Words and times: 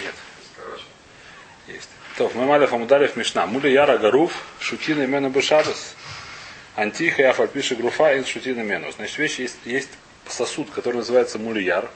Нет. 0.00 0.14
Есть. 1.66 1.88
То, 2.16 2.30
мы 2.34 2.44
малев 2.44 2.72
амудалев 2.72 3.16
мишна. 3.16 3.46
Мули 3.46 3.68
яра 3.68 3.98
гаруф, 3.98 4.32
шутина 4.60 5.04
имена 5.04 5.30
бешабас. 5.30 5.94
Антиха 6.76 7.22
и 7.22 7.24
афальпиши 7.24 7.76
груфа 7.76 8.14
и 8.14 8.24
шутина 8.24 8.60
мену. 8.60 8.90
Значит, 8.92 9.18
вещь 9.18 9.38
есть, 9.38 9.56
есть 9.64 9.90
сосуд, 10.28 10.70
который 10.70 10.96
называется 10.96 11.38
мулияр. 11.38 11.90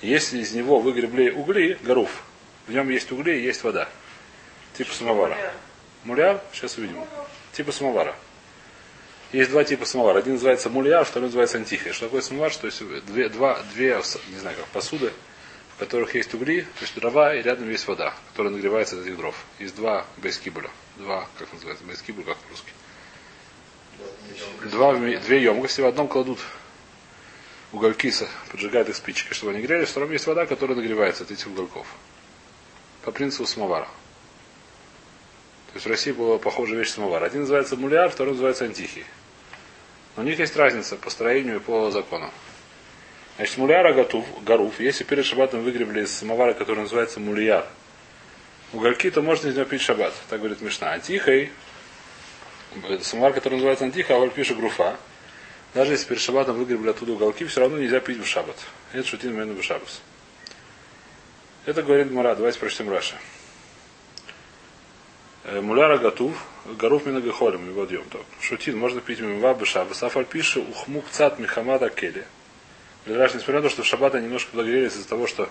Если 0.00 0.38
из 0.38 0.52
него 0.52 0.80
выгребли 0.80 1.30
угли, 1.30 1.78
гаруф, 1.82 2.10
в 2.66 2.72
нем 2.72 2.88
есть 2.90 3.10
угли 3.12 3.38
и 3.38 3.42
есть 3.42 3.62
вода. 3.62 3.88
Типа 4.76 4.92
самовара. 4.92 5.36
Муляр, 6.04 6.40
сейчас 6.52 6.76
увидим. 6.76 7.04
Типа 7.52 7.72
самовара. 7.72 8.14
Есть 9.32 9.50
два 9.50 9.64
типа 9.64 9.84
самовара. 9.84 10.18
Один 10.18 10.34
называется 10.34 10.70
мульяр, 10.70 11.04
второй 11.04 11.28
называется 11.28 11.58
антифия. 11.58 11.92
Что 11.92 12.06
такое 12.06 12.20
самовар? 12.20 12.52
Что 12.52 12.66
есть 12.66 12.82
две, 13.06 13.28
два, 13.28 13.60
две, 13.74 14.00
не 14.30 14.38
знаю 14.38 14.56
как, 14.56 14.66
посуды, 14.66 15.12
в 15.76 15.78
которых 15.80 16.14
есть 16.14 16.32
угли, 16.34 16.62
то 16.62 16.82
есть 16.82 16.94
дрова, 16.94 17.34
и 17.34 17.42
рядом 17.42 17.68
есть 17.68 17.86
вода, 17.88 18.14
которая 18.30 18.52
нагревается 18.52 18.96
от 18.96 19.06
этих 19.06 19.16
дров. 19.16 19.34
Есть 19.58 19.74
два 19.74 20.06
бейскибуля. 20.18 20.70
Два, 20.96 21.28
как 21.38 21.52
называется, 21.52 21.84
бейскибуль, 21.84 22.24
как 22.24 22.36
по-русски. 22.36 22.70
Два, 24.70 24.94
две 24.94 25.42
емкости, 25.42 25.80
в 25.80 25.86
одном 25.86 26.08
кладут 26.08 26.38
угольки, 27.72 28.12
поджигают 28.50 28.88
их 28.88 28.96
спичкой, 28.96 29.34
чтобы 29.34 29.52
они 29.52 29.62
грелись, 29.62 29.88
в 29.88 29.90
втором 29.90 30.12
есть 30.12 30.26
вода, 30.26 30.46
которая 30.46 30.76
нагревается 30.76 31.24
от 31.24 31.30
этих 31.30 31.46
угольков. 31.48 31.86
По 33.02 33.10
принципу 33.10 33.46
самовара. 33.46 33.88
То 35.74 35.78
есть 35.78 35.86
в 35.86 35.90
России 35.90 36.12
была 36.12 36.38
похожая 36.38 36.78
вещь 36.78 36.90
самовар. 36.90 37.24
Один 37.24 37.40
называется 37.40 37.74
мулиар, 37.74 38.08
второй 38.08 38.34
называется 38.34 38.64
антихий. 38.64 39.04
Но 40.14 40.22
у 40.22 40.24
них 40.24 40.38
есть 40.38 40.54
разница 40.54 40.94
по 40.94 41.10
строению 41.10 41.56
и 41.56 41.58
по 41.58 41.90
закону. 41.90 42.30
Значит, 43.34 43.58
муляра 43.58 43.92
готов, 43.92 44.24
горуф, 44.44 44.78
если 44.78 45.02
перед 45.02 45.24
шабатом 45.24 45.64
выгребли 45.64 46.02
из 46.02 46.12
самовара, 46.12 46.54
который 46.54 46.82
называется 46.82 47.18
мулияр, 47.18 47.66
угольки, 48.72 49.10
то 49.10 49.20
можно 49.20 49.48
из 49.48 49.56
него 49.56 49.64
пить 49.64 49.80
шаббат. 49.82 50.14
Так 50.30 50.38
говорит 50.38 50.60
Мишна. 50.60 50.92
Антихой, 50.92 51.50
самовар, 53.00 53.32
который 53.32 53.54
называется 53.54 53.84
антиха, 53.84 54.14
а 54.14 54.18
воль 54.18 54.30
пишет 54.30 54.56
груфа. 54.56 54.96
Даже 55.74 55.90
если 55.90 56.06
перед 56.06 56.22
шабатом 56.22 56.54
выгребли 56.54 56.90
оттуда 56.90 57.14
уголки, 57.14 57.44
все 57.46 57.62
равно 57.62 57.78
нельзя 57.78 57.98
пить 57.98 58.18
в 58.18 58.26
шаббат. 58.26 58.58
Это 58.92 59.08
шутин 59.08 59.52
в 59.52 59.62
шаббас. 59.64 60.02
Это 61.66 61.82
говорит 61.82 62.12
Мара. 62.12 62.36
Давайте 62.36 62.60
прочтем 62.60 62.88
Раша. 62.88 63.16
Э, 65.44 65.60
муляра 65.60 65.98
готов, 65.98 66.34
горов 66.64 67.04
минагахолем, 67.04 67.68
его 67.68 67.84
дьем. 67.84 68.04
Шутин, 68.40 68.78
можно 68.78 69.02
пить 69.02 69.20
мимва 69.20 69.52
бешабас. 69.52 70.02
Афаль 70.02 70.24
пишет 70.24 70.66
ухмук 70.68 71.04
цат 71.10 71.38
михамада 71.38 71.90
кели. 71.90 72.26
Раш, 73.04 73.34
несмотря 73.34 73.56
на 73.56 73.62
то, 73.62 73.68
что 73.68 73.82
в 73.82 73.86
шаббат 73.86 74.14
они 74.14 74.24
немножко 74.24 74.52
подогрелись 74.52 74.92
из-за 74.92 75.06
того, 75.06 75.26
что 75.26 75.50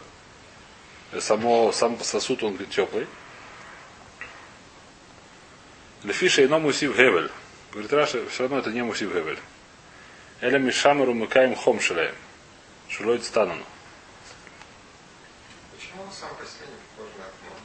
само, 1.20 1.72
сам 1.72 2.00
сосуд 2.04 2.42
он 2.42 2.58
теплый. 2.66 3.06
Лефиша 6.04 6.42
и 6.42 6.48
мусив 6.48 6.98
гевель. 6.98 7.30
Говорит 7.72 7.94
Раша, 7.94 8.28
все 8.30 8.44
равно 8.44 8.58
это 8.58 8.72
не 8.72 8.82
мусив 8.82 9.14
гевель. 9.14 9.40
Эля 10.42 10.58
мишамеру 10.58 11.14
мыкаем 11.14 11.54
хом 11.56 11.80
шелеем. 11.80 12.16
Шулойт 12.90 13.24
станану. 13.24 13.64
Почему 15.76 16.02
он 16.02 16.12
сам 16.12 16.30
по 16.36 16.44
себе 16.44 16.66
не 16.66 16.98
похож 16.98 17.12
на 17.18 17.26
окно? 17.26 17.56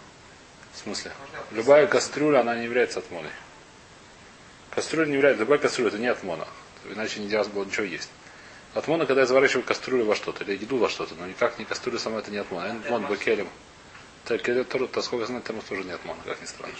В 0.72 0.77
смысле? 0.94 1.12
Любая 1.52 1.86
кастрюля, 1.86 2.40
она 2.40 2.56
не 2.56 2.64
является 2.64 2.98
отмоной. 3.00 3.30
Кастрюля 4.70 5.06
не 5.06 5.14
является, 5.14 5.40
любая 5.40 5.58
кастрюля 5.58 5.88
это 5.88 5.98
не 5.98 6.06
отмона. 6.06 6.46
Иначе 6.84 7.20
нельзя 7.20 7.42
было 7.44 7.64
ничего 7.64 7.84
есть. 7.84 8.10
Отмона, 8.74 9.06
когда 9.06 9.22
я 9.22 9.26
заворачиваю 9.26 9.64
кастрюлю 9.64 10.04
во 10.04 10.14
что-то, 10.14 10.44
или 10.44 10.52
еду 10.52 10.76
во 10.78 10.88
что-то, 10.88 11.14
но 11.14 11.26
никак 11.26 11.58
не 11.58 11.64
кастрюля 11.64 11.98
сама 11.98 12.18
это 12.18 12.30
не 12.30 12.38
отмона. 12.38 12.72
Отмон 12.72 13.06
бакелем. 13.06 13.48
Так, 14.24 14.48
это, 14.48 15.02
сколько 15.02 15.26
знать, 15.26 15.44
термос 15.44 15.64
тоже 15.64 15.84
не 15.84 15.92
отмон, 15.92 16.16
как 16.24 16.40
ни 16.40 16.46
странно. 16.46 16.74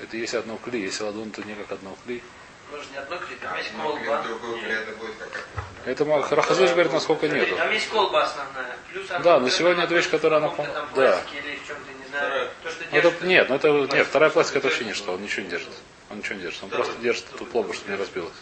Это 0.00 0.16
есть 0.16 0.34
одно 0.34 0.56
кли, 0.58 0.80
если 0.80 1.04
ладон, 1.04 1.30
то 1.30 1.42
не 1.42 1.54
как 1.54 1.72
одно 1.72 1.96
кли. 2.04 2.22
Может 2.70 2.90
не 2.90 2.98
одно 2.98 3.18
кли, 3.18 3.36
там 3.36 3.56
есть 3.56 3.72
колба. 3.72 4.22
другой 4.22 4.60
клей, 4.60 4.72
это 4.72 4.96
будет 4.96 5.16
как 5.16 5.48
Это 5.84 6.04
Харахазыш 6.22 6.70
говорит, 6.70 6.92
насколько 6.92 7.28
нету. 7.28 7.56
Там 7.56 7.72
есть 7.72 7.88
колба 7.88 8.22
основная. 8.22 8.76
Плюс 8.92 9.10
она 9.10 9.18
Да, 9.20 9.40
но 9.40 9.48
сегодня 9.48 9.84
это 9.84 9.94
вещь, 9.94 10.08
которая 10.08 10.38
она 10.38 10.48
да. 10.48 10.54
пластике 10.54 11.38
или 11.38 11.56
в 11.56 11.66
чем-то, 11.66 11.92
не 11.92 12.06
знаю. 12.08 12.50
То, 12.62 12.70
что 12.70 12.84
Ну, 12.90 12.98
это, 12.98 13.26
нет, 13.26 13.48
ну 13.48 13.54
это 13.56 13.68
нет, 13.96 14.06
вторая 14.06 14.30
пластика 14.30 14.58
это 14.58 14.68
вообще 14.68 14.84
ничто, 14.84 15.12
он 15.14 15.22
ничего 15.22 15.42
не 15.44 15.50
держит. 15.50 15.70
Он 16.10 16.18
ничего 16.18 16.36
не 16.36 16.42
держит. 16.42 16.62
Он 16.62 16.70
просто 16.70 16.94
держит 16.98 17.24
эту 17.34 17.44
пломбу, 17.46 17.72
чтобы 17.72 17.90
не 17.92 17.96
разбилась. 17.96 18.32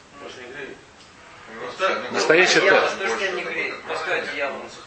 Настоящий 2.13 2.59
Одеяло, 2.59 2.81
т- 2.81 2.97
что 2.97 3.09
ж 3.09 3.19
тебя 3.19 3.33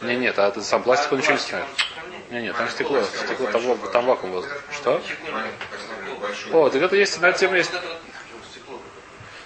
не 0.01 0.15
нет, 0.15 0.39
а 0.39 0.51
ты 0.51 0.61
сам 0.61 0.83
пластик 0.83 1.11
он 1.11 1.19
ничего 1.19 1.33
не 1.33 1.39
он 1.39 1.41
сохраняет. 1.43 1.69
Не, 2.31 2.41
нет, 2.41 2.57
там 2.57 2.69
стекло, 2.69 3.01
стекло, 3.03 3.47
там, 3.51 3.77
там 3.91 4.05
вакуум 4.05 4.33
воздух. 4.33 4.53
Что? 4.71 5.01
О, 6.51 6.69
так 6.69 6.81
это 6.81 6.95
есть, 6.95 7.19
на 7.21 7.31
тему 7.31 7.55
есть. 7.55 7.71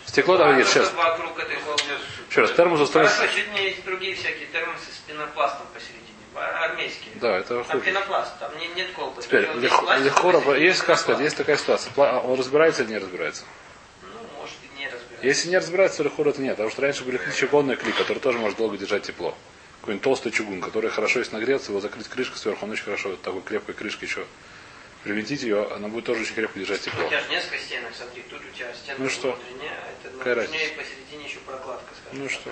Стекло 0.06 0.38
там 0.38 0.58
есть, 0.58 0.70
что 0.72 0.84
сейчас. 0.84 0.94
Еще 2.38 2.44
раз, 2.44 2.52
термос 2.56 2.80
устроен. 2.82 3.08
Хорошо, 3.08 3.34
чуть 3.34 3.52
не 3.52 3.64
есть 3.64 3.84
другие 3.84 4.14
всякие 4.14 4.46
термосы 4.54 4.86
с 4.94 4.98
пенопластом 5.08 5.66
посередине. 5.74 6.04
а- 6.36 6.66
Армейские. 6.66 7.16
Да, 7.16 7.36
это 7.40 7.64
Там 7.64 7.82
пенопласт, 7.82 8.38
там 8.40 8.52
не- 8.60 8.68
нет 8.76 8.92
колбы. 8.92 9.20
Теперь, 9.24 9.50
лех- 9.56 9.82
посередине, 10.04 10.54
есть, 10.56 10.82
как 10.84 11.00
сказать, 11.00 11.20
есть 11.24 11.36
такая 11.36 11.58
ситуация. 11.58 11.92
Пла- 11.96 12.24
Он 12.24 12.38
разбирается 12.38 12.84
или 12.84 12.92
не 12.92 13.00
разбирается? 13.00 13.44
Ну, 14.04 14.10
может 14.40 14.54
и 14.62 14.78
не 14.80 14.86
разбирается. 14.86 15.26
Если 15.26 15.50
не 15.50 15.58
разбирается, 15.58 15.98
то 15.98 16.04
легкора 16.04 16.30
это 16.30 16.44
нет. 16.44 16.52
Потому 16.58 16.70
что 16.70 16.84
раньше 16.84 17.04
были 17.06 17.20
чугунные 17.36 17.76
кли, 17.76 17.92
который 17.92 18.20
тоже 18.20 18.38
может 18.38 18.60
долго 18.60 18.78
держать 18.78 19.02
тепло. 19.02 19.36
Какой-нибудь 19.82 20.04
толстый 20.04 20.30
чугун, 20.32 20.62
который 20.62 20.92
хорошо 20.92 21.18
если 21.18 21.34
нагреться, 21.34 21.72
его 21.72 21.82
закрыть 21.82 22.08
крышкой 22.08 22.38
сверху, 22.38 22.66
он 22.68 22.72
очень 22.72 22.84
хорошо, 22.84 23.10
вот 23.10 23.22
такой 23.24 23.42
крепкой 23.42 23.74
крышкой 23.74 24.08
еще 24.08 24.28
привинтить 25.04 25.42
ее, 25.44 25.68
она 25.72 25.88
будет 25.88 26.06
тоже 26.06 26.22
очень 26.22 26.36
крепко 26.36 26.60
держать 26.60 26.82
тепло. 26.82 27.06
У 27.06 27.08
тебя 27.08 27.22
же 27.22 27.30
несколько 27.30 27.58
стенок, 27.60 27.92
смотри, 27.96 28.24
тут 28.30 28.42
у 28.42 28.56
тебя 28.58 28.74
стенка 28.74 29.02
Ну 29.02 29.10
что? 29.10 29.32
внутренняя, 29.34 29.72
а 29.78 30.08
это 30.08 30.18
наружнее, 30.18 30.70
посередине 30.78 31.26
еще 31.26 31.40
прокладка, 31.40 31.94
скажем. 32.02 32.24
Ну 32.24 32.30
что? 32.30 32.50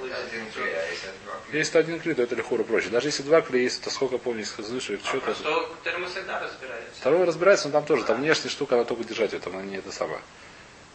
Один 0.00 0.50
клей, 0.52 0.74
а 0.74 0.86
если 0.90 1.06
два? 1.24 1.34
Если 1.52 1.78
один 1.78 2.00
клей, 2.00 2.14
то 2.14 2.22
это 2.22 2.34
легко 2.34 2.56
проще. 2.58 2.88
Даже 2.88 3.08
если 3.08 3.22
два 3.22 3.40
клея 3.40 3.64
есть, 3.64 3.82
то 3.82 3.90
сколько 3.90 4.18
помню, 4.18 4.40
если 4.40 4.62
слышу, 4.62 4.94
А 4.94 5.06
что-то. 5.06 5.34
Что 5.34 5.76
термос 5.84 6.10
всегда 6.12 6.40
разбирается. 6.40 7.00
Второй 7.00 7.24
разбирается, 7.24 7.68
но 7.68 7.72
там 7.72 7.84
тоже, 7.86 8.04
там 8.04 8.20
внешняя 8.20 8.50
штука, 8.50 8.74
она 8.76 8.84
только 8.84 9.04
держать 9.04 9.32
ее, 9.32 9.38
там 9.38 9.54
она 9.54 9.64
не 9.64 9.76
это 9.76 9.90
самое. 9.92 10.20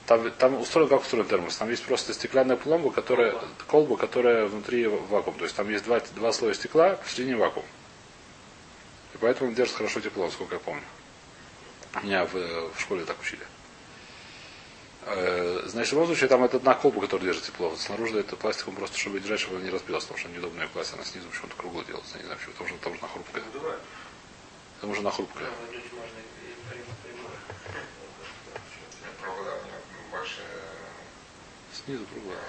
Там, 0.05 0.29
там 0.31 0.59
устроен, 0.59 0.89
как 0.89 1.01
устроен 1.01 1.25
термос. 1.25 1.55
Там 1.57 1.69
есть 1.69 1.83
просто 1.83 2.13
стеклянная 2.13 2.57
пломба, 2.57 2.91
которая, 2.91 3.31
Колба. 3.31 3.47
колба, 3.67 3.97
которая 3.97 4.45
внутри 4.47 4.85
вакуум. 4.87 5.37
То 5.37 5.45
есть 5.45 5.55
там 5.55 5.69
есть 5.69 5.85
два, 5.85 6.01
два 6.15 6.31
слоя 6.33 6.53
стекла, 6.53 6.95
посередине 6.95 7.37
вакуум. 7.37 7.65
И 9.13 9.17
поэтому 9.17 9.49
он 9.49 9.55
держит 9.55 9.75
хорошо 9.75 9.99
тепло, 10.01 10.29
сколько 10.29 10.55
я 10.55 10.59
помню. 10.59 10.83
Меня 12.01 12.25
в, 12.25 12.35
э, 12.35 12.69
в 12.75 12.79
школе 12.81 13.05
так 13.05 13.19
учили. 13.21 13.45
Э, 15.05 15.63
Значит, 15.65 15.93
в 15.93 16.05
случае, 16.05 16.27
там 16.29 16.43
это 16.43 16.57
одна 16.57 16.73
колба, 16.73 17.01
которая 17.01 17.27
держит 17.27 17.45
тепло. 17.45 17.69
Вот 17.69 17.79
снаружи 17.79 18.19
это 18.19 18.35
пластиком 18.35 18.75
просто, 18.75 18.97
чтобы 18.97 19.19
держать, 19.19 19.39
чтобы 19.39 19.57
она 19.57 19.65
не 19.65 19.71
разбилась, 19.71 20.03
потому 20.03 20.19
что 20.19 20.29
неудобно 20.29 20.61
ее 20.61 20.67
класть, 20.69 20.93
она 20.93 21.03
снизу 21.03 21.27
почему-то 21.29 21.55
кругло 21.55 21.83
делается. 21.83 22.13
Я 22.15 22.19
не 22.19 22.25
знаю, 22.25 22.39
почему, 22.39 22.53
потому 22.53 22.69
что, 22.69 22.77
потому 22.77 22.95
что 22.95 23.05
она 23.05 23.13
хрупкая. 23.13 23.43
Потому 24.75 24.93
что 24.93 25.01
она 25.01 25.11
хрупкая. 25.11 25.49
Снизу 31.85 32.05
круглая. 32.05 32.39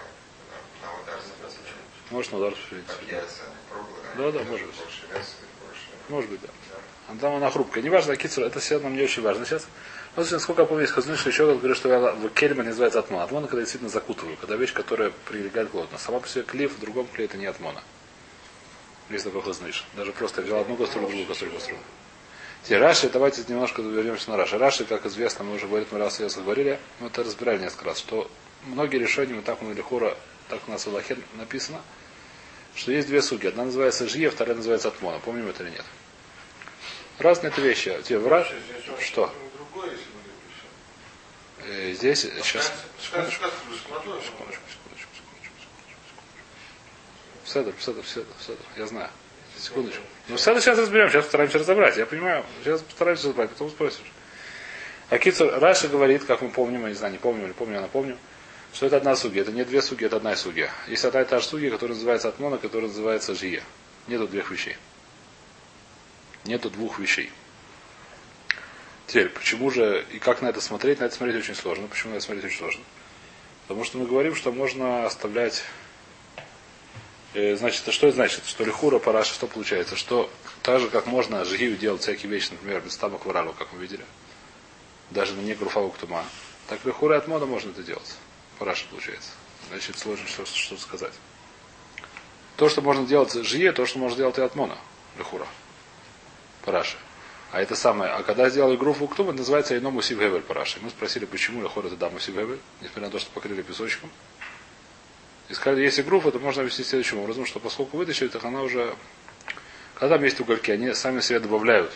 запрещено. 1.49 1.85
Может 2.11 2.33
на 2.33 2.39
удар 2.39 2.55
да. 4.17 4.33
Да, 4.33 4.45
может 4.45 4.67
быть. 4.67 4.77
Может 6.09 6.31
быть, 6.31 6.41
да. 6.43 6.49
А 7.09 7.17
там 7.21 7.35
она 7.35 7.51
хрупкая. 7.51 7.83
Неважно, 7.83 8.17
кицур, 8.17 8.45
это 8.45 8.61
все 8.61 8.79
нам 8.79 8.97
не 8.97 9.03
очень 9.03 9.23
важно 9.23 9.45
сейчас. 9.45 9.67
Вот 10.17 10.31
насколько 10.31 10.63
я 10.63 10.67
помню, 10.67 10.83
есть 10.83 10.93
хазны, 10.95 11.17
что 11.17 11.29
еще 11.29 11.47
говорю, 11.47 11.75
что 11.75 11.89
я- 11.89 12.13
в 12.13 12.29
кельме 12.31 12.63
называется 12.63 13.01
атмон. 13.01 13.23
Атмон, 13.23 13.47
когда 13.47 13.61
действительно 13.61 13.91
закутываю, 13.91 14.37
когда 14.37 14.57
вещь, 14.57 14.73
которая 14.73 15.11
прилегает 15.29 15.71
плотно. 15.71 15.99
Сама 15.99 16.21
по 16.21 16.29
себе 16.29 16.45
клей, 16.45 16.67
в 16.67 16.79
другом 16.79 17.07
клее 17.09 17.27
это 17.27 17.37
не 17.37 17.47
атмона. 17.47 17.83
Есть 19.11 19.25
такой 19.25 19.43
хазныш. 19.43 19.85
Даже 19.97 20.13
просто 20.13 20.41
я 20.41 20.47
взял 20.47 20.61
одну 20.61 20.77
кастрюлю, 20.77 21.09
другую 21.09 21.27
кастрюлю, 21.27 21.55
кастрюлю. 21.55 21.81
Теперь 22.63 22.79
Раши, 22.79 23.11
давайте 23.11 23.45
немножко 23.47 23.83
вернемся 23.83 24.31
на 24.31 24.39
Раши. 24.39 24.57
Раши, 24.57 24.87
как 24.87 25.05
известно, 25.05 25.45
мы 25.45 25.57
уже 25.57 25.67
говорили, 25.67 25.89
мы 25.91 25.99
раз 25.99 26.19
раз 26.21 26.37
говорили, 26.37 26.79
мы 27.01 27.09
это 27.09 27.23
разбирали 27.23 27.59
несколько 27.59 27.85
раз, 27.85 27.99
что 27.99 28.31
многие 28.65 28.97
решения, 28.97 29.35
мы 29.35 29.43
так 29.43 29.61
мы 29.61 29.73
или 29.73 29.83
хора, 29.83 30.17
так 30.49 30.61
у 30.67 30.71
нас 30.71 30.85
в 30.85 30.89
Аллахе 30.89 31.19
написано, 31.35 31.83
что 32.77 32.93
есть 32.93 33.09
две 33.09 33.23
суги. 33.23 33.47
Одна 33.47 33.65
называется 33.65 34.09
жия, 34.09 34.31
вторая 34.31 34.57
называется 34.57 34.89
атмона. 34.89 35.19
Помним 35.21 35.49
это 35.49 35.63
или 35.63 35.71
нет? 35.71 35.85
Разные 37.19 37.51
это 37.53 37.61
вещи. 37.61 37.97
Тебе 38.05 38.19
в 38.19 38.27
Раш- 38.27 38.53
Что? 39.01 39.33
Другое, 39.57 39.91
если 39.93 40.05
мы 40.07 40.25
Э, 41.67 41.93
Здесь 41.95 42.21
сейчас. 42.23 42.73
Секундочку, 43.01 43.45
секундочку, 43.45 43.79
секундочку, 44.23 44.23
секундочку, 44.23 45.09
секундочку. 45.15 45.55
Седр, 47.45 47.73
седр, 47.81 48.05
седр, 48.07 48.27
седр. 48.41 48.61
Я 48.77 48.87
знаю. 48.87 49.09
Секундочку. 49.59 50.03
Ну, 50.29 50.37
седр 50.37 50.61
сейчас 50.61 50.79
разберем, 50.79 51.09
сейчас 51.09 51.25
постараемся 51.25 51.59
разобрать. 51.59 51.97
Я 51.97 52.07
понимаю, 52.07 52.45
сейчас 52.63 52.83
постараемся 52.83 53.25
разобрать, 53.29 53.51
потом 53.51 53.71
спросишь. 53.71 54.13
А 55.11 55.19
Кицур 55.19 55.53
Раша 55.59 55.89
говорит, 55.89 56.25
как 56.25 56.43
мы 56.43 56.51
помним, 56.51 56.83
я 56.83 56.89
не 56.89 56.95
знаю, 56.95 57.13
не 57.13 57.19
помню 57.19 57.45
или 57.47 57.53
помню, 57.53 57.75
я 57.77 57.81
напомню, 57.83 58.19
Что 58.75 58.87
это 58.87 58.97
одна 58.97 59.15
суги? 59.15 59.39
Это 59.39 59.53
не 59.53 59.65
две 59.65 59.81
суги, 59.81 60.05
это 60.05 60.17
одна 60.17 60.35
суги. 60.35 60.69
Есть 60.89 61.05
одна 61.05 61.23
и 61.23 61.25
та 61.25 61.39
же 61.39 61.47
суги, 61.47 61.69
которая 61.69 61.95
называется 61.95 62.29
атмона, 62.29 62.59
которая 62.59 62.89
называется 62.89 63.33
жия. 63.33 63.63
Нету 64.09 64.27
двух 64.27 64.51
вещей. 64.51 64.77
Нету 66.45 66.71
двух 66.71 66.99
вещей. 66.99 67.31
Теперь, 69.07 69.29
почему 69.29 69.71
же 69.71 70.05
и 70.11 70.19
как 70.19 70.43
на 70.43 70.49
это 70.49 70.61
смотреть? 70.61 70.99
На 70.99 71.05
это 71.05 71.15
смотреть 71.15 71.37
очень 71.37 71.55
сложно. 71.55 71.87
Почему 71.87 72.11
на 72.13 72.17
это 72.17 72.25
смотреть 72.25 72.47
очень 72.47 72.59
сложно? 72.59 72.83
Потому 73.69 73.85
что 73.85 73.99
мы 73.99 74.07
говорим, 74.07 74.35
что 74.35 74.51
можно 74.51 75.07
оставлять... 75.07 75.63
Э, 77.35 77.55
значит, 77.55 77.93
что 77.93 78.09
это 78.09 78.17
значит? 78.17 78.45
Что 78.45 78.65
лихура 78.65 78.99
параша, 78.99 79.35
что 79.35 79.47
получается? 79.47 79.95
Что 79.95 80.29
так 80.63 80.81
же, 80.81 80.89
как 80.89 81.07
можно 81.07 81.45
жигию 81.45 81.77
делать 81.77 82.03
всякие 82.03 82.29
вещи, 82.29 82.51
например, 82.51 82.81
без 82.81 82.97
табак 82.97 83.25
варалу, 83.25 83.53
как 83.53 83.73
мы 83.73 83.79
видели, 83.79 84.05
даже 85.11 85.35
на 85.35 85.43
не 85.43 85.55
груфаву 85.55 85.91
ктума, 85.91 86.25
так 86.69 86.85
лихура 86.85 87.17
от 87.17 87.29
мода 87.29 87.47
можно 87.47 87.71
это 87.71 87.85
делать. 87.85 88.17
Параша 88.59 88.87
получается. 88.91 89.31
Значит, 89.69 89.99
сложно 89.99 90.27
что, 90.27 90.45
что 90.47 90.77
сказать. 90.77 91.13
То, 92.57 92.69
что 92.69 92.83
можно 92.83 93.07
делать 93.07 93.33
жие, 93.33 93.73
то, 93.73 93.87
что 93.87 93.99
можно 93.99 94.17
делать 94.17 94.39
и 94.39 94.43
от 94.43 94.55
мона. 94.55 94.79
Лихура. 95.19 95.47
Параша. 96.65 96.97
А 97.51 97.61
это 97.61 97.77
самое. 97.77 98.11
А 98.11 98.23
когда 98.23 98.49
сделали 98.49 98.77
группу 98.77 99.07
Ктум, 99.07 99.29
это 99.29 99.39
называется 99.39 99.77
ино 99.79 99.91
мусив 99.91 100.19
гевель 100.19 100.43
параши. 100.43 100.79
Мы 100.81 100.91
спросили, 100.91 101.25
почему 101.25 101.63
Лехор 101.63 101.87
это 101.87 101.97
да 101.97 102.11
мусив 102.11 102.35
несмотря 102.81 103.03
на 103.07 103.11
то, 103.11 103.19
что 103.19 103.31
покрыли 103.31 103.63
песочком. 103.63 104.11
И 105.49 105.55
сказали, 105.55 105.83
если 105.83 106.03
группа, 106.03 106.33
то 106.33 106.39
можно 106.39 106.63
объяснить 106.63 106.89
следующим 106.89 107.19
образом, 107.19 107.47
что 107.47 107.61
поскольку 107.61 107.97
вытащили, 107.97 108.29
так 108.29 108.45
она 108.45 108.63
уже... 108.63 108.97
Когда 109.95 110.17
там 110.17 110.25
есть 110.25 110.41
угольки, 110.41 110.71
они 110.71 110.93
сами 110.95 111.21
себе 111.21 111.39
добавляют 111.39 111.93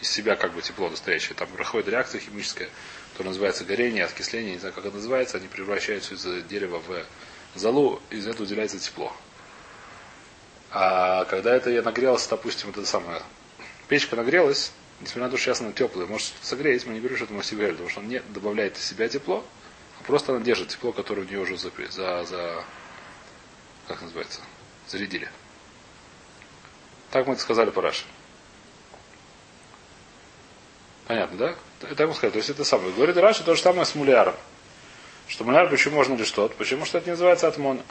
из 0.00 0.10
себя 0.10 0.36
как 0.36 0.52
бы 0.52 0.62
тепло 0.62 0.88
настоящее. 0.88 1.34
Там 1.34 1.48
проходит 1.48 1.88
реакция 1.88 2.20
химическая, 2.20 2.68
которая 3.12 3.30
называется 3.30 3.64
горение, 3.64 4.04
откисление, 4.04 4.54
не 4.54 4.58
знаю, 4.58 4.74
как 4.74 4.86
это 4.86 4.96
называется, 4.96 5.36
они 5.36 5.48
превращаются 5.48 6.14
из 6.14 6.44
дерева 6.44 6.80
в 6.86 7.58
залу, 7.58 8.00
из 8.10 8.26
этого 8.26 8.42
выделяется 8.42 8.78
тепло. 8.78 9.14
А 10.70 11.24
когда 11.24 11.54
это 11.54 11.70
я 11.70 11.82
нагрелся, 11.82 12.30
допустим, 12.30 12.70
это 12.70 12.86
самое, 12.86 13.22
печка 13.88 14.16
нагрелась, 14.16 14.72
несмотря 15.00 15.24
на 15.24 15.30
то, 15.30 15.36
что 15.36 15.46
сейчас 15.46 15.60
она 15.60 15.72
теплая, 15.72 16.06
может 16.06 16.32
согреть, 16.42 16.86
мы 16.86 16.92
не 16.94 17.00
говорим, 17.00 17.16
что 17.16 17.24
это 17.24 17.34
массивель, 17.34 17.72
потому 17.72 17.88
что 17.88 18.00
он 18.00 18.08
не 18.08 18.20
добавляет 18.20 18.76
из 18.76 18.84
себя 18.84 19.08
тепло, 19.08 19.44
а 19.98 20.04
просто 20.04 20.32
она 20.32 20.42
держит 20.44 20.68
тепло, 20.68 20.92
которое 20.92 21.22
у 21.22 21.24
нее 21.24 21.40
уже 21.40 21.56
за, 21.56 21.70
за, 21.90 22.24
за 22.24 22.64
как 23.88 24.00
называется, 24.02 24.40
зарядили. 24.86 25.28
Так 27.10 27.26
мы 27.26 27.32
это 27.32 27.42
сказали 27.42 27.70
по 27.70 27.82
Раши. 27.82 28.04
Понятно, 31.10 31.38
да? 31.38 31.54
Это 31.90 32.04
ему 32.04 32.14
сказать. 32.14 32.34
То 32.34 32.36
есть 32.36 32.50
это 32.50 32.62
самое. 32.62 32.92
Говорит 32.92 33.16
Раши 33.16 33.42
то 33.42 33.56
же 33.56 33.60
самое 33.60 33.84
с 33.84 33.96
муляром. 33.96 34.36
Что 35.26 35.42
муляр 35.42 35.68
почему 35.68 35.96
можно 35.96 36.14
лишь 36.14 36.30
тот? 36.30 36.54
Почему 36.54 36.84
что 36.84 36.98
это 36.98 37.08
не 37.08 37.10
называется 37.10 37.48
атмона? 37.48 37.82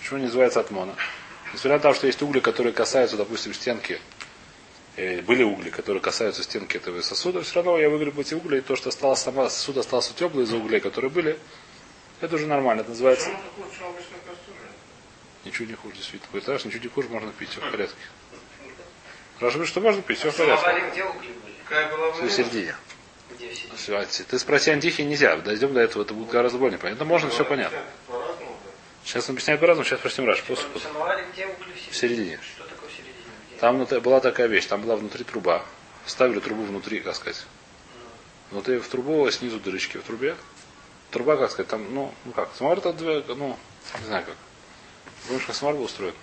Почему 0.00 0.20
не 0.20 0.24
называется 0.24 0.60
атмона? 0.60 0.94
Несмотря 1.52 1.72
на 1.72 1.80
то, 1.80 1.92
что 1.92 2.06
есть 2.06 2.22
угли, 2.22 2.40
которые 2.40 2.72
касаются, 2.72 3.18
допустим, 3.18 3.52
стенки, 3.52 4.00
э, 4.96 5.20
были 5.20 5.42
угли, 5.42 5.68
которые 5.68 6.00
касаются 6.00 6.42
стенки 6.42 6.78
этого 6.78 7.02
сосуда, 7.02 7.42
все 7.42 7.56
равно 7.56 7.76
я 7.76 7.90
выгреб 7.90 8.18
эти 8.18 8.32
угли, 8.32 8.56
и 8.56 8.60
то, 8.62 8.74
что 8.74 8.88
осталось, 8.88 9.20
сама 9.20 9.50
сосуд 9.50 9.76
остался 9.76 10.14
теплый 10.14 10.44
из-за 10.44 10.56
углей, 10.56 10.80
которые 10.80 11.10
были, 11.10 11.38
это 12.22 12.36
уже 12.36 12.46
нормально. 12.46 12.80
Это 12.80 12.88
называется... 12.88 13.28
Ничего 15.44 15.68
не 15.68 15.74
хуже, 15.74 15.96
действительно. 15.96 16.40
Говорит, 16.40 16.64
ничего 16.64 16.82
не 16.84 16.88
хуже, 16.88 17.08
можно 17.10 17.32
пить, 17.32 17.50
все 17.50 17.60
в 17.60 17.70
порядке. 17.70 17.96
Говорит, 19.40 19.68
что 19.68 19.80
можно 19.82 20.00
пить, 20.00 20.20
все 20.20 20.30
в 20.30 20.36
порядке. 20.38 21.02
Какая 21.72 21.90
была 21.90 22.10
в 22.10 22.30
середине. 22.30 22.74
Ты 24.28 24.38
спроси 24.38 24.70
антихи 24.70 25.00
нельзя. 25.00 25.36
Дойдем 25.36 25.72
до 25.72 25.80
этого, 25.80 26.02
это 26.02 26.12
будет 26.12 26.28
гораздо 26.28 26.58
более 26.58 26.78
понятно. 26.78 27.06
Можно, 27.06 27.30
все 27.30 27.46
понятно. 27.46 27.78
Сейчас 29.04 29.30
он 29.30 29.36
объясняет 29.36 29.58
по-разному, 29.58 29.86
сейчас 29.86 30.00
спросим 30.00 30.26
Раш. 30.26 30.42
После, 30.42 30.66
В 31.90 31.96
середине. 31.96 32.38
Что 32.42 32.64
такое 32.64 32.90
в 32.90 32.92
середине? 32.92 33.14
Где? 33.48 33.58
Там 33.58 34.02
была 34.02 34.20
такая 34.20 34.48
вещь, 34.48 34.66
там 34.66 34.82
была 34.82 34.96
внутри 34.96 35.24
труба. 35.24 35.64
Ставили 36.04 36.40
трубу 36.40 36.62
внутри, 36.64 37.00
как 37.00 37.16
сказать. 37.16 37.42
Внутри 38.50 38.76
в 38.78 38.86
трубу, 38.86 39.24
а 39.24 39.32
снизу 39.32 39.58
дырочки 39.58 39.96
в 39.96 40.02
трубе. 40.02 40.36
Труба, 41.10 41.38
как 41.38 41.50
сказать, 41.50 41.70
там, 41.70 41.86
ну, 41.94 42.12
ну 42.26 42.32
как, 42.32 42.50
самовар 42.54 42.78
это 42.78 42.92
две, 42.92 43.24
ну, 43.28 43.58
не 43.98 44.06
знаю 44.06 44.26
как. 44.26 44.36
Помнишь, 45.26 45.46
как 45.46 45.56
самовар 45.56 45.78
был 45.78 45.86
устроен? 45.86 46.14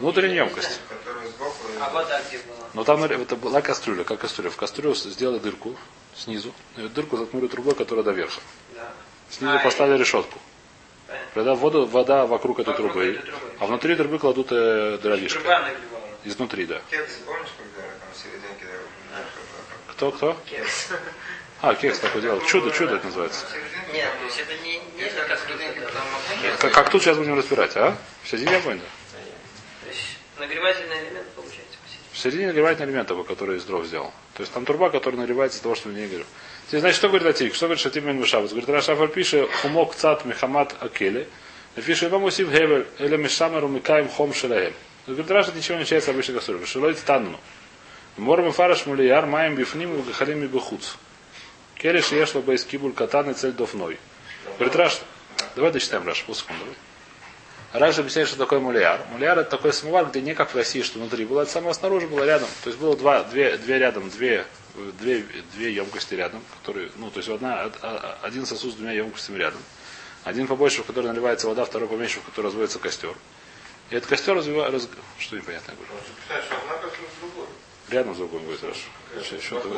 Внутренняя 0.00 0.44
емкость. 0.44 0.80
А 1.80 1.90
вода 1.90 2.20
где 2.28 2.38
была? 2.38 2.68
Но 2.74 2.84
там 2.84 3.02
это 3.02 3.36
была 3.36 3.60
кастрюля, 3.60 4.04
как 4.04 4.20
кастрюля. 4.20 4.50
В 4.50 4.56
кастрюлю 4.56 4.94
сделали 4.94 5.38
дырку 5.38 5.76
снизу. 6.14 6.52
И 6.76 6.80
эту 6.80 6.90
дырку 6.90 7.16
заткнули 7.16 7.48
трубой, 7.48 7.74
которая 7.74 8.04
до 8.04 8.12
верха. 8.12 8.40
Да. 8.74 8.92
Снизу 9.30 9.56
А, 9.56 9.58
поставили 9.58 9.98
решетку. 9.98 10.38
Когда 11.34 11.54
воду, 11.54 11.86
вода 11.86 12.26
вокруг 12.26 12.60
этой 12.60 12.74
трубы. 12.74 13.06
этой 13.12 13.22
трубы. 13.22 13.52
А 13.58 13.66
внутри 13.66 13.96
трубы 13.96 14.18
кладут 14.18 14.48
э, 14.50 14.98
нагревала. 15.02 15.68
Изнутри, 16.24 16.66
да. 16.66 16.80
Кекс, 16.90 17.14
помнишь, 17.24 17.48
когда 17.56 17.88
там 17.88 18.08
в 18.12 18.16
серединке 18.16 18.66
да, 19.10 19.92
Кто, 19.92 20.12
кто? 20.12 20.36
Кекс. 20.46 20.88
А, 21.60 21.74
кекс 21.74 21.98
такой 21.98 22.22
делал. 22.22 22.40
Чудо, 22.42 22.70
чудо 22.70 22.94
это 22.94 23.06
называется. 23.06 23.44
Нет, 23.92 24.08
то 24.16 24.24
есть 24.26 24.38
это 24.38 24.56
не, 24.62 24.80
не 24.96 26.56
Как, 26.56 26.72
как 26.72 26.90
тут 26.90 27.02
сейчас 27.02 27.16
будем 27.16 27.36
разбирать, 27.36 27.76
а? 27.76 27.96
В 28.22 28.28
середине 28.28 28.58
огонь, 28.58 28.78
да? 28.78 28.84
Нагревательный 30.38 30.98
элемент 31.00 31.28
получается. 31.34 31.78
В 32.12 32.18
середине 32.18 32.48
нагревательный 32.48 32.92
элемент 32.92 33.08
который 33.26 33.58
из 33.58 33.64
дров 33.64 33.86
сделал. 33.86 34.12
То 34.34 34.42
есть 34.42 34.52
там 34.52 34.64
труба, 34.64 34.90
которая 34.90 35.20
нагревается 35.20 35.58
из 35.58 35.62
того, 35.62 35.74
что 35.74 35.88
в 35.88 35.92
ней 35.92 36.06
говорю. 36.06 36.24
Теперь, 36.66 36.80
значит, 36.80 36.96
что 36.96 37.08
говорит 37.08 37.26
Атик? 37.26 37.54
Что 37.54 37.66
говорит 37.66 37.82
Шатим 37.82 38.04
Бен? 38.04 38.20
Говорит, 38.20 38.68
Рашафар 38.68 39.08
пишет, 39.08 39.50
хумок 39.62 39.94
цат 39.94 40.24
мехамат 40.24 40.74
акели. 40.80 41.28
Пишет, 41.74 42.10
но 42.10 42.18
мусив 42.18 42.50
гевель, 42.50 42.86
или 42.98 43.16
мишамеру 43.16 43.68
микаем 43.68 44.08
хом 44.08 44.34
шелаэль. 44.34 44.74
Говорит, 45.06 45.30
Раша 45.30 45.52
ничего 45.52 45.76
не 45.76 45.82
отличается 45.82 46.10
от 46.10 46.14
обычной 46.14 46.34
кастрюли. 46.34 46.64
Шелой 46.64 46.94
танну. 46.94 47.38
Морм 48.16 48.52
фараш 48.52 48.86
мулияр, 48.86 49.26
маем 49.26 49.54
бифним, 49.54 50.02
гахалим 50.02 50.44
и 50.44 50.46
бехуц. 50.46 50.96
Келиш 51.76 52.08
ешло 52.08 52.42
бейс 52.42 52.64
кибуль 52.64 52.92
катан 52.92 53.30
и 53.30 53.34
цель 53.34 53.52
дофной. 53.52 53.98
Говорит, 54.58 54.76
Раш, 54.76 55.00
давай 55.54 55.70
дочитаем 55.70 56.06
Раш, 56.06 56.24
полсекунды. 56.24 56.64
давай. 56.64 56.76
Раш 57.72 57.98
объясняет, 57.98 58.28
что 58.28 58.38
такое 58.38 58.60
мулияр. 58.60 59.00
Мулияр 59.12 59.38
это 59.38 59.50
такой 59.50 59.72
самовар, 59.74 60.06
где 60.06 60.22
не 60.22 60.34
как 60.34 60.50
в 60.52 60.56
России, 60.56 60.82
что 60.82 60.98
внутри 60.98 61.24
было, 61.26 61.42
это 61.42 61.50
самого 61.50 61.72
снаружи 61.74 62.06
было 62.06 62.24
рядом. 62.24 62.48
То 62.64 62.70
есть 62.70 62.80
было 62.80 62.96
два, 62.96 63.24
две, 63.24 63.58
две 63.58 63.78
рядом, 63.78 64.08
две, 64.08 64.46
две, 64.98 65.24
две 65.54 65.74
емкости 65.74 66.14
рядом, 66.14 66.42
которые, 66.58 66.90
ну, 66.96 67.10
то 67.10 67.18
есть 67.18 67.28
одна, 67.28 67.66
од- 67.66 67.78
а- 67.82 68.18
один 68.22 68.46
сосуд 68.46 68.72
с 68.72 68.76
двумя 68.76 68.92
емкостями 68.92 69.36
рядом. 69.38 69.60
Один 70.24 70.46
побольше, 70.46 70.82
в 70.82 70.86
который 70.86 71.06
наливается 71.06 71.46
вода, 71.46 71.64
второй 71.66 71.88
поменьше, 71.88 72.20
в 72.20 72.24
который 72.24 72.46
разводится 72.46 72.78
костер. 72.78 73.14
И 73.90 73.94
этот 73.96 74.08
костер 74.08 74.34
развивает, 74.34 74.72
раз... 74.72 74.88
что 75.18 75.36
непонятно, 75.36 75.72
я 75.72 75.76
говорю. 75.76 75.92
Рядом 77.90 78.14
с 78.14 78.18
другом 78.18 78.42
будет 78.44 78.62
Раш. 78.64 78.76
Еще, 79.18 79.36
еще 79.36 79.56
это- 79.56 79.68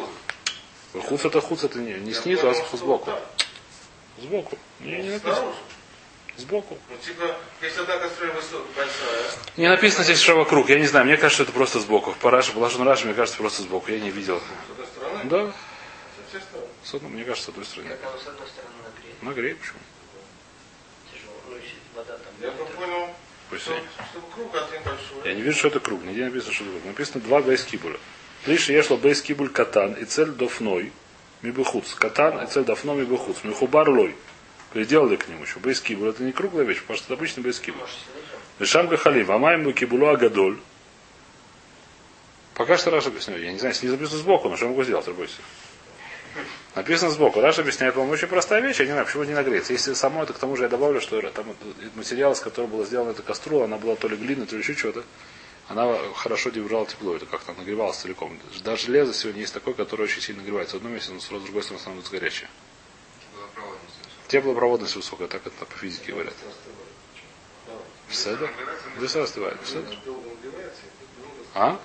Хуц 1.40 1.64
это 1.64 1.78
не, 1.78 1.94
не 1.94 2.12
снизу, 2.14 2.48
а 2.50 2.54
сбоку. 2.76 3.10
Сбоку. 4.20 4.58
Не, 4.80 5.02
не 5.02 5.10
написано. 5.10 5.52
Сбоку. 6.40 6.78
Ну, 6.88 6.96
типа, 6.96 7.36
если 7.60 7.82
одна 7.82 7.98
кастрюля 7.98 8.32
высокая, 8.32 8.66
большая, 8.76 9.30
Не 9.56 9.68
написано 9.68 10.04
здесь, 10.04 10.18
что 10.20 10.34
вокруг. 10.36 10.68
Я 10.70 10.78
не 10.78 10.86
знаю, 10.86 11.04
мне 11.06 11.16
кажется, 11.16 11.42
это 11.42 11.52
просто 11.52 11.80
сбоку. 11.80 12.14
По 12.20 12.30
Раши, 12.30 12.52
по 12.52 12.60
Раши, 12.60 13.04
мне 13.06 13.14
кажется, 13.14 13.38
просто 13.38 13.62
сбоку. 13.62 13.90
Я 13.90 14.00
не 14.00 14.10
видел. 14.10 14.40
с 14.40 14.70
одной 14.70 14.86
стороны, 14.86 15.24
Да, 15.24 15.52
с 16.84 16.94
одной- 16.94 17.10
мне 17.10 17.24
кажется, 17.24 17.46
с 17.46 17.48
одной 17.50 17.64
стороны. 17.66 17.88
Когда 17.90 18.06
с 18.18 18.26
одной 18.26 18.48
стороны 18.48 18.74
нагреет, 18.84 19.22
Нагреет, 19.22 19.58
почему? 19.58 19.78
тяжело. 21.12 21.34
Ну, 21.48 21.56
если 21.56 21.76
вода 21.94 22.16
там. 22.18 22.32
Я 22.40 22.50
понял, 22.52 23.14
Пусть 23.50 23.62
что, 23.64 23.74
круг 24.34 24.54
один 24.54 24.82
большой. 24.84 25.28
Я 25.28 25.34
не 25.34 25.42
вижу, 25.42 25.58
что 25.58 25.68
это 25.68 25.80
круг. 25.80 26.02
Нигде 26.04 26.20
не 26.20 26.26
написано, 26.26 26.52
что 26.52 26.64
это 26.64 26.72
круг. 26.72 26.84
Написано 26.86 27.20
два 27.22 27.40
бейскибуля. 27.42 27.98
Лишь 28.46 28.68
ешло 28.70 28.96
бейскибуль 28.96 29.50
катан 29.50 29.92
и 29.94 30.04
цель 30.04 30.30
дофной 30.30 30.92
мибухуц. 31.42 31.94
Катан 31.94 32.42
и 32.42 32.46
цель 32.46 32.64
дофной 32.64 32.96
мибухуц. 32.96 33.38
Михубар 33.42 33.90
лой. 33.90 34.14
Приделали 34.72 35.16
к 35.16 35.28
нему 35.28 35.42
еще. 35.42 35.58
Бейскибуль. 35.58 36.10
Это 36.10 36.22
не 36.22 36.32
круглая 36.32 36.64
вещь, 36.64 36.80
потому 36.80 36.96
что 36.96 37.06
это 37.06 37.14
обычный 37.14 37.42
бейскибуль. 37.42 37.80
Может, 37.80 37.96
снизу? 37.96 38.26
Лишам 38.60 38.88
гахалим. 38.88 39.30
Амаем 39.30 39.64
бы 39.64 39.72
кибулу 39.72 40.08
агадоль. 40.08 40.58
Пока 42.54 42.76
что 42.76 42.90
Раши 42.90 43.08
объясняет. 43.08 43.42
Я 43.42 43.52
не 43.52 43.58
знаю, 43.58 43.74
снизу 43.74 43.96
написано 43.96 44.18
сбоку, 44.18 44.48
но 44.48 44.56
что 44.56 44.66
я 44.66 44.70
могу 44.70 44.84
сделать, 44.84 45.06
רבותי. 45.08 45.40
Написано 46.76 47.10
сбоку. 47.10 47.40
Раши 47.40 47.62
объясняет, 47.62 47.94
по-моему, 47.94 48.12
очень 48.12 48.28
простая 48.28 48.60
вещь. 48.60 48.78
Я 48.78 48.84
не 48.84 48.92
знаю, 48.92 49.06
почему 49.06 49.24
не 49.24 49.34
нагреется. 49.34 49.72
Если 49.72 49.94
само 49.94 50.22
это, 50.22 50.34
к 50.34 50.38
тому 50.38 50.56
же 50.56 50.64
я 50.64 50.68
добавлю, 50.68 51.00
что 51.00 51.20
там 51.30 51.46
материал, 51.94 52.32
из 52.32 52.40
которого 52.40 52.70
была 52.70 52.84
сделана 52.84 53.10
эта 53.10 53.22
кастрюля, 53.22 53.64
она 53.64 53.78
была 53.78 53.96
то 53.96 54.06
ли 54.06 54.16
глина, 54.16 54.46
то 54.46 54.54
ли 54.54 54.62
еще 54.62 54.74
что-то. 54.74 55.04
Она 55.68 55.96
хорошо 56.14 56.50
держала 56.50 56.86
тепло, 56.86 57.16
это 57.16 57.26
как-то 57.26 57.54
нагревалась 57.54 57.96
целиком. 57.96 58.36
Даже 58.64 58.86
железо 58.86 59.14
сегодня 59.14 59.40
есть 59.40 59.54
такое, 59.54 59.72
которое 59.74 60.04
очень 60.04 60.20
сильно 60.20 60.42
нагревается. 60.42 60.76
В 60.76 60.78
одном 60.78 60.92
месте, 60.92 61.12
но 61.12 61.20
с 61.20 61.28
другой 61.28 61.62
стороны 61.62 61.80
становится 61.80 62.12
горячее. 62.12 62.48
Теплопроводность 64.30 64.94
высокая, 64.94 65.26
так 65.26 65.44
это 65.44 65.66
по 65.66 65.76
физике 65.76 66.12
говорят. 66.12 66.34
Седа? 68.08 68.48
Быстро 68.96 69.24
остывает. 69.24 69.58
Седа? 69.66 69.88
А? 71.52 71.80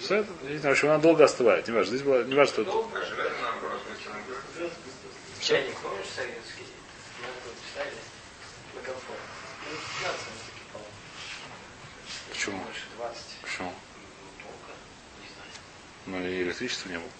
Седа? 0.00 0.28
Я 0.44 0.50
не 0.50 0.58
знаю, 0.58 0.76
почему 0.76 0.92
она 0.92 1.00
долго 1.00 1.24
остывает. 1.24 1.66
Не 1.66 1.74
важно, 1.74 1.96
здесь 1.96 2.06
было, 2.06 2.22
не 2.22 2.36
важно, 2.36 2.52
что 2.52 2.64
тут. 2.66 2.86
Почему? 12.30 12.62
Почему? 13.42 13.72
Ну 16.06 16.28
и 16.28 16.42
электричества 16.42 16.90
не 16.90 16.98
было. 16.98 17.10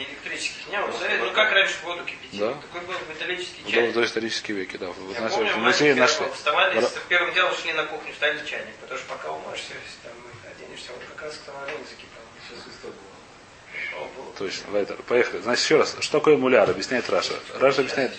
Не 0.00 0.06
электрических 0.06 0.66
не 0.68 0.80
было. 0.80 0.92
Знаете, 0.96 1.24
Ну 1.24 1.32
как 1.32 1.52
раньше 1.52 1.74
воду 1.84 2.02
кипятили? 2.06 2.40
Да. 2.40 2.54
Такой 2.54 2.80
был 2.88 2.94
металлический 3.10 3.62
В 3.64 3.70
чайник. 3.70 3.92
до 3.94 4.04
исторические 4.04 4.56
веки, 4.56 4.76
да. 4.78 4.86
Вот 4.86 5.14
Я 5.14 5.20
наши- 5.20 5.34
помню, 5.36 5.52
в 5.52 5.56
мы 5.58 5.62
музее 5.64 5.94
первым 5.94 5.98
нашли. 6.00 6.26
вставали, 6.34 6.80
Ра- 6.80 6.90
первым 7.10 7.34
делом 7.34 7.54
шли 7.54 7.72
на 7.74 7.84
кухню, 7.84 8.14
ставили 8.14 8.46
чайник, 8.46 8.74
потому 8.80 8.98
что 8.98 9.08
пока 9.10 9.30
умоешься, 9.32 9.74
если 9.74 10.08
там 10.08 10.12
оденешься, 10.56 10.92
вот 10.92 11.02
как 11.12 11.22
раз 11.22 11.34
к 11.36 11.40
тому 11.42 11.58
времени 11.66 11.84
закипал. 11.84 12.22
Сейчас 12.48 12.74
история. 12.74 12.94
О, 14.00 14.08
было. 14.16 14.32
Точно. 14.38 14.70
Вайтер. 14.70 14.96
Поехали. 15.06 15.40
Значит, 15.42 15.64
еще 15.64 15.76
раз. 15.76 15.94
Что 16.00 16.18
такое 16.18 16.36
муляр? 16.38 16.70
Объясняет 16.70 17.10
Раша. 17.10 17.34
Раша 17.58 17.82
объясняет. 17.82 18.12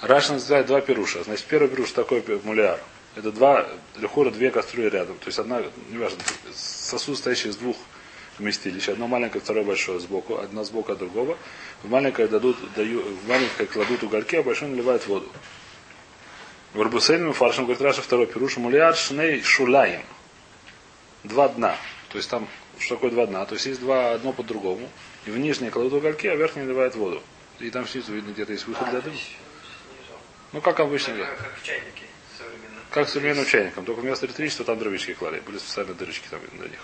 Раша 0.00 0.32
называет 0.32 0.66
два 0.66 0.80
пируша. 0.80 1.22
Значит, 1.22 1.46
первый 1.46 1.68
пируш 1.68 1.92
такой 1.92 2.22
муляр. 2.42 2.80
Это 3.14 3.30
два, 3.30 3.66
лихура, 3.96 4.30
две 4.30 4.50
кастрюли 4.50 4.88
рядом. 4.90 5.16
То 5.18 5.26
есть 5.26 5.38
одна, 5.38 5.62
неважно, 5.90 6.18
сосуд, 6.54 7.16
стоящий 7.16 7.48
из 7.50 7.56
двух 7.56 7.76
вместилищ. 8.38 8.88
Одно 8.88 9.06
маленькое, 9.06 9.42
второе 9.42 9.64
большое 9.64 10.00
сбоку. 10.00 10.36
Одно 10.38 10.64
сбоку 10.64 10.92
от 10.92 10.98
другого. 10.98 11.36
В 11.82 11.90
маленькое, 11.90 12.28
дадут, 12.28 12.56
даю, 12.74 13.02
в 13.02 13.28
маленькое 13.28 13.68
кладут 13.68 14.02
угольки, 14.02 14.36
а 14.36 14.42
большое 14.42 14.70
наливают 14.70 15.06
воду. 15.06 15.28
В 16.74 16.80
Арбусейном 16.80 17.32
фаршем 17.32 17.64
говорит 17.64 17.82
Раша 17.82 18.02
второй 18.02 18.26
пируш. 18.26 18.56
Муляр 18.58 18.94
шней 18.94 19.42
шулаем. 19.42 20.02
Два 21.24 21.48
дна. 21.48 21.76
То 22.10 22.18
есть 22.18 22.30
там, 22.30 22.46
что 22.78 22.96
такое 22.96 23.10
два 23.10 23.26
дна? 23.26 23.44
То 23.46 23.54
есть 23.54 23.66
есть 23.66 23.80
два, 23.80 24.12
одно 24.12 24.32
по 24.32 24.42
другому. 24.42 24.88
И 25.24 25.30
в 25.30 25.38
нижнее 25.38 25.70
кладут 25.70 25.94
угольки, 25.94 26.26
а 26.26 26.36
в 26.36 26.38
верхнее 26.38 26.64
наливают 26.64 26.94
воду. 26.94 27.22
И 27.58 27.70
там 27.70 27.86
снизу 27.88 28.12
видно, 28.12 28.32
где-то 28.32 28.52
есть 28.52 28.66
выход 28.66 28.86
А, 28.88 28.90
для 28.90 29.00
дыма. 29.00 29.16
Ну, 30.52 30.60
как 30.60 30.78
обычно. 30.80 31.14
Ну, 31.14 31.24
Как 31.24 31.58
в 31.60 31.64
чайнике 31.64 32.02
современном. 32.36 32.82
Как 32.90 33.08
современным 33.08 33.46
чайником, 33.46 33.84
только 33.84 34.00
вместо 34.00 34.26
электричества 34.26 34.64
там 34.64 34.78
дровички 34.78 35.14
клали. 35.14 35.40
Были 35.40 35.58
специальные 35.58 35.94
дырочки 35.94 36.28
там 36.28 36.40
для 36.52 36.68
них. 36.68 36.80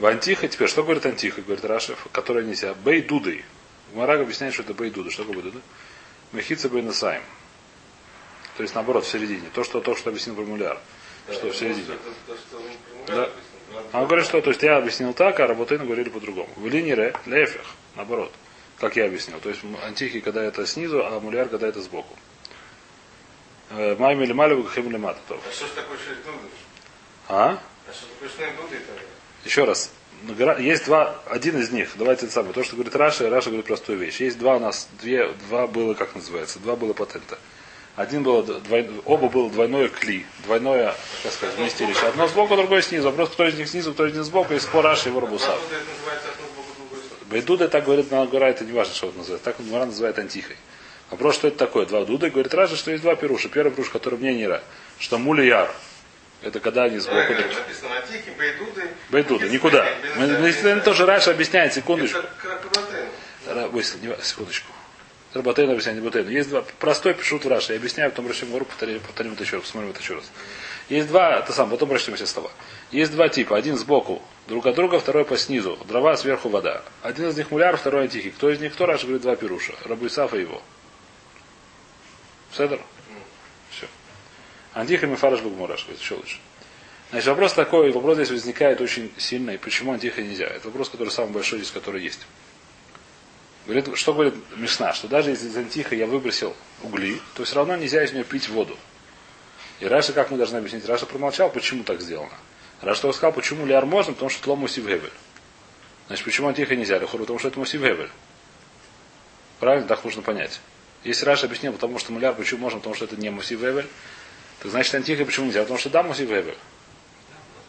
В 0.00 0.06
Антиха 0.06 0.48
теперь, 0.48 0.68
что 0.68 0.82
говорит 0.82 1.04
Антиха, 1.04 1.42
говорит 1.42 1.62
Рашев, 1.62 2.06
которая 2.10 2.42
нельзя. 2.42 2.72
Бей 2.72 3.02
дудой. 3.02 3.44
Мараг 3.92 4.22
объясняет, 4.22 4.54
что 4.54 4.62
это 4.62 4.72
бей 4.72 4.88
дуда. 4.90 5.10
Что 5.10 5.24
такое 5.24 5.42
дуда? 5.42 5.60
Мехица 6.32 6.70
бей 6.70 6.80
насаем. 6.80 7.22
То 8.56 8.62
есть 8.62 8.74
наоборот, 8.74 9.04
в 9.04 9.10
середине. 9.10 9.50
То, 9.52 9.62
что, 9.62 9.82
то, 9.82 9.94
что 9.94 10.08
объяснил 10.08 10.36
формуляр. 10.36 10.80
Что 11.30 11.50
в 11.50 11.56
середине. 11.56 11.98
То, 12.26 12.34
что 12.34 12.62
Да. 13.08 13.30
А 13.92 14.00
он 14.00 14.06
говорит, 14.06 14.24
что 14.24 14.40
то 14.40 14.48
есть 14.48 14.62
я 14.62 14.78
объяснил 14.78 15.12
так, 15.12 15.38
а 15.38 15.46
работейны 15.46 15.84
говорили 15.84 16.08
по-другому. 16.08 16.48
В 16.56 16.66
линии 16.66 16.92
ре, 16.92 17.14
лефех, 17.26 17.66
наоборот. 17.94 18.32
Как 18.78 18.96
я 18.96 19.04
объяснил. 19.04 19.38
То 19.38 19.50
есть 19.50 19.60
антихи, 19.84 20.20
когда 20.20 20.42
это 20.42 20.66
снизу, 20.66 21.04
а 21.04 21.20
муляр, 21.20 21.50
когда 21.50 21.68
это 21.68 21.82
сбоку. 21.82 22.16
Э, 23.68 23.96
Майми 23.96 24.24
или 24.24 24.32
малеву, 24.32 24.66
хим 24.66 24.88
или 24.88 24.96
мата. 24.96 25.20
то. 25.28 25.38
А 25.46 25.52
что 25.52 25.66
ж 25.66 25.70
такое 25.70 25.98
шердуды? 25.98 26.48
А? 27.28 27.58
А 27.86 27.92
что 27.92 28.06
такое 28.06 28.30
тогда? 28.30 29.02
Еще 29.44 29.64
раз. 29.64 29.90
Есть 30.58 30.84
два, 30.84 31.18
один 31.26 31.58
из 31.58 31.70
них, 31.70 31.90
давайте 31.96 32.26
это 32.26 32.34
самое, 32.34 32.52
то, 32.52 32.62
что 32.62 32.76
говорит 32.76 32.94
Раша, 32.94 33.30
Раша 33.30 33.46
говорит 33.48 33.66
простую 33.66 33.98
вещь. 33.98 34.20
Есть 34.20 34.38
два 34.38 34.56
у 34.56 34.58
нас, 34.58 34.86
две, 35.00 35.28
два 35.48 35.66
было, 35.66 35.94
как 35.94 36.14
называется, 36.14 36.58
два 36.58 36.76
было 36.76 36.92
патента. 36.92 37.38
Один 37.96 38.22
было, 38.22 38.42
двой- 38.42 38.88
оба 39.06 39.28
было 39.28 39.50
двойное 39.50 39.88
кли, 39.88 40.26
двойное, 40.44 40.94
как 41.22 41.32
сказать, 41.32 41.56
вместилище. 41.56 42.06
Одно 42.06 42.28
сбоку, 42.28 42.54
другое 42.56 42.82
снизу. 42.82 43.06
Вопрос, 43.08 43.30
кто 43.30 43.46
из 43.46 43.54
них 43.54 43.68
снизу, 43.68 43.94
кто 43.94 44.06
из 44.06 44.14
них 44.14 44.24
сбоку, 44.24 44.52
есть 44.52 44.66
спор 44.66 44.84
Раши 44.84 45.08
и 45.08 45.12
сбоку? 45.12 45.38
Бейдуда 47.30 47.68
так 47.68 47.84
говорит 47.84 48.10
на 48.10 48.26
гора, 48.26 48.48
это 48.48 48.64
не 48.64 48.72
важно, 48.72 48.94
что 48.94 49.08
это 49.08 49.18
называется. 49.18 49.44
Так 49.44 49.56
Гора 49.66 49.86
называет 49.86 50.18
антихой. 50.18 50.56
Вопрос, 51.10 51.36
что 51.36 51.48
это 51.48 51.58
такое? 51.58 51.86
Два 51.86 52.04
дуда. 52.04 52.28
Говорит 52.30 52.52
Раша, 52.54 52.76
что 52.76 52.90
есть 52.90 53.02
два 53.02 53.14
пируша. 53.16 53.48
Первый 53.48 53.70
пируш, 53.72 53.90
который 53.90 54.18
мне 54.18 54.34
не 54.34 54.46
ра, 54.46 54.62
что 54.98 55.18
мули 55.18 55.44
яр. 55.44 55.72
Это 56.42 56.58
когда 56.60 56.84
они 56.84 56.98
сбоку. 56.98 57.18
Правильно, 57.18 57.42
друг- 57.48 57.58
написано 57.58 57.94
на 57.94 58.00
тихе, 58.02 58.30
бейдуды. 58.38 58.88
Бейдуда, 59.10 59.48
никуда. 59.48 59.86
Мы, 60.16 60.80
тоже 60.80 61.06
раньше 61.06 61.30
объясняет, 61.30 61.74
секундочку. 61.74 62.22
Секундочку. 64.22 64.72
Работейн 65.32 65.70
объясняет, 65.70 65.98
не 65.98 66.04
Ботейн. 66.04 66.28
Есть 66.28 66.48
два. 66.48 66.64
Простой 66.80 67.14
пишут 67.14 67.44
в 67.44 67.48
Раши. 67.48 67.72
Я 67.72 67.78
объясняю, 67.78 68.10
потом 68.10 68.26
прочтем 68.26 68.50
гору, 68.50 68.64
повторим, 68.64 68.98
повторим 69.00 69.34
это 69.34 69.44
еще 69.44 69.56
раз, 69.56 69.64
посмотрим 69.66 69.90
это 69.90 70.00
еще 70.00 70.14
раз. 70.14 70.24
Есть 70.88 71.06
два, 71.06 71.38
это 71.38 71.52
сам, 71.52 71.70
потом 71.70 71.88
прочтем 71.88 72.16
все 72.16 72.26
слова. 72.26 72.50
Есть 72.90 73.12
два 73.12 73.28
типа. 73.28 73.56
Один 73.56 73.76
сбоку, 73.76 74.20
друг 74.48 74.66
от 74.66 74.74
друга, 74.74 74.98
второй 74.98 75.24
по 75.24 75.36
снизу. 75.36 75.78
Дрова, 75.86 76.16
сверху 76.16 76.48
вода. 76.48 76.82
Один 77.02 77.28
из 77.28 77.36
них 77.36 77.52
муляр, 77.52 77.76
второй 77.76 78.02
антихий. 78.04 78.30
Кто 78.30 78.50
из 78.50 78.58
них 78.58 78.72
кто? 78.72 78.86
Раши 78.86 79.04
говорит 79.06 79.22
два 79.22 79.36
пируша. 79.36 79.72
Рабу 79.84 80.08
Исафа 80.08 80.36
и 80.36 80.40
его. 80.40 80.60
Седер? 82.56 82.80
Антиха 84.74 85.06
Мифараш 85.06 85.42
говорит, 85.42 85.80
еще 85.98 86.14
лучше. 86.14 86.38
Значит, 87.10 87.26
вопрос 87.28 87.54
такой, 87.54 87.90
вопрос 87.90 88.16
здесь 88.16 88.30
возникает 88.30 88.80
очень 88.80 89.12
сильно, 89.18 89.50
и 89.50 89.56
почему 89.56 89.92
антиха 89.92 90.22
нельзя. 90.22 90.46
Это 90.46 90.68
вопрос, 90.68 90.90
который 90.90 91.08
самый 91.08 91.32
большой 91.32 91.58
здесь, 91.58 91.72
который 91.72 92.02
есть. 92.02 92.20
Говорит, 93.66 93.96
что 93.96 94.14
говорит 94.14 94.34
Мишна? 94.56 94.92
Что 94.92 95.08
даже 95.08 95.30
если 95.30 95.48
из 95.48 95.56
антиха 95.56 95.96
я 95.96 96.06
выбросил 96.06 96.56
угли, 96.82 97.20
то 97.34 97.44
все 97.44 97.56
равно 97.56 97.76
нельзя 97.76 98.04
из 98.04 98.12
нее 98.12 98.22
пить 98.22 98.48
воду. 98.48 98.76
И 99.80 99.86
Раша, 99.86 100.12
как 100.12 100.30
мы 100.30 100.36
должны 100.36 100.58
объяснить? 100.58 100.86
Раша 100.86 101.06
промолчал, 101.06 101.50
почему 101.50 101.82
так 101.82 102.00
сделано. 102.00 102.32
Раша 102.80 103.12
сказал, 103.12 103.32
почему 103.32 103.66
ляр 103.66 103.86
можно, 103.86 104.12
потому 104.12 104.30
что 104.30 104.42
тло 104.42 104.54
мусив 104.54 104.86
гевель. 104.86 105.12
Значит, 106.06 106.24
почему 106.24 106.48
антиха 106.48 106.76
нельзя? 106.76 106.98
Лехору, 106.98 107.24
потому 107.24 107.38
что 107.40 107.48
это 107.48 107.58
мусив 107.58 107.80
гевель. 107.80 108.10
Правильно? 109.58 109.88
Так 109.88 110.04
нужно 110.04 110.22
понять. 110.22 110.60
Если 111.02 111.24
Раша 111.24 111.46
объяснил, 111.46 111.72
потому 111.72 111.98
что 111.98 112.12
муляр, 112.12 112.34
почему 112.34 112.60
можно, 112.60 112.78
потому 112.78 112.94
что 112.94 113.04
это 113.06 113.16
не 113.16 113.30
мусив 113.30 113.60
то 114.60 114.68
значит 114.68 114.94
антиха 114.94 115.24
почему 115.24 115.46
нельзя? 115.46 115.60
Потому 115.60 115.78
что 115.78 115.90
да, 115.90 116.02
мусив 116.02 116.28
гевель. 116.28 116.56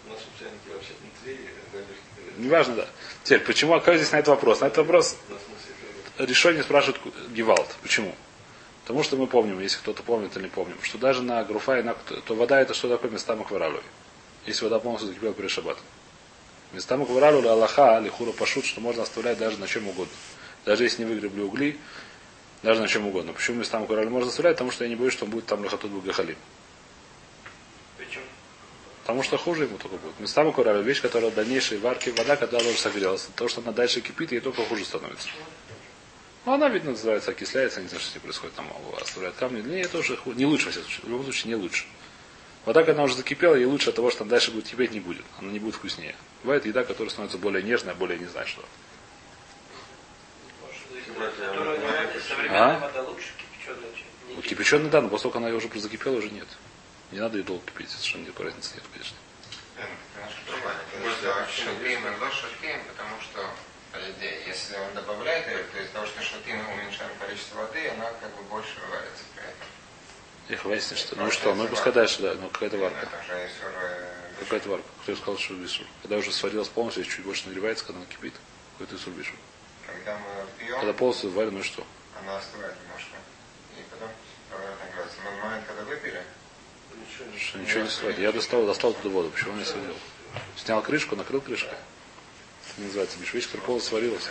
В 0.05 0.09
нашем 0.09 0.27
чайнике 0.39 0.73
вообще 0.73 0.93
внутри 0.99 1.45
галерки. 1.71 2.37
Неважно, 2.37 2.75
да. 2.75 2.87
Теперь, 3.23 3.39
почему, 3.41 3.73
какой 3.73 3.97
здесь 3.97 4.11
на 4.11 4.17
этот 4.17 4.29
вопрос? 4.29 4.61
На 4.61 4.65
этот 4.65 4.79
вопрос 4.79 5.17
решение 6.17 6.63
спрашивает 6.63 6.99
Гевалд. 7.29 7.75
Почему? 7.81 8.13
Потому 8.81 9.03
что 9.03 9.15
мы 9.15 9.27
помним, 9.27 9.59
если 9.59 9.77
кто-то 9.77 10.03
помнит 10.03 10.35
или 10.35 10.43
не 10.43 10.49
помним, 10.49 10.77
что 10.81 10.97
даже 10.97 11.21
на 11.21 11.43
груфа 11.43 11.79
и 11.79 11.83
на 11.83 11.93
то 11.93 12.35
вода 12.35 12.59
это 12.59 12.73
что 12.73 12.89
такое 12.89 13.11
места 13.11 13.35
макваралуй. 13.35 13.81
Если 14.45 14.63
вода 14.63 14.79
полностью 14.79 15.09
закипела 15.09 15.33
перед 15.33 15.51
шабатом. 15.51 15.83
Места 16.73 16.97
макваралуй 16.97 17.47
Аллаха, 17.47 17.99
лихура 17.99 18.31
пашут, 18.31 18.65
что 18.65 18.81
можно 18.81 19.03
оставлять 19.03 19.37
даже 19.37 19.57
на 19.59 19.67
чем 19.67 19.87
угодно. 19.87 20.13
Даже 20.65 20.83
если 20.83 21.03
не 21.03 21.09
выгребли 21.09 21.41
угли, 21.41 21.77
даже 22.63 22.81
на 22.81 22.87
чем 22.87 23.07
угодно. 23.07 23.33
Почему 23.33 23.57
места 23.57 23.79
макваралуй 23.79 24.09
можно 24.09 24.29
оставлять? 24.29 24.55
Потому 24.55 24.71
что 24.71 24.83
я 24.83 24.89
не 24.89 24.95
боюсь, 24.95 25.13
что 25.13 25.25
он 25.25 25.31
будет 25.31 25.45
там 25.45 25.61
лохатут 25.61 25.91
бугахалим. 25.91 26.37
Потому 29.11 29.23
что 29.23 29.37
хуже 29.37 29.65
ему 29.65 29.77
только 29.77 29.97
будет. 29.97 30.17
Места 30.21 30.41
макваралуй 30.41 30.83
вещь, 30.83 31.01
которая 31.01 31.31
в 31.31 31.35
дальнейшей 31.35 31.79
варке, 31.79 32.13
вода, 32.13 32.37
когда 32.37 32.59
она 32.59 32.69
уже 32.69 32.77
согрелась, 32.77 33.27
то, 33.35 33.49
что 33.49 33.59
она 33.59 33.73
дальше 33.73 33.99
кипит, 33.99 34.31
ей 34.31 34.39
только 34.39 34.63
хуже 34.63 34.85
становится. 34.85 35.27
Ну, 36.45 36.53
она, 36.53 36.69
видно, 36.69 36.91
называется, 36.91 37.31
окисляется, 37.31 37.81
не 37.81 37.89
знаю, 37.89 37.99
что 37.99 38.11
с 38.11 38.15
ней 38.15 38.21
происходит, 38.21 38.55
там 38.55 38.71
оставляют 39.01 39.35
камни. 39.35 39.59
Для 39.59 39.75
нее 39.79 39.87
тоже 39.89 40.17
не 40.27 40.45
лучше, 40.45 40.67
во 40.67 40.71
всяком 40.71 40.87
случае. 40.87 41.05
В 41.05 41.09
любом 41.09 41.23
случае, 41.25 41.49
не 41.49 41.61
лучше. 41.61 41.85
Вода, 42.63 42.83
когда 42.83 42.93
она 42.93 43.03
уже 43.03 43.15
закипела, 43.17 43.55
ей 43.55 43.65
лучше 43.65 43.89
от 43.89 43.97
того, 43.97 44.11
что 44.11 44.23
она 44.23 44.29
дальше 44.29 44.51
будет 44.51 44.69
кипеть, 44.69 44.91
не 44.91 45.01
будет. 45.01 45.25
Она 45.39 45.51
не 45.51 45.59
будет 45.59 45.75
вкуснее. 45.75 46.15
Бывает 46.43 46.65
еда, 46.65 46.85
которая 46.85 47.09
становится 47.09 47.37
более 47.37 47.63
нежная, 47.63 47.93
более 47.93 48.17
не 48.17 48.27
знаю 48.27 48.47
что. 48.47 48.63
А? 52.49 52.91
лучше 53.09 53.27
кипяченая, 53.37 54.41
кипяченый, 54.41 54.89
да, 54.89 55.01
но 55.01 55.09
как 55.09 55.35
она 55.35 55.49
уже 55.49 55.67
закипела, 55.75 56.15
уже 56.15 56.29
нет. 56.29 56.47
Не 57.11 57.19
надо 57.19 57.37
ее 57.37 57.43
долго 57.43 57.65
кипеть, 57.65 57.89
совершенно 57.89 58.23
никакой 58.23 58.47
разницы 58.47 58.75
нет, 58.75 58.83
конечно. 58.91 59.17
Другое. 60.47 60.75
Потому 62.87 63.21
что 63.21 63.41
и 63.91 63.91
по 63.91 63.97
идее, 64.11 64.43
если 64.47 64.75
он 64.77 64.93
добавляет 64.93 65.47
ее, 65.47 65.63
то 65.63 65.79
из-за 65.79 65.91
того, 65.91 66.05
что 66.05 66.21
шатим 66.21 66.59
уменьшаем 66.69 67.11
количество 67.19 67.57
воды, 67.57 67.89
она 67.89 68.05
как 68.21 68.33
бы 68.35 68.43
больше 68.43 68.79
варится 68.89 69.23
при 69.35 69.43
этом. 69.43 70.69
Выяснить, 70.69 70.99
что. 70.99 71.15
Ну 71.17 71.31
что, 71.31 71.53
ну 71.55 71.67
пускай 71.67 71.93
дальше, 71.93 72.21
да, 72.21 72.33
ну 72.35 72.49
какая-то 72.49 72.77
варка. 72.77 73.09
Какая-то 74.39 74.69
варка. 74.69 74.87
Кто 75.03 75.15
сказал, 75.15 75.37
что 75.37 75.53
вису? 75.55 75.83
Когда 76.01 76.17
уже 76.17 76.31
сварилась 76.31 76.69
полностью, 76.69 77.03
чуть 77.05 77.23
больше 77.23 77.47
нагревается, 77.47 77.85
когда 77.85 77.99
она 77.99 78.09
кипит, 78.09 78.33
какой-то 78.73 78.95
исур 78.95 79.13
вишу. 79.13 79.35
Когда 79.85 80.17
мы 80.17 80.67
Когда 80.67 80.81
пьем, 80.81 80.95
полностью 80.95 81.31
варено, 81.31 81.51
ну 81.53 81.59
и 81.59 81.63
что? 81.63 81.85
она 82.21 82.37
остывает 82.37 82.75
немножко. 82.83 83.15
И 83.77 83.83
потом 83.89 84.09
нагревается. 84.49 85.17
Но 85.23 85.31
в 85.31 85.43
момент, 85.43 85.65
когда 85.67 85.83
выпили, 85.83 86.23
Что 87.37 87.59
ничего 87.59 87.81
не 87.81 87.89
сводит. 87.89 88.19
Я 88.19 88.31
достал, 88.31 88.65
достал 88.65 88.93
туда 88.93 89.09
воду. 89.09 89.29
Почему 89.29 89.53
не 89.55 89.65
сводил? 89.65 89.95
Снял 90.55 90.81
крышку, 90.81 91.15
накрыл 91.15 91.41
крышкой. 91.41 91.77
Это 92.71 92.81
называется 92.81 93.17
бишу. 93.19 93.35
Вещь, 93.35 93.45
которая 93.45 93.65
полностью 93.65 93.89
сварилась. 93.89 94.29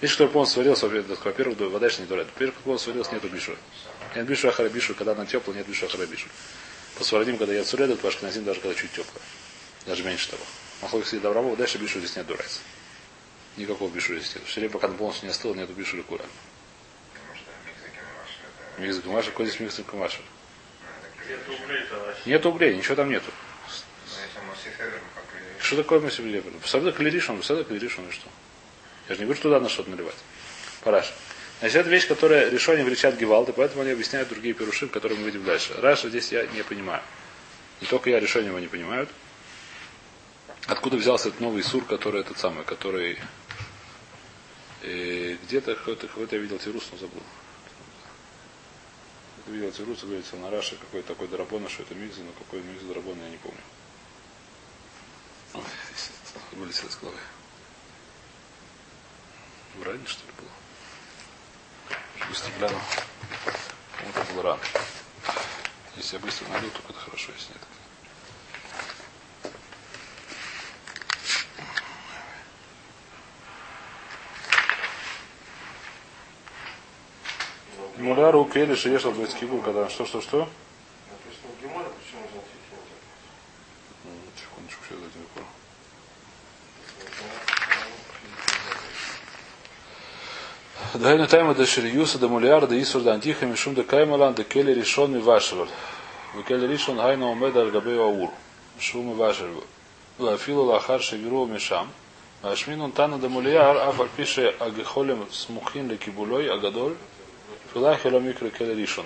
Вещь, 0.00 0.12
которая 0.12 0.32
полностью 0.32 0.54
сварилась, 0.54 0.82
во-первых, 1.24 1.58
вода 1.72 1.86
еще 1.86 2.02
не 2.02 2.06
дура. 2.06 2.24
Во-первых, 2.24 2.56
как 2.56 2.64
полностью 2.64 2.92
сварилась, 2.92 3.12
нету 3.12 3.28
бишу. 3.28 3.56
Нет 4.14 4.26
бишу 4.26 4.48
ахара 4.48 4.68
бишу, 4.68 4.94
когда 4.94 5.12
она 5.12 5.26
теплая, 5.26 5.58
нет 5.58 5.68
бишу 5.68 5.86
ахара 5.86 6.06
бишу. 6.06 6.28
По 6.96 7.04
сварадим, 7.04 7.38
когда 7.38 7.54
я 7.54 7.64
цуреду, 7.64 7.96
пашка 7.96 8.26
на 8.26 8.32
даже 8.32 8.60
когда 8.60 8.74
чуть 8.74 8.90
теплая. 8.92 9.22
Даже 9.86 10.02
меньше 10.02 10.30
того. 10.30 10.42
Махлок 10.82 11.06
сидит 11.06 11.22
добрового, 11.22 11.56
дальше 11.56 11.78
бишу 11.78 11.98
здесь 11.98 12.16
нет 12.16 12.26
дурайца. 12.26 12.60
Никакого 13.56 13.90
бишу 13.90 14.16
здесь 14.16 14.34
нет. 14.34 14.44
Все 14.46 14.60
время, 14.60 14.72
пока 14.72 14.86
она 14.86 14.96
полностью 14.96 15.26
не 15.26 15.30
остыла, 15.30 15.54
нету 15.54 15.72
бишу 15.72 16.02
кура. 16.04 16.24
микс 18.78 18.98
гумаша, 18.98 19.30
какой 19.30 19.46
здесь 19.46 19.60
микс 19.60 19.78
гумаша? 19.80 20.20
Ну, 21.46 22.12
Нет 22.26 22.46
углей, 22.46 22.76
ничего 22.76 22.94
там 22.94 23.10
нету. 23.10 23.30
И... 24.64 25.62
Что 25.62 25.76
такое 25.76 26.00
Масибилев? 26.00 26.44
Посадок 26.60 26.96
клиришон, 26.96 27.38
посадок 27.38 27.68
клиришон 27.68 28.08
и 28.08 28.12
что? 28.12 28.28
Я 29.08 29.14
же 29.14 29.20
не 29.20 29.24
говорю, 29.24 29.38
что 29.38 29.48
туда 29.48 29.60
на 29.60 29.68
что-то 29.68 29.90
наливать. 29.90 30.16
Параш. 30.82 31.12
Значит, 31.60 31.76
это 31.76 31.90
вещь, 31.90 32.06
которая 32.06 32.50
решение 32.50 32.84
величат 32.84 33.16
Гевалд, 33.16 33.48
и 33.48 33.52
поэтому 33.52 33.82
они 33.82 33.90
объясняют 33.90 34.28
другие 34.28 34.54
перуши, 34.54 34.86
которые 34.86 35.18
мы 35.18 35.26
видим 35.26 35.44
дальше. 35.44 35.74
Раша 35.80 36.08
здесь 36.08 36.30
я 36.30 36.46
не 36.46 36.62
понимаю. 36.62 37.02
Не 37.80 37.86
только 37.86 38.10
я, 38.10 38.20
решение 38.20 38.48
его 38.48 38.58
не 38.60 38.68
понимают. 38.68 39.08
Откуда 40.66 40.96
взялся 40.96 41.28
этот 41.28 41.40
новый 41.40 41.62
сур, 41.62 41.84
который 41.84 42.20
этот 42.20 42.38
самый, 42.38 42.64
который 42.64 43.18
э, 44.82 45.36
где-то 45.44 45.74
какой-то, 45.74 46.06
какой-то 46.06 46.36
я 46.36 46.42
видел 46.42 46.58
Тирус, 46.58 46.88
но 46.92 46.98
забыл. 46.98 47.22
Видел 49.48 49.72
Тирус, 49.72 50.04
говорится 50.04 50.36
на 50.36 50.50
какой-то 50.50 51.08
такой 51.08 51.26
драбона, 51.26 51.70
что 51.70 51.82
это 51.82 51.94
микс, 51.94 52.16
но 52.18 52.32
какой 52.32 52.60
микс 52.60 52.82
драбона 52.82 53.22
я 53.22 53.30
не 53.30 53.38
помню. 53.38 53.60
Ой, 55.54 55.62
вылетело 56.52 56.88
из 56.88 56.96
головы. 56.96 57.18
В 59.76 59.82
ране, 59.84 60.06
что 60.06 60.26
ли, 60.26 60.32
было? 60.36 62.28
Быстро 62.28 62.52
гляну. 62.58 62.80
Это 64.00 64.32
было 64.32 64.42
рано. 64.42 64.62
Если 65.96 66.16
я 66.16 66.22
быстро 66.22 66.48
найду, 66.48 66.68
то 66.68 66.80
это 66.90 66.98
хорошо, 66.98 67.32
если 67.32 67.54
нет. 67.54 67.62
Муляру 77.98 78.44
Кели 78.44 78.76
Шиешал 78.76 79.10
Бейцкибу, 79.10 79.58
когда 79.58 79.88
что, 79.88 80.06
что, 80.06 80.20
что? 80.20 80.48
Написано 81.10 81.50
в 81.58 81.62
Геморе, 81.62 81.88
почему 81.98 82.22
значительно 82.30 82.78
М, 84.04 84.10
Секундочку, 84.36 84.82
сейчас 84.88 84.98
мне 85.16 85.26
пару. 85.34 85.46
Дайну 90.94 91.26
тайма 91.26 91.54
да 91.54 91.66
шириюса 91.66 92.18
да 92.18 92.28
мулиар 92.28 92.66
да 92.68 92.80
исур 92.80 93.02
да 93.02 93.14
антиха 93.14 93.46
мишум 93.46 93.74
да 93.74 93.82
каймалан 93.82 94.34
да 94.34 94.44
кели 94.44 94.72
решон 94.72 95.12
ми 95.12 95.18
вашевал. 95.18 95.66
Вы 96.34 96.44
кели 96.44 96.68
решон 96.68 96.98
гайна 96.98 97.32
омеда 97.32 97.62
аль 97.62 97.98
аур. 97.98 98.30
Шум 98.78 99.08
ми 99.08 99.14
вашевал. 99.14 99.64
Вафилу 100.18 100.62
лахар 100.62 101.02
шевиру 101.02 101.46
мишам. 101.46 101.90
Ашминун 102.42 102.92
тана 102.92 103.18
да 103.18 103.28
мулиар 103.28 103.76
аф 103.76 104.00
аль 104.00 104.08
пише 104.16 104.54
агихолем 104.60 105.26
смухин 105.32 105.90
лекибулой 105.90 106.48
агадоль. 106.48 106.94
Филахи 107.77 108.07
ла 108.07 108.19
микро 108.19 108.49
кели 108.49 108.81
решон. 108.81 109.05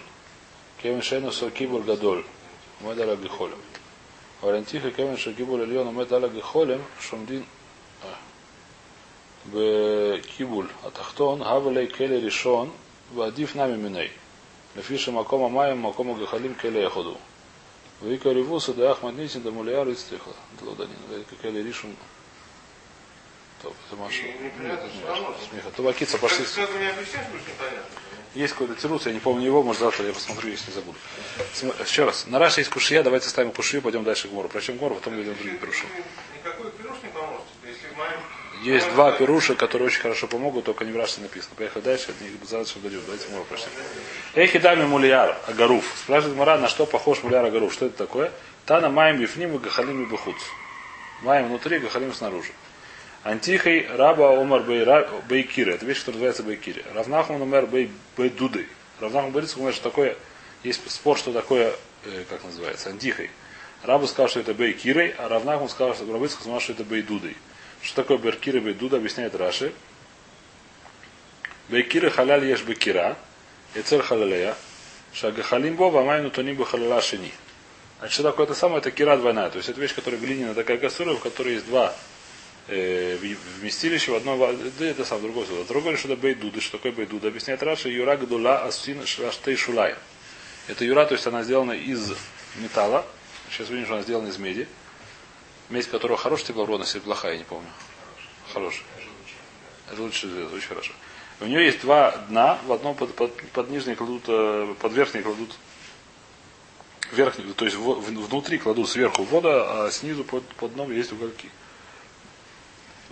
Кевен 0.81 1.01
шейну 1.01 1.31
со 1.31 1.49
кибуль 1.51 1.83
гадоль. 1.83 2.23
Омеда 2.81 3.03
аль 3.03 3.11
агихолем. 3.11 3.59
Валентиха 4.41 4.91
кевен 4.91 5.17
шагибуль 5.17 5.61
עליון 5.61 5.87
עומד 5.87 6.13
על 6.13 6.25
הגחולם 6.25 6.79
שעומדים 6.99 7.43
בקיבול 9.53 10.67
התחתון, 10.85 11.41
הווה 11.41 11.71
לי 11.71 11.93
כלא 11.93 12.15
ראשון 12.15 12.69
ועדיף 13.15 13.55
נמי 13.55 13.77
מיני. 13.77 14.07
לפי 14.77 14.97
שמקום 14.97 15.43
המים 15.43 15.85
ומקום 15.85 16.21
הגחלים 16.21 16.55
כלא 16.55 16.79
יחודו. 16.79 17.15
ואיקא 18.03 18.27
ריבוסא 18.27 18.71
דאח 18.71 19.03
מתניסין 19.03 19.43
דמוליה 19.43 19.83
לא 19.83 19.91
הצליחה. 19.91 20.31
זה 20.59 20.65
לא 20.65 20.73
דנין, 20.75 20.97
זה 21.09 21.35
כלא 21.41 21.59
ראשון. 21.67 21.93
טוב, 23.61 23.73
זה 23.89 23.95
משהו. 23.95 24.27
Нет, 24.27 24.79
это 24.83 24.97
не 24.97 25.03
важно. 25.03 25.35
Есть 28.34 28.54
какой-то 28.54 28.74
тирус, 28.74 29.04
я 29.04 29.12
не 29.12 29.18
помню 29.18 29.44
его, 29.44 29.62
может 29.62 29.82
завтра 29.82 30.06
я 30.06 30.12
посмотрю, 30.14 30.50
если 30.50 30.70
не 30.70 30.74
забуду. 30.74 30.96
Еще 31.84 32.04
раз. 32.04 32.26
На 32.26 32.38
Раше 32.38 32.60
есть 32.60 32.70
кушия, 32.70 33.02
давайте 33.02 33.28
ставим 33.28 33.52
кушию, 33.52 33.82
пойдем 33.82 34.04
дальше 34.04 34.28
к 34.28 34.32
мору. 34.32 34.48
Прочем 34.48 34.78
гору, 34.78 34.94
потом 34.94 35.20
идем 35.20 35.34
к 35.34 35.38
другим 35.38 35.58
перушам. 35.58 35.86
Никакой 36.34 36.70
пируш 36.70 36.96
не 37.02 37.10
поможет. 37.10 37.42
Если 37.62 37.94
маем... 37.94 38.20
Есть 38.62 38.88
два 38.90 39.12
перуша, 39.12 39.54
которые 39.54 39.86
очень 39.86 40.00
хорошо 40.00 40.28
помогут, 40.28 40.64
только 40.64 40.84
не 40.86 40.92
в 40.92 40.96
Раше 40.96 41.20
написано. 41.20 41.54
Поехали 41.56 41.82
дальше, 41.82 42.06
это 42.10 42.24
не 42.24 42.30
задача 42.46 42.78
дойдем. 42.78 43.02
Давайте 43.04 43.28
мору 43.28 43.44
прочтем. 43.48 43.70
Эхи 44.34 44.58
дами 44.58 44.84
мулияр 44.84 45.36
агаруф. 45.46 45.84
Спрашивает 45.98 46.36
Мара, 46.36 46.56
на 46.56 46.68
что 46.68 46.86
похож 46.86 47.22
мулияр 47.22 47.44
агаруф? 47.44 47.72
Что 47.72 47.86
это 47.86 47.98
такое? 47.98 48.32
Тана 48.64 48.88
маем 48.88 49.18
бифним 49.18 49.56
и 49.56 49.58
гахалим 49.58 50.04
и 50.04 50.06
бахуц. 50.06 50.36
Маем 51.22 51.48
внутри, 51.48 51.80
гахалим 51.80 52.14
снаружи. 52.14 52.52
Антихой 53.24 53.86
раба 53.88 54.36
омар 54.40 54.62
бейра- 54.62 55.08
бейкири. 55.28 55.74
Это 55.74 55.86
вещь, 55.86 56.00
которая 56.00 56.14
называется 56.14 56.42
бейкири. 56.42 56.84
Равнахум 56.92 57.40
умер 57.40 57.66
бей 57.66 57.90
бейдуды. 58.16 58.66
Равнахум 58.98 59.30
говорится, 59.30 59.56
что 59.72 59.82
такое, 59.82 60.16
есть 60.64 60.90
спор, 60.90 61.16
что 61.16 61.32
такое, 61.32 61.72
э, 62.04 62.24
как 62.28 62.42
называется, 62.42 62.90
антихой. 62.90 63.30
Рабу 63.84 64.06
сказал, 64.08 64.28
что 64.28 64.40
это 64.40 64.54
бейкирой, 64.54 65.14
а 65.18 65.28
Равнахум 65.28 65.68
сказал, 65.68 65.94
что 65.94 66.10
Рабыцкий 66.12 66.40
сказал, 66.40 66.60
что 66.60 66.72
это 66.72 66.82
бейдудой. 66.82 67.36
Что 67.80 68.02
такое 68.02 68.18
бейкиры 68.18 68.60
бейдуда, 68.60 68.96
объясняет 68.96 69.36
Раши. 69.36 69.72
Бейкиры 71.68 72.10
халяль 72.10 72.44
ешь 72.44 72.62
бейкира, 72.62 73.16
и 73.74 73.82
цель 73.82 74.02
халалея, 74.02 74.56
шагахалим 75.12 75.76
бова, 75.76 76.02
майну 76.02 76.30
тоним 76.30 76.56
бы 76.56 76.66
халяла 76.66 77.00
шини. 77.00 77.32
Значит, 78.00 78.14
что 78.14 78.22
такое 78.24 78.46
это 78.46 78.54
самое? 78.54 78.78
Это 78.78 78.90
кира 78.90 79.16
двойная. 79.16 79.48
То 79.48 79.58
есть 79.58 79.68
это 79.68 79.80
вещь, 79.80 79.94
которая 79.94 80.20
глиняная 80.20 80.54
такая 80.54 80.76
касура, 80.76 81.14
в 81.14 81.20
которой 81.20 81.54
есть 81.54 81.66
два 81.66 81.94
э, 82.68 83.16
вместилище 83.60 84.12
в 84.12 84.14
одном, 84.14 84.38
да 84.78 84.86
это 84.86 85.04
сам 85.04 85.20
другой 85.20 85.46
сюда. 85.46 85.64
Другой 85.64 85.96
что 85.96 86.08
это 86.08 86.20
бейдуда, 86.20 86.60
что 86.60 86.78
такое 86.78 86.92
бейдуда, 86.92 87.28
объясняет 87.28 87.62
Раша, 87.62 87.88
юра 87.88 88.16
гдула 88.16 88.64
асин 88.64 89.04
шаштей 89.06 89.56
шулай. 89.56 89.94
Это 90.68 90.84
юра, 90.84 91.04
то 91.06 91.14
есть 91.14 91.26
она 91.26 91.42
сделана 91.42 91.72
из 91.72 92.12
металла, 92.56 93.04
сейчас 93.50 93.68
видим, 93.70 93.84
что 93.86 93.94
она 93.94 94.02
сделана 94.02 94.28
из 94.28 94.38
меди, 94.38 94.68
медь 95.70 95.88
которого 95.88 96.16
хорошая 96.16 96.48
теплоуродность 96.48 96.94
или 96.94 97.02
плохая, 97.02 97.32
я 97.32 97.38
не 97.38 97.44
помню. 97.44 97.68
Хорошая. 98.52 98.84
Это 99.90 100.00
лучше, 100.02 100.28
это 100.28 100.54
очень 100.54 100.68
хорошо. 100.68 100.92
У 101.40 101.46
нее 101.46 101.64
есть 101.64 101.80
два 101.80 102.12
дна, 102.28 102.58
в 102.66 102.72
одном 102.72 102.94
под, 102.94 103.14
под, 103.14 103.34
под 103.50 103.70
нижней 103.70 103.96
кладут, 103.96 104.22
э, 104.28 104.74
под 104.80 104.92
верхней 104.92 105.22
кладут 105.22 105.50
верхний, 107.10 107.52
то 107.52 107.64
есть 107.64 107.76
в- 107.76 108.00
в- 108.00 108.26
внутри 108.28 108.58
кладут 108.58 108.88
сверху 108.88 109.24
вода, 109.24 109.86
а 109.86 109.90
снизу 109.90 110.24
под, 110.24 110.44
под 110.54 110.74
дном 110.74 110.92
есть 110.92 111.12
угольки. 111.12 111.48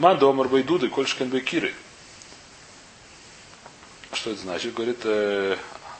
Мандомар 0.00 0.48
байдуды, 0.48 0.88
кольшкен 0.88 1.28
бекиры. 1.28 1.74
Что 4.14 4.30
это 4.30 4.40
значит? 4.40 4.72
Говорит, 4.72 5.00
э, 5.04 5.58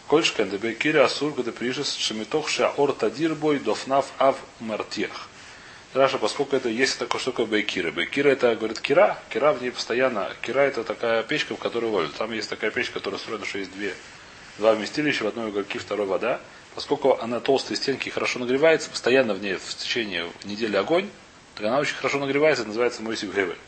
кольшкен 0.09 0.49
де 0.49 0.57
бекиры 0.57 1.01
асур 1.01 1.35
гада 1.35 1.53
прижес 1.53 1.97
шемитох 1.97 2.49
шаор 2.49 2.95
тадир 2.95 3.35
бой 3.35 3.59
дофнав 3.59 4.07
ав 4.17 4.39
мартех. 4.59 5.29
Раша, 5.93 6.17
поскольку 6.17 6.57
это 6.57 6.71
есть 6.71 6.95
что 6.95 7.07
такое 7.09 7.45
бейкира. 7.45 7.91
Бейкира 7.91 8.31
это, 8.31 8.57
говорит, 8.57 8.81
кира. 8.81 9.19
Кира 9.29 9.53
в 9.53 9.61
ней 9.61 9.71
постоянно. 9.71 10.33
Кира 10.41 10.61
это 10.61 10.83
такая 10.83 11.23
печка, 11.23 11.55
в 11.55 11.59
которой 11.59 11.91
ловят. 11.91 12.15
Там 12.15 12.33
есть 12.33 12.49
такая 12.49 12.71
печка, 12.71 12.95
которая 12.95 13.21
устроена, 13.21 13.45
что 13.45 13.59
есть 13.59 13.73
две, 13.73 13.95
два 14.57 14.73
вместилища, 14.73 15.25
в 15.25 15.27
одной 15.27 15.49
угольки, 15.49 15.77
второй 15.77 16.07
вода. 16.07 16.41
Поскольку 16.75 17.19
она 17.21 17.39
толстые 17.39 17.77
стенки 17.77 18.09
хорошо 18.09 18.39
нагревается, 18.39 18.89
постоянно 18.89 19.35
в 19.35 19.43
ней 19.43 19.57
в 19.57 19.75
течение 19.75 20.33
недели 20.45 20.77
огонь, 20.77 21.11
так 21.55 21.67
она 21.67 21.79
очень 21.79 21.97
хорошо 21.97 22.19
нагревается, 22.19 22.65
называется 22.65 23.03
Мойсик 23.03 23.35
Гевель. 23.35 23.59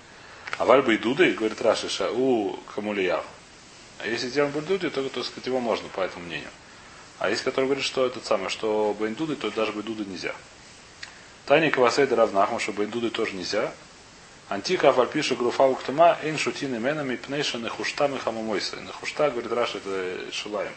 А 0.62 0.64
вальба 0.64 0.92
и 0.92 0.96
дуды, 0.96 1.32
говорит 1.32 1.60
Раши, 1.60 1.88
ша, 1.88 2.12
у 2.12 2.56
камулияв. 2.72 3.24
А 3.98 4.06
если 4.06 4.28
сделан 4.28 4.52
бульдуды, 4.52 4.90
то, 4.90 5.02
то 5.08 5.24
сказать, 5.24 5.46
его 5.48 5.58
можно, 5.58 5.88
по 5.88 6.02
этому 6.02 6.24
мнению. 6.24 6.50
А 7.18 7.30
есть, 7.30 7.42
который 7.42 7.64
говорит, 7.64 7.82
что 7.82 8.06
это 8.06 8.24
самое, 8.24 8.48
что 8.48 8.96
бейндуды, 8.96 9.34
то 9.34 9.50
даже 9.50 9.72
бейдуды 9.72 10.04
нельзя. 10.04 10.32
Тани 11.46 11.68
Кавасейда 11.68 12.14
Равнахма, 12.14 12.60
что 12.60 12.70
бейндуды 12.70 13.10
тоже 13.10 13.32
нельзя. 13.32 13.74
Антика 14.48 14.90
Афальпиша 14.90 15.34
Груфа 15.34 15.64
Уктума, 15.64 16.16
Эйн 16.22 16.38
Шутин 16.38 16.76
именами 16.76 17.16
Пнейша 17.16 17.58
Нехушта 17.58 18.06
Мехамамойса. 18.06 18.76
Нехушта, 18.76 19.32
говорит 19.32 19.50
Раша, 19.50 19.78
это 19.78 20.30
Шилаем. 20.30 20.74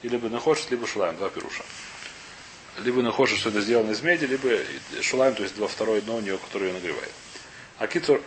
И 0.00 0.08
либо 0.08 0.30
Нехошет, 0.30 0.70
либо 0.70 0.86
Шулаем, 0.86 1.18
два 1.18 1.28
пируша. 1.28 1.64
Либо 2.78 3.02
Нехошет, 3.02 3.36
что 3.36 3.50
это 3.50 3.60
сделано 3.60 3.90
из 3.90 4.00
меди, 4.00 4.24
либо 4.24 4.48
Шулаем, 5.02 5.34
то 5.34 5.42
есть 5.42 5.54
два 5.56 5.68
второе 5.68 6.00
дно 6.00 6.16
у 6.16 6.20
нее, 6.20 6.38
которое 6.38 6.68
ее 6.68 6.72
нагревает. 6.72 7.12
А 7.78 7.86
Китур, 7.86 8.22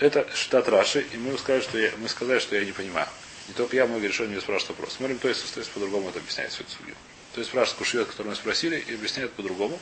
это 0.00 0.28
штат 0.34 0.68
Раши, 0.68 1.06
и 1.12 1.16
мы 1.16 1.36
сказали, 1.38 1.62
что 1.62 1.78
я, 1.78 1.90
мы 1.98 2.08
сказали, 2.08 2.38
что 2.38 2.56
я 2.56 2.64
не 2.64 2.72
понимаю. 2.72 3.08
Не 3.48 3.54
только 3.54 3.76
я, 3.76 3.86
многие 3.86 4.08
решили 4.08 4.28
мне 4.28 4.40
спрашивать 4.40 4.70
вопрос. 4.76 4.94
Смотрим, 4.94 5.18
то 5.18 5.28
есть, 5.28 5.52
то 5.52 5.60
есть 5.60 5.70
по-другому 5.72 6.10
это 6.10 6.18
объясняет 6.18 6.52
всю 6.52 6.62
эту 6.62 6.72
судью. 6.72 6.94
То 7.32 7.40
есть 7.40 7.50
спрашивает 7.50 7.78
Кушьет, 7.78 8.08
который 8.08 8.28
мы 8.28 8.34
спросили, 8.34 8.76
и 8.76 8.94
объясняет 8.94 9.32
по-другому. 9.32 9.78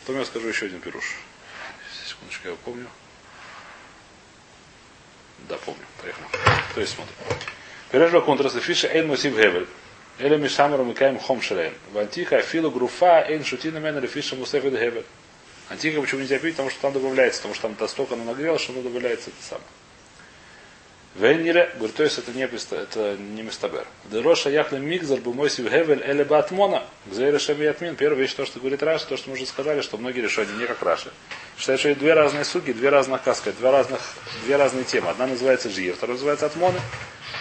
Потом 0.00 0.20
я 0.20 0.24
скажу 0.24 0.48
еще 0.48 0.66
один 0.66 0.80
пируш. 0.80 1.16
Секундочку, 2.06 2.44
я 2.44 2.50
его 2.50 2.60
помню. 2.64 2.86
Да, 5.48 5.56
помню. 5.56 5.84
Поехали. 6.00 6.26
То 6.74 6.80
есть 6.80 6.94
смотрим. 6.94 7.14
Пережва 7.90 8.20
контрас 8.20 8.54
фиша 8.54 8.88
эйн 8.88 9.08
мусив 9.08 9.34
гевель. 9.36 9.66
Эля 10.18 10.36
мишамару 10.36 10.84
микаем 10.84 11.18
хом 11.18 11.40
шелем. 11.42 11.72
В 11.92 11.98
антиха 11.98 12.38
афилу 12.38 12.70
груфа 12.70 13.24
эйн 13.26 13.44
шутина 13.44 13.78
мен 13.78 14.06
фиша 14.06 14.36
мусефет 14.36 14.74
гевель. 14.74 15.04
Антиха 15.70 16.00
почему 16.00 16.20
нельзя 16.20 16.38
пить? 16.38 16.54
Потому 16.54 16.70
что 16.70 16.80
там 16.80 16.92
добавляется, 16.92 17.38
потому 17.38 17.54
что 17.54 17.68
там 17.68 17.76
настолько 17.78 18.14
оно 18.14 18.24
нагрелось, 18.24 18.60
что 18.60 18.72
оно 18.72 18.82
добавляется 18.82 19.30
это 19.30 19.48
самое. 19.48 19.66
Венере, 21.14 21.72
говорит, 21.76 21.96
то 21.96 22.04
есть 22.04 22.18
это 22.18 22.32
не, 22.32 22.42
это 22.44 23.16
не 23.16 23.42
мистабер. 23.42 23.86
Дероша 24.10 24.50
яхле 24.50 24.78
мигзар 24.78 25.20
бы 25.20 25.32
мойсив 25.32 25.68
хевель 25.68 26.02
эле 26.04 26.24
батмона. 26.24 26.84
Гзейра 27.06 27.38
шем 27.38 27.60
ятмин. 27.60 27.96
Первая 27.96 28.20
вещь, 28.20 28.34
то, 28.34 28.44
что 28.44 28.58
говорит 28.60 28.82
Раш, 28.82 29.02
то, 29.02 29.16
что 29.16 29.30
мы 29.30 29.36
уже 29.36 29.46
сказали, 29.46 29.80
что 29.80 29.96
многие 29.96 30.20
решения 30.20 30.52
не 30.52 30.66
как 30.66 30.82
Раши. 30.82 31.10
Считают, 31.58 31.80
что 31.80 31.88
есть 31.88 32.00
две 32.00 32.14
разные 32.14 32.44
суги, 32.44 32.72
две 32.72 32.88
разных 32.90 33.22
каска, 33.22 33.52
две, 33.52 33.70
разных, 33.70 34.00
две 34.44 34.56
разные 34.56 34.84
темы. 34.84 35.10
Одна 35.10 35.26
называется 35.26 35.68
жир, 35.68 35.94
вторая 35.94 36.14
называется 36.14 36.46
атмоны. 36.46 36.80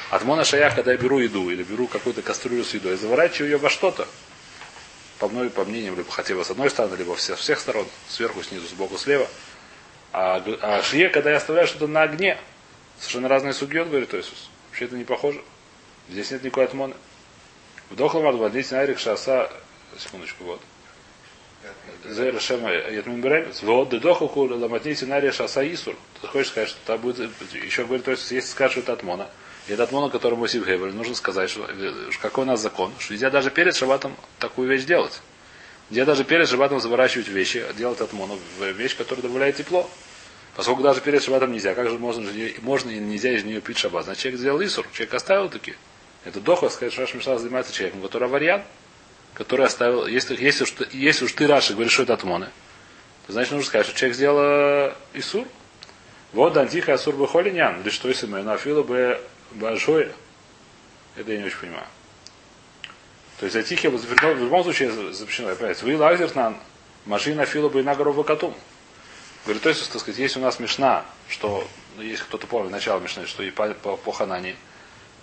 Атмона 0.09 0.43
шаях, 0.43 0.75
когда 0.75 0.91
я 0.91 0.97
беру 0.97 1.19
еду 1.19 1.49
или 1.49 1.63
беру 1.63 1.87
какую-то 1.87 2.23
кастрюлю 2.23 2.63
с 2.63 2.73
едой, 2.73 2.95
заворачиваю 2.95 3.51
ее 3.51 3.57
во 3.57 3.69
что-то. 3.69 4.07
По 5.19 5.27
мной, 5.27 5.49
по 5.49 5.65
мнениям, 5.65 5.95
либо 5.97 6.09
бы 6.09 6.43
с 6.43 6.49
одной 6.49 6.69
стороны, 6.69 6.95
либо 6.95 7.15
с 7.15 7.29
всех 7.35 7.59
сторон, 7.59 7.85
сверху, 8.07 8.41
снизу, 8.41 8.67
сбоку, 8.67 8.97
слева. 8.97 9.27
А, 10.11 10.41
а 10.61 10.81
шие, 10.81 11.09
когда 11.09 11.31
я 11.31 11.37
оставляю 11.37 11.67
что-то 11.67 11.87
на 11.87 12.03
огне, 12.03 12.37
Совершенно 12.99 13.29
разные 13.29 13.53
судьи, 13.53 13.81
говорит 13.81 14.13
Иисус. 14.13 14.49
Вообще 14.67 14.85
это 14.85 14.97
не 14.97 15.05
похоже. 15.05 15.41
Здесь 16.09 16.31
нет 16.31 16.43
никакой 16.43 16.65
отмоны. 16.65 16.95
В 17.89 17.95
Дохламар 17.95 18.35
водить 18.35 18.71
Найрик 18.71 18.99
Шаса, 18.99 19.49
секундочку, 19.97 20.43
вот. 20.43 20.61
Зейра 22.05 22.39
Шема 22.39 22.71
Ятмин. 22.71 23.53
Вот 23.63 23.89
Дедохуху 23.89 24.41
Ламатнити 24.41 25.05
Найрик 25.05 25.33
Шаса 25.33 25.61
Исур. 25.73 25.95
Ты 26.21 26.27
хочешь 26.27 26.49
сказать, 26.49 26.69
что 26.69 26.79
там 26.85 26.99
будет, 26.99 27.31
еще 27.53 27.85
говорит, 27.85 28.05
то 28.05 28.11
есть, 28.11 28.29
если 28.31 28.49
скажешь, 28.49 28.73
что 28.73 28.81
это 28.81 28.93
отмона, 28.93 29.29
и 29.69 29.73
это 29.73 29.83
отмона, 29.83 30.09
который 30.09 30.35
Мосив 30.35 30.65
Гевель, 30.65 30.95
нужно 30.95 31.13
сказать, 31.13 31.51
что 31.51 31.69
какой 32.19 32.43
у 32.43 32.47
нас 32.47 32.59
закон, 32.59 32.91
что 32.97 33.13
нельзя 33.13 33.29
даже 33.29 33.51
перед 33.51 33.75
шабатом 33.75 34.15
такую 34.39 34.67
вещь 34.67 34.83
делать. 34.83 35.21
Нельзя 35.91 36.05
даже 36.05 36.23
перед 36.23 36.49
шабатом 36.49 36.79
заворачивать 36.79 37.27
вещи, 37.27 37.63
делать 37.77 38.01
отмону, 38.01 38.39
вещь, 38.59 38.97
которая 38.97 39.21
добавляет 39.21 39.57
тепло. 39.57 39.87
Поскольку 40.55 40.81
даже 40.81 41.01
перед 41.01 41.21
шабатом 41.21 41.51
нельзя, 41.51 41.75
как 41.75 41.87
же 41.87 41.99
можно, 41.99 42.31
можно 42.63 42.89
и 42.89 42.97
нельзя 42.97 43.31
из 43.31 43.43
нее 43.43 43.61
пить 43.61 43.77
шаббат? 43.77 44.05
Значит, 44.05 44.23
человек 44.23 44.39
сделал 44.39 44.63
исур, 44.63 44.87
человек 44.91 45.13
оставил 45.13 45.49
таки. 45.49 45.75
Это 46.25 46.41
доха, 46.41 46.69
сказать, 46.69 46.91
что 46.91 47.03
Мишна 47.15 47.37
занимается 47.37 47.71
человеком, 47.71 48.01
который 48.01 48.27
аварьян, 48.27 48.63
который 49.35 49.67
оставил, 49.67 50.07
если, 50.07 50.35
если, 50.35 50.63
уж, 50.63 50.73
если 50.93 51.25
уж 51.25 51.31
ты 51.33 51.45
Раши 51.45 51.73
говоришь, 51.73 51.93
что 51.93 52.03
это 52.03 52.15
атмоны, 52.15 52.49
то 53.27 53.33
значит 53.33 53.51
нужно 53.51 53.67
сказать, 53.67 53.85
что 53.85 53.95
человек 53.95 54.15
сделал 54.15 54.39
э, 54.41 54.93
исур. 55.13 55.47
Вот 56.33 56.57
антиха 56.57 56.95
асур 56.95 57.15
бы 57.15 57.27
холинян, 57.27 57.81
или 57.81 57.91
что 57.91 58.07
если 58.07 58.25
мы 58.25 58.41
нафила 58.41 58.81
бы 58.81 59.21
большое. 59.51 60.11
Это 61.15 61.31
я 61.31 61.39
не 61.39 61.45
очень 61.45 61.57
понимаю. 61.57 61.87
То 63.39 63.45
есть 63.45 63.55
антихия 63.55 63.89
в 63.89 64.43
любом 64.43 64.63
случае 64.63 64.91
запрещено. 65.13 65.53
Вы 65.81 65.97
лазернан, 65.97 66.57
машина 67.05 67.45
фила 67.45 67.69
бы 67.69 67.83
на 67.83 67.95
гору 67.95 68.23
котум. 68.23 68.53
Говорит, 69.45 69.63
то 69.63 69.69
есть, 69.69 69.89
так 69.91 70.01
сказать, 70.01 70.19
есть 70.19 70.35
у 70.35 70.41
нас 70.41 70.59
мешна, 70.59 71.05
что, 71.29 71.65
ну, 71.95 72.03
если 72.03 72.23
кто-то 72.25 72.45
помнит 72.47 72.71
начало 72.71 72.99
мешны, 72.99 73.25
что 73.25 73.41
и 73.41 73.51
по, 73.51 73.73
по, 73.73 73.95
по 73.95 74.11
ханане 74.11 74.55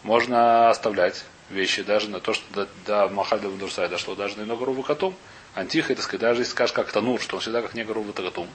можно 0.02 0.70
оставлять 0.70 1.24
вещи 1.50 1.82
даже 1.82 2.08
на 2.08 2.20
то, 2.20 2.32
что 2.32 2.44
до, 2.54 2.68
до 2.86 3.08
Махальда 3.08 3.50
Вандурсай 3.50 3.88
дошло, 3.88 4.14
даже 4.14 4.38
на 4.38 4.44
много 4.44 4.64
рубу 4.64 4.82
котом. 4.82 5.14
Антиха, 5.54 5.94
так 5.94 6.02
сказать, 6.02 6.22
даже 6.22 6.40
если 6.40 6.52
скажешь 6.52 6.74
как 6.74 6.90
танур, 6.90 7.20
что 7.20 7.36
он 7.36 7.42
всегда 7.42 7.60
как 7.60 7.74
не 7.74 7.82
рубу 7.82 8.12
котом. 8.12 8.48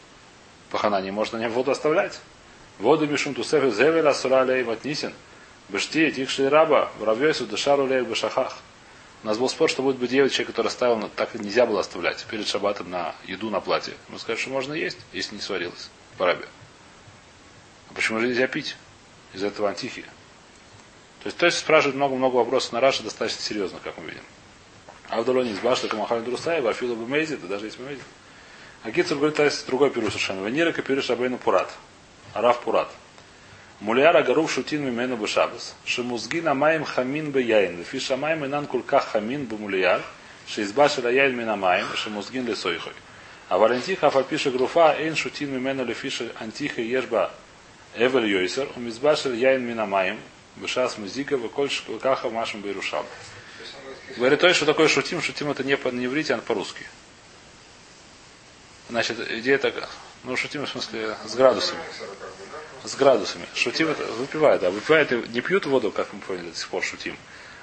По 0.72 0.78
ханане 0.78 1.12
можно 1.12 1.38
не 1.38 1.48
воду 1.48 1.72
оставлять. 1.72 2.20
Воду 2.80 3.08
мишум 3.08 3.36
тусефе 3.36 3.70
зевеля 3.70 4.14
суралей 4.14 4.64
ватнисин. 4.64 5.14
Бешти, 5.72 6.12
тикши 6.12 6.50
раба, 6.50 6.92
воробьёйсу, 7.00 7.46
дышару 7.46 7.88
лей 7.88 8.02
бешахах. 8.02 8.58
У 9.24 9.28
нас 9.28 9.38
был 9.38 9.48
спор, 9.48 9.70
что 9.70 9.82
будет 9.82 9.98
бы 9.98 10.08
делать 10.08 10.34
человек, 10.34 10.50
который 10.50 10.68
оставил, 10.68 11.08
так 11.16 11.34
нельзя 11.36 11.66
было 11.66 11.80
оставлять 11.80 12.26
перед 12.30 12.46
шабатом 12.46 12.90
на 12.90 13.16
еду 13.26 13.50
на 13.50 13.62
платье. 13.62 13.94
Мы 14.10 14.20
сказали, 14.20 14.38
что 14.38 14.50
можно 14.50 14.74
есть, 14.74 14.98
если 15.14 15.36
не 15.36 15.42
сварилось 15.42 15.90
в 16.18 16.22
рабе. 16.22 16.46
А 17.90 17.94
почему 17.94 18.20
же 18.20 18.28
нельзя 18.28 18.48
пить? 18.48 18.76
Из 19.34 19.44
этого 19.44 19.70
антихия. 19.70 20.04
То 21.24 21.28
есть, 21.28 21.38
то 21.38 21.46
есть 21.46 21.60
спрашивает 21.60 21.96
много-много 21.96 22.36
вопросов 22.36 22.74
на 22.74 22.82
Раше 22.82 23.04
достаточно 23.04 23.42
серьезно, 23.42 23.80
как 23.82 23.98
мы 23.98 24.06
видим. 24.08 24.24
А 25.08 25.22
в 25.22 25.26
Долоне 25.26 25.52
из 25.52 25.60
Башта 25.60 25.88
Камахалин 25.88 26.26
Друсаева, 26.26 26.72
Афила 26.72 26.96
Бумейзи, 26.96 27.38
да 27.38 27.48
даже 27.48 27.66
есть 27.66 27.78
Бумейзи. 27.78 28.02
А 28.84 28.92
Гитцер 28.92 29.16
говорит, 29.16 29.38
то 29.38 29.46
есть 29.46 29.66
другой 29.68 29.92
перу 29.92 30.08
совершенно. 30.08 30.46
Венера 30.46 30.74
копируешь 30.74 31.10
Абейну 31.10 31.38
Пурат. 31.38 31.72
Арав 32.34 32.60
Пурат. 32.62 32.90
Мулиара 33.82 34.22
гарув 34.22 34.52
шутин 34.52 34.86
мимену 34.86 35.18
бешабас. 35.18 35.74
Шемузгина 35.86 36.54
маем 36.54 36.84
хамин 36.84 37.32
бе 37.32 37.42
яин. 37.42 37.80
Лефи 37.80 38.00
шамаем 38.00 38.46
инан 38.46 38.68
кулках 38.68 39.08
хамин 39.12 39.46
бе 39.46 39.56
мулияр. 39.56 40.04
Шеизбашил 40.48 41.10
яин 41.10 41.36
мина 41.36 41.56
маем. 41.56 41.88
Шемузгин 41.96 42.46
лесойхой. 42.46 42.94
А 43.50 43.58
валентиха 43.58 44.08
афальпиша 44.08 44.52
груфа 44.52 44.96
эйн 45.00 45.16
шутин 45.16 45.52
мимену 45.52 45.84
лефиша 45.84 46.32
антиха 46.40 46.80
ешба 46.80 47.32
эвель 47.96 48.28
йойсер. 48.28 48.70
Умизбашил 48.76 49.34
яин 49.34 49.66
мина 49.66 49.88
маем. 49.88 50.20
Бешас 50.58 51.00
музика 51.00 51.36
выкольш 51.36 51.82
кулкаха 51.82 52.30
машем 52.30 52.62
бейрушам. 52.62 53.06
Говорит, 54.16 54.42
то, 54.42 54.54
что 54.54 54.66
такое 54.68 54.90
шутим, 54.90 55.24
шутим 55.24 55.50
это 55.50 55.64
не 55.64 55.76
по 55.76 55.88
не 55.88 56.06
иврите, 56.06 56.36
а 56.36 56.38
по-русски. 56.38 56.86
Значит, 58.90 59.18
идея 59.32 59.58
такая. 59.58 59.88
Ну, 60.24 60.36
шутим 60.36 60.66
в 60.66 60.70
смысле 60.70 61.16
с 61.26 61.34
градусами 61.34 61.82
с 62.84 62.96
градусами. 62.96 63.46
Шутим 63.54 63.90
это 63.90 64.04
выпивают, 64.04 64.64
а 64.64 64.72
выпивают 64.72 65.12
не 65.30 65.42
пьют 65.42 65.66
воду, 65.66 65.92
как 65.92 66.14
мы 66.14 66.20
поняли 66.20 66.50
до 66.50 66.58
сих 66.58 66.68
пор 66.70 66.84
шутим. 66.84 67.16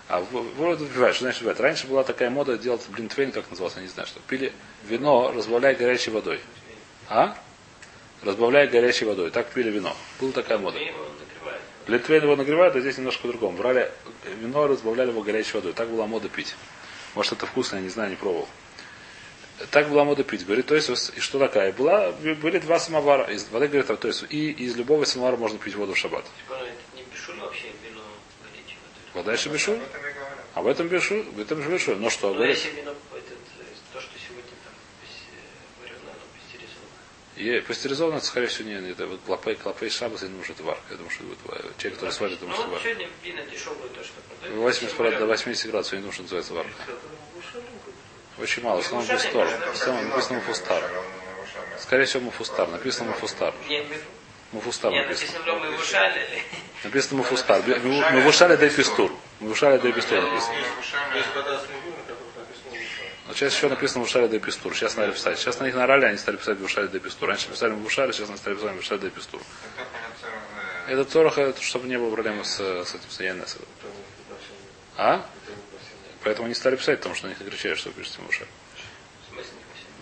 А 0.09 0.21
воду 0.21 0.85
выпивают. 0.85 1.17
Что 1.17 1.25
значит 1.25 1.41
выпивают? 1.41 1.61
Раньше 1.61 1.87
была 1.87 2.05
такая 2.05 2.31
мода 2.31 2.57
делать 2.57 2.87
блинтвейн, 2.89 3.33
как 3.33 3.51
назывался, 3.51 3.81
не 3.81 3.89
знаю, 3.89 4.07
что. 4.07 4.21
Пили 4.21 4.53
вино, 4.85 5.33
разбавляя 5.35 5.75
горячей 5.75 6.11
водой. 6.11 6.41
А? 7.09 7.37
Разбавляя 8.23 8.67
горячей 8.67 9.05
водой. 9.05 9.31
Так 9.31 9.49
пили 9.51 9.71
вино. 9.71 9.97
Была 10.21 10.33
такая 10.33 10.59
мода. 10.59 10.79
Блинтвейн 11.87 12.23
его 12.23 12.37
нагревают, 12.37 12.77
а 12.77 12.81
здесь 12.81 12.99
немножко 12.99 13.23
по-другому. 13.23 13.57
Брали 13.57 13.91
вино, 14.41 14.67
разбавляли 14.67 15.11
его 15.11 15.23
горячей 15.23 15.55
водой. 15.55 15.73
Так 15.73 15.89
была 15.89 16.07
мода 16.07 16.29
пить. 16.29 16.55
Может 17.15 17.33
это 17.33 17.47
вкусно, 17.47 17.77
я 17.77 17.83
не 17.83 17.89
знаю, 17.89 18.11
не 18.11 18.17
пробовал 18.17 18.49
так 19.71 19.89
была 19.89 20.05
мода 20.05 20.23
пить. 20.25 20.45
Говорит, 20.47 20.67
то 20.67 20.75
есть, 20.75 21.13
и 21.17 21.21
что 21.21 21.39
такая? 21.39 21.73
Была, 21.73 22.13
были 22.13 22.59
два 22.59 22.79
самовара. 22.79 23.25
Из 23.33 23.49
воды, 23.49 23.69
говорит, 23.69 24.01
то 24.01 24.09
есть, 24.09 24.25
и 24.31 24.51
из 24.51 24.77
любого 24.77 25.05
самовара 25.05 25.37
можно 25.37 25.59
пить 25.59 25.75
воду 25.75 25.95
в 25.95 25.99
шаббат. 25.99 26.25
Вода 29.15 29.33
еще 29.33 29.49
бешуль? 29.49 29.81
Об 30.55 30.67
этом 30.67 30.89
бешуль, 30.89 31.23
в 31.23 31.41
этом 31.41 31.63
же 31.63 31.71
бешуль. 31.71 31.97
Но 31.97 32.11
что, 32.11 32.35
говорит? 32.35 32.59
И 37.37 37.61
пастеризованно, 37.61 38.21
скорее 38.21 38.49
всего, 38.49 38.69
не, 38.69 38.91
это 38.91 39.07
вот 39.07 39.21
клопей, 39.25 39.55
клопей 39.55 39.91
шабас, 39.91 40.23
я 40.23 40.29
думаю, 40.29 40.43
что 40.43 40.55
это 40.55 40.63
варка. 40.65 40.83
Я 40.91 40.97
думаю, 40.97 41.11
что 41.11 41.23
это 41.23 41.33
будет 41.33 41.77
человек, 41.79 41.95
который 41.95 42.11
сварит, 42.11 42.41
думаю, 42.41 42.57
что 42.57 42.67
варка. 42.67 42.89
80 44.57 44.97
до 45.19 45.27
80 45.27 45.71
градусов, 45.71 45.93
я 45.93 45.99
не 45.99 46.03
думаю, 46.03 46.13
что 46.13 46.23
называется 46.23 46.55
варка. 46.55 46.73
Очень 48.41 48.63
мало. 48.63 48.83
В 48.83 48.87
основном 48.87 49.09
Бестор. 49.09 49.47
В 49.47 49.75
основном 49.75 50.09
написано 50.09 50.39
Муфустар. 50.39 50.83
Скорее 51.79 52.05
всего 52.05 52.23
Муфустар. 52.25 52.69
Написано 52.69 53.11
Муфустар. 53.11 53.55
Муфустар 54.53 54.93
написано. 54.93 55.39
Написано 56.85 57.17
Муфустар. 57.19 57.63
Муфушали 58.13 58.57
де 58.57 58.71
Пистур. 58.71 59.13
Муфушали 59.41 59.79
де 59.79 59.93
Пистур 59.93 60.23
написано. 60.23 60.55
Но 63.27 63.35
сейчас 63.35 63.55
еще 63.55 63.69
написано 63.69 64.01
Мушали 64.01 64.29
де 64.29 64.39
Пистур. 64.39 64.75
Сейчас 64.75 64.97
надо 64.97 65.13
писать. 65.13 65.39
Сейчас 65.39 65.61
на 65.61 65.65
них 65.65 65.75
нарали, 65.75 66.07
они 66.07 66.17
стали 66.17 66.37
писать 66.37 66.59
Мушали 66.61 66.89
де 66.89 66.99
Пистур. 66.99 67.29
Раньше 67.29 67.49
писали 67.49 67.73
Мушали, 67.73 68.13
сейчас 68.13 68.29
они 68.31 68.39
стали 68.39 68.55
писать 68.55 68.75
Мушали 68.75 68.99
де 69.01 69.11
Пистур. 69.11 69.41
Это 70.87 71.05
Цорах, 71.05 71.39
чтобы 71.61 71.89
не 71.89 71.99
было 71.99 72.11
проблемы 72.11 72.45
с, 72.45 72.59
с 72.59 72.95
этим 72.95 73.11
с 73.47 73.59
А? 74.97 75.27
Поэтому 76.25 76.47
они 76.47 76.55
стали 76.55 76.77
писать, 76.77 76.99
потому 76.99 77.15
что 77.15 77.29
они 77.29 77.37
кричали, 77.37 77.75
что 77.75 77.91
пишется 77.91 78.21
Муше. 78.23 78.47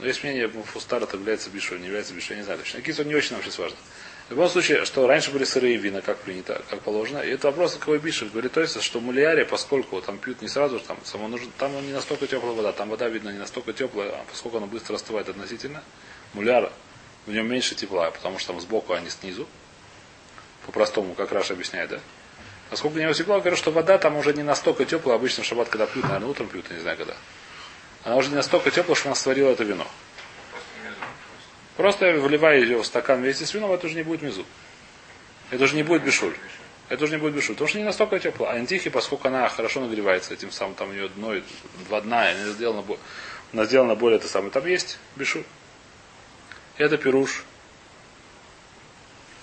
Но 0.00 0.06
есть 0.06 0.22
мнение, 0.22 0.48
Фустар 0.48 1.02
это 1.02 1.16
является 1.16 1.48
бишу, 1.48 1.76
не 1.76 1.86
является 1.86 2.12
бишу, 2.12 2.34
я 2.34 2.38
не 2.38 2.44
знаю 2.44 2.58
точно. 2.58 2.82
Кису 2.82 3.02
не 3.04 3.14
очень 3.14 3.32
нам 3.32 3.42
сейчас 3.42 3.58
важно. 3.58 3.78
В 4.28 4.32
любом 4.32 4.48
случае, 4.48 4.84
что 4.84 5.06
раньше 5.06 5.30
были 5.30 5.44
сырые 5.44 5.76
вина, 5.76 6.02
как 6.02 6.18
принято, 6.18 6.62
как 6.68 6.80
положено. 6.82 7.20
И 7.20 7.30
это 7.30 7.46
вопрос, 7.46 7.76
какой 7.76 7.98
бишу. 7.98 8.26
Говорит, 8.26 8.52
то 8.52 8.60
есть, 8.60 8.82
что 8.82 9.00
мулиаре, 9.00 9.44
поскольку 9.44 10.02
там 10.02 10.18
пьют 10.18 10.42
не 10.42 10.48
сразу, 10.48 10.80
там, 10.80 10.98
само 11.04 11.28
нужно, 11.28 11.50
там 11.58 11.72
не 11.86 11.92
настолько 11.92 12.26
теплая 12.26 12.52
вода, 12.52 12.72
там 12.72 12.90
вода, 12.90 13.08
видно, 13.08 13.30
не 13.30 13.38
настолько 13.38 13.72
теплая, 13.72 14.10
а 14.10 14.24
поскольку 14.28 14.58
она 14.58 14.66
быстро 14.66 14.96
остывает 14.96 15.28
относительно, 15.28 15.82
муляр 16.34 16.72
в 17.26 17.32
нем 17.32 17.48
меньше 17.48 17.74
тепла, 17.74 18.10
потому 18.10 18.38
что 18.38 18.52
там 18.52 18.60
сбоку, 18.60 18.92
а 18.92 19.00
не 19.00 19.10
снизу. 19.10 19.46
По-простому, 20.66 21.14
как 21.14 21.30
Раша 21.30 21.54
объясняет, 21.54 21.90
да? 21.90 22.00
Поскольку 22.70 22.98
не 22.98 23.06
утепло, 23.06 23.38
говорю, 23.40 23.56
что 23.56 23.70
вода 23.70 23.96
там 23.98 24.16
уже 24.16 24.32
не 24.34 24.42
настолько 24.42 24.84
теплая, 24.84 25.16
обычно 25.16 25.44
в 25.44 25.46
шаббат, 25.46 25.68
когда 25.68 25.86
пьют, 25.86 26.04
наверное, 26.04 26.28
утром 26.28 26.48
пьют, 26.48 26.66
я 26.68 26.76
не 26.76 26.82
знаю 26.82 26.96
когда. 26.96 27.14
Она 28.02 28.16
уже 28.16 28.30
не 28.30 28.36
настолько 28.36 28.70
теплая, 28.70 28.96
что 28.96 29.08
она 29.08 29.14
сварила 29.14 29.50
это 29.50 29.64
вино. 29.64 29.86
Просто 31.76 32.12
вливая 32.12 32.58
ее 32.58 32.78
в 32.78 32.86
стакан 32.86 33.20
вместе 33.20 33.46
с 33.46 33.54
вином, 33.54 33.70
это 33.72 33.86
уже 33.86 33.94
не 33.94 34.02
будет 34.02 34.22
мизу. 34.22 34.44
Это 35.50 35.64
уже 35.64 35.76
не 35.76 35.82
будет 35.82 36.02
бешуль. 36.02 36.34
Это 36.88 37.04
уже 37.04 37.12
не 37.12 37.18
будет 37.18 37.34
бешуль. 37.34 37.54
Потому 37.54 37.68
что 37.68 37.78
не 37.78 37.84
настолько 37.84 38.18
тепло. 38.18 38.46
А 38.46 38.52
антихи, 38.52 38.90
поскольку 38.90 39.28
она 39.28 39.48
хорошо 39.48 39.80
нагревается, 39.80 40.34
этим 40.34 40.50
самым 40.50 40.74
там 40.74 40.90
у 40.90 40.92
нее 40.92 41.08
дно, 41.10 41.34
два 41.86 42.00
дна, 42.00 42.30
она 42.30 42.46
сделана, 42.52 42.84
она 43.52 43.64
сделана 43.66 43.94
более 43.94 44.18
это 44.18 44.28
самое. 44.28 44.50
Там 44.50 44.66
есть 44.66 44.98
бешуль. 45.14 45.44
Это 46.78 46.96
пируш. 46.96 47.44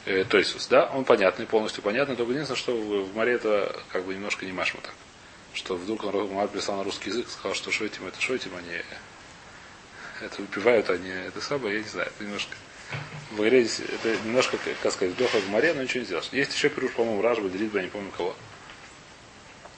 Э, 0.06 0.26
то 0.26 0.38
есть, 0.38 0.70
да, 0.70 0.86
он 0.86 1.06
понятный, 1.06 1.46
полностью 1.46 1.82
понятный, 1.82 2.16
только 2.16 2.32
единственное, 2.32 2.60
что 2.60 2.76
в, 2.76 3.16
море 3.16 3.34
это 3.34 3.76
как 3.92 4.06
бы 4.06 4.13
немножко 4.13 4.46
не 4.46 4.52
машма 4.52 4.82
так. 4.82 4.94
Что 5.54 5.76
вдруг 5.76 6.04
он 6.04 6.34
Мар 6.34 6.48
прислал 6.48 6.78
на 6.78 6.84
русский 6.84 7.10
язык, 7.10 7.30
сказал, 7.30 7.56
что 7.56 7.72
шойтим 7.72 8.08
это 8.08 8.20
шойтим, 8.20 8.52
они 8.56 8.82
это 10.22 10.42
выпивают, 10.42 10.89
они 10.89 11.10
это 11.10 11.42
самое, 11.42 11.76
я 11.76 11.84
не 11.84 11.89
знаю, 11.89 12.10
это 12.10 12.24
немножко 12.24 12.56
в 13.32 13.42
игре 13.42 13.66
это 13.66 14.18
немножко, 14.26 14.58
как 14.82 14.92
сказать, 14.92 15.16
вдоха 15.16 15.38
в 15.38 15.50
море, 15.50 15.74
но 15.74 15.84
ничего 15.84 16.02
не 16.02 16.06
сделаешь. 16.06 16.30
Есть 16.32 16.54
еще 16.54 16.70
пируш, 16.70 16.92
по-моему, 16.92 17.22
Ражба, 17.22 17.50
Делитба, 17.50 17.80
я 17.80 17.86
не 17.86 17.89
помню 17.89 18.12
кого, 18.16 18.36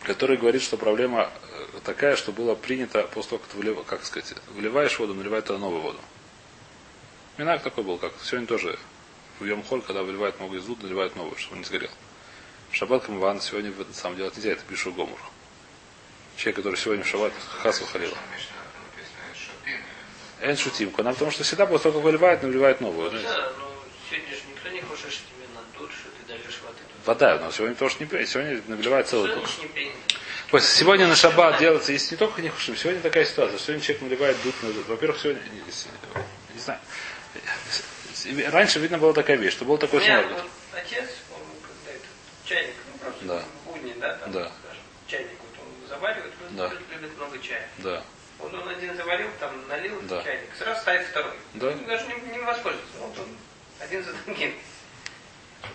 который 0.04 0.38
говорит, 0.38 0.62
что 0.62 0.78
проблема 0.78 1.30
э, 1.52 1.80
такая, 1.84 2.16
что 2.16 2.32
было 2.32 2.56
принято 2.56 3.04
после 3.04 3.32
того, 3.32 3.42
как 3.42 3.52
ты 3.52 3.58
вылив, 3.58 3.84
как 3.86 4.06
сказать, 4.06 4.34
выливаешь 4.54 5.00
воду, 5.00 5.14
наливает 5.14 5.46
туда 5.46 5.60
новую 5.60 5.82
воду. 5.82 6.00
Минак 7.38 7.64
такой 7.64 7.84
был, 7.84 7.98
как 7.98 8.14
сегодня 8.24 8.48
тоже 8.48 8.78
в 9.39 9.45
Йомхоль, 9.45 9.82
когда 9.82 10.04
выливают 10.04 10.39
много 10.39 10.58
из 10.58 10.65
воды, 10.65 10.84
наливают 10.84 11.15
новую, 11.15 11.38
чтобы 11.38 11.54
он 11.54 11.60
не 11.60 11.65
сгорел. 11.65 11.91
В 12.71 12.76
шаббат 12.76 13.06
Камван 13.06 13.41
сегодня 13.41 13.71
в 13.71 13.93
самое 13.93 14.17
делать 14.17 14.36
нельзя, 14.36 14.52
это 14.52 14.63
пишу 14.63 14.91
Гомур. 14.91 15.19
Человек, 16.38 16.58
который 16.58 16.76
сегодня 16.76 17.04
в 17.04 17.08
шаббат 17.08 17.34
Хасу 17.62 17.86
Халила. 17.86 18.17
Эн 20.41 20.58
шутимку. 20.58 21.02
Она 21.02 21.13
потому 21.13 21.32
что 21.32 21.43
всегда 21.43 21.65
после 21.65 21.91
того, 21.91 22.00
как 22.00 22.04
выливает, 22.04 22.43
наливает 22.43 22.82
новую. 22.82 23.12
Ну, 23.12 23.21
да, 23.21 23.52
но 23.58 23.71
сегодня 24.10 24.36
же 24.36 24.41
никто 24.52 24.69
не 24.69 24.82
хочет, 24.82 25.12
что 25.12 25.21
тебе 25.24 25.48
на 25.56 25.80
душ, 25.80 25.91
что 25.91 26.10
ты 26.10 26.28
дальешь 26.28 26.60
воды. 26.63 26.80
Вода, 27.06 27.39
но 27.39 27.52
сегодня 27.52 27.76
тоже 27.76 27.95
не 28.00 28.06
принято. 28.06 28.32
Сегодня 28.32 28.62
наливает 28.67 29.08
целый 29.08 29.34
не 29.36 29.67
принято. 29.67 29.98
Просто 30.50 30.78
сегодня 30.78 31.08
на 31.08 31.15
шаббат 31.15 31.58
делается, 31.60 31.91
если 31.91 32.15
не 32.15 32.17
только 32.17 32.41
не 32.41 32.50
хушим, 32.50 32.76
сегодня 32.76 33.02
такая 33.02 33.26
ситуация. 33.26 33.58
Сегодня 33.58 33.82
человек 33.82 34.04
наливает 34.04 34.38
дух 34.43 34.54
на 34.62 34.69
Во-первых, 34.88 35.19
сегодня, 35.19 35.41
не, 35.52 35.62
не 36.54 36.60
знаю, 36.60 36.80
раньше 38.52 38.80
видно 38.80 38.98
была 38.98 39.14
такая 39.14 39.38
вещь, 39.38 39.54
что 39.54 39.66
был 39.66 39.78
такой 39.78 40.00
вот 40.00 40.44
отец, 40.74 41.10
он 41.34 41.42
чайник, 42.46 42.74
ну 42.92 42.98
просто 43.00 43.26
Да. 43.26 43.44
будни, 43.66 43.94
да, 44.00 44.14
там, 44.16 44.32
Да. 44.32 44.52
скажем, 44.64 44.84
чайник 45.08 45.38
вот 45.40 45.66
он 45.66 45.88
заваривает, 45.90 46.34
он 46.50 46.56
Да. 46.56 46.70
любит, 46.70 47.18
много 47.18 47.40
чая. 47.40 47.68
Да. 47.80 48.04
Вот 48.40 48.54
он 48.54 48.68
один 48.70 48.96
заварил, 48.98 49.28
там 49.40 49.68
налил 49.68 50.02
Да. 50.04 50.24
чайник, 50.24 50.50
сразу 50.58 50.82
ставит 50.82 51.08
второй. 51.08 51.34
Да. 51.54 51.72
Ну, 51.72 51.88
Даже 51.88 52.06
не, 52.08 52.32
не 52.32 52.40
воспользуется. 52.40 52.98
Вот 53.00 53.18
он 53.20 53.28
один 53.80 54.04
за 54.04 54.14
другим. 54.26 54.54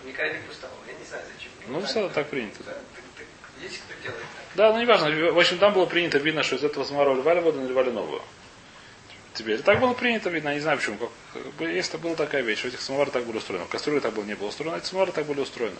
Никогда 0.05 0.33
не 0.37 0.43
пустовал. 0.47 0.75
Я 0.87 0.93
не 0.93 1.05
знаю 1.05 1.23
зачем. 1.35 1.51
Ну, 1.67 1.81
все 1.85 2.07
так 2.09 2.29
принято. 2.29 2.63
Да, 2.63 2.71
так- 2.71 2.81
так 3.17 3.25
есть 3.61 3.79
кто 3.81 3.93
делает 4.01 4.21
так. 4.21 4.43
Да, 4.55 4.71
ну 4.73 4.79
не 4.79 4.85
важно. 4.85 5.09
В 5.31 5.37
общем, 5.37 5.57
там 5.57 5.73
было 5.73 5.85
принято, 5.85 6.17
видно, 6.17 6.43
что 6.43 6.55
из 6.55 6.63
этого 6.63 6.83
самара 6.83 7.09
вливали 7.11 7.41
воду, 7.41 7.59
наливали 7.61 7.89
новую. 7.89 8.21
Теперь 9.33 9.61
так 9.61 9.79
было 9.79 9.93
принято, 9.93 10.29
видно, 10.29 10.49
я 10.49 10.55
не 10.55 10.61
знаю 10.61 10.77
почему. 10.77 10.97
Как, 11.33 11.53
бы, 11.53 11.65
если 11.65 11.97
была 11.97 12.15
такая 12.15 12.41
вещь, 12.41 12.65
у 12.65 12.67
этих 12.67 12.81
самовары 12.81 13.11
так 13.11 13.25
были 13.25 13.37
устроены. 13.37 13.65
В 13.65 13.69
кастрюле 13.69 14.01
так 14.01 14.13
было 14.13 14.25
не 14.25 14.35
было 14.35 14.49
устроено, 14.49 14.75
а 14.75 14.79
эти 14.79 14.85
самовары 14.85 15.13
так 15.13 15.25
были 15.25 15.39
устроены. 15.39 15.77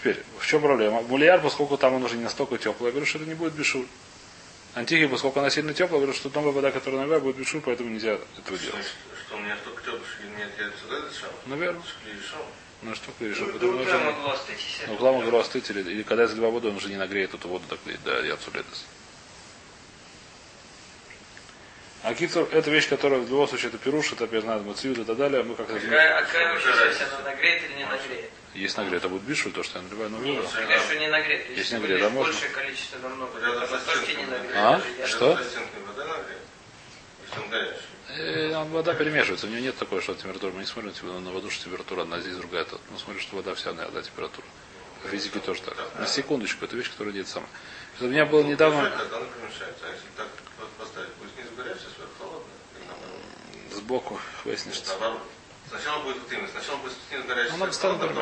Теперь, 0.00 0.22
в 0.38 0.46
чем 0.46 0.62
проблема? 0.62 1.00
Мулияр, 1.02 1.40
поскольку 1.40 1.76
там 1.76 1.94
он 1.94 2.02
уже 2.02 2.16
не 2.16 2.24
настолько 2.24 2.58
теплый, 2.58 2.86
я 2.86 2.90
говорю, 2.90 3.06
что 3.06 3.18
это 3.18 3.28
не 3.28 3.34
будет 3.34 3.54
бешуль. 3.54 3.86
Антихи, 4.74 5.06
поскольку 5.06 5.40
она 5.40 5.48
сильно 5.48 5.72
теплая, 5.72 6.00
говорю, 6.00 6.12
что 6.12 6.28
новая 6.34 6.52
вода, 6.52 6.70
которая 6.70 7.00
наливает, 7.00 7.22
будет 7.22 7.36
бешуль, 7.36 7.62
поэтому 7.64 7.88
нельзя 7.88 8.18
этого 8.38 8.58
делать. 8.58 8.86
Что 9.26 9.36
у 9.36 9.40
меня 9.40 9.56
столько 9.56 9.82
теплый, 9.82 10.02
что 10.04 10.24
нет, 10.36 10.50
я 10.58 10.70
сюда 10.80 11.08
решал. 11.08 11.30
Наверное. 11.46 11.82
Ну 12.82 12.94
что 12.94 13.10
ты 13.18 13.28
решил? 13.28 13.46
Ну, 13.46 13.52
Потому 13.54 13.84
что 13.84 14.92
утра 14.92 15.12
могло 15.12 15.38
остыть, 15.38 15.70
или, 15.70 15.80
или 15.80 16.02
когда 16.02 16.24
я 16.24 16.28
заливаю 16.28 16.52
воду, 16.52 16.68
он 16.68 16.76
уже 16.76 16.88
не 16.88 16.96
нагреет 16.96 17.32
эту 17.32 17.48
воду, 17.48 17.64
так 17.68 17.78
да, 18.04 18.20
я 18.20 18.36
цуледес. 18.36 18.84
А 22.06 22.14
кицур, 22.14 22.48
это 22.52 22.70
вещь, 22.70 22.88
которая 22.88 23.18
в 23.18 23.28
любом 23.28 23.48
случае 23.48 23.70
это 23.70 23.78
пируш, 23.78 24.12
это 24.12 24.28
я 24.30 24.40
знаю, 24.40 24.62
мациют 24.62 24.98
и 24.98 25.04
так 25.04 25.16
далее, 25.16 25.42
мы 25.42 25.56
как-то... 25.56 25.74
Какая, 25.74 26.18
а 26.18 26.22
какая 26.22 26.54
вообще 26.54 26.68
она 26.70 27.30
нагреет 27.32 27.64
или 27.64 27.78
не 27.78 27.84
нагреет? 27.84 28.30
Есть 28.54 28.76
нагрет, 28.76 28.98
это 28.98 29.08
будет 29.08 29.22
бишуль, 29.22 29.50
то, 29.50 29.64
что 29.64 29.78
я 29.80 29.84
наливаю 29.84 30.10
на 30.10 30.18
воду. 30.18 30.28
Или 30.30 30.78
что 30.78 30.96
не 31.00 31.08
нагреет? 31.08 31.48
Если 31.48 31.58
Если 31.58 31.74
нагреет, 31.78 32.02
а 32.04 32.10
можно? 32.10 32.32
большее 32.32 32.50
количество 32.52 32.98
намного, 33.00 33.40
Рядом 33.40 33.68
то 33.68 33.78
с 33.78 33.82
тоже 33.82 34.02
стенкой 34.02 34.14
не 34.14 34.24
вода. 34.24 34.38
нагреет. 34.38 35.00
А? 35.02 35.06
Что? 35.08 35.28
Вода 35.88 36.04
нагреет. 36.04 36.38
Если. 37.34 37.76
Э, 38.18 38.64
вода 38.70 38.94
перемешивается, 38.94 39.46
у 39.46 39.50
нее 39.50 39.62
нет 39.62 39.76
такой, 39.76 40.00
что 40.00 40.14
температура. 40.14 40.52
Мы 40.52 40.60
не 40.60 40.66
смотрим 40.66 40.92
типа, 40.92 41.08
на 41.08 41.30
воду, 41.32 41.50
что 41.50 41.64
температура 41.64 42.02
одна, 42.02 42.20
здесь 42.20 42.36
другая. 42.36 42.64
Тут. 42.66 42.80
Мы 42.92 43.00
смотрим, 43.00 43.20
что 43.20 43.34
вода 43.34 43.52
вся 43.56 43.70
одна 43.70 43.84
температура. 44.00 44.46
По 45.02 45.08
физике 45.08 45.40
тоже 45.40 45.60
так. 45.62 45.74
На 45.98 46.06
секундочку, 46.06 46.64
это 46.64 46.76
вещь, 46.76 46.90
которая 46.90 47.12
делает 47.12 47.28
сама. 47.28 47.46
У 48.00 48.04
меня 48.04 48.26
было 48.26 48.42
недавно 48.42 48.90
Тогда 48.90 49.16
она 49.16 49.26
помешается. 49.26 49.84
А 49.84 49.92
если 49.92 50.06
так 50.16 50.28
вот 50.58 50.68
поставить, 50.72 51.10
будет 51.14 51.30
снизу 51.34 51.50
горячая, 51.56 51.88
сверху 51.96 52.12
холодная. 52.18 52.52
или 52.76 52.86
наоборот? 52.88 53.75
Сбоку 53.86 54.18
выяснишь. 54.44 54.82
Наоборот. 54.88 55.20
Сначала 55.68 56.02
будет 56.04 56.18
вот 56.18 56.32
именно, 56.32 56.48
сначала 56.48 56.76
будет 56.78 56.92
снизу 57.08 57.24
горячая, 57.24 57.48
Она 57.54 57.56
сверху 57.56 57.66
постоянно 57.66 57.98
потому 57.98 58.20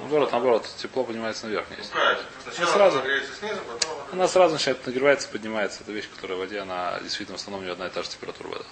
Наоборот, 0.00 0.28
что- 0.28 0.36
наоборот, 0.36 0.74
тепло 0.78 1.04
поднимается 1.04 1.46
наверх. 1.46 1.66
Ну, 1.70 1.84
правильно. 1.92 2.24
Сначала 2.44 2.72
сразу. 2.72 2.96
она 2.98 3.04
нагреется 3.06 3.34
снизу, 3.34 3.60
потом 3.62 3.90
она 3.92 4.12
Она 4.12 4.28
сразу 4.28 4.52
начинает 4.54 4.86
нагревается, 4.86 5.28
поднимается. 5.28 5.82
Это 5.82 5.92
вещь, 5.92 6.08
которая 6.14 6.36
в 6.36 6.40
воде, 6.40 6.60
она 6.60 7.00
действительно 7.00 7.36
в 7.38 7.40
основном 7.40 7.60
у 7.60 7.64
нее 7.64 7.72
одна 7.72 7.86
и 7.88 7.90
та 7.90 8.02
же 8.02 8.10
температура 8.10 8.48
вода. 8.48 8.64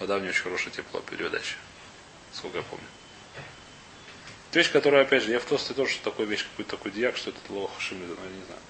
Вода 0.00 0.16
у 0.16 0.18
нее 0.18 0.30
очень 0.30 0.42
хорошая 0.42 0.70
тепло 0.70 1.00
передача. 1.00 1.56
Сколько 2.34 2.58
я 2.58 2.62
помню. 2.64 2.84
Это 4.50 4.58
вещь, 4.58 4.70
которая, 4.72 5.02
опять 5.02 5.22
же, 5.22 5.30
я 5.30 5.40
в 5.40 5.44
тосте 5.44 5.72
тоже, 5.72 5.92
что 5.92 6.10
такое 6.10 6.26
вещь, 6.26 6.44
какой-то 6.50 6.76
такой 6.76 6.90
диак, 6.90 7.16
что 7.16 7.30
это 7.30 7.38
лох 7.50 7.70
шимли, 7.78 8.04
но 8.04 8.14
я 8.22 8.30
не 8.36 8.44
знаю. 8.44 8.60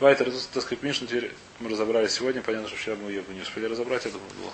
Вайтер, 0.00 0.30
так 0.52 0.62
сказать, 0.62 0.82
Мишну 0.82 1.06
теперь 1.06 1.32
мы 1.60 1.70
разобрали 1.70 2.08
сегодня. 2.08 2.42
Понятно, 2.42 2.68
что 2.68 2.76
вчера 2.76 2.96
мы 2.96 3.08
ее 3.10 3.22
бы 3.22 3.32
не 3.32 3.40
успели 3.40 3.66
разобрать, 3.66 4.04
я 4.04 4.10
думаю, 4.10 4.30
было. 4.32 4.52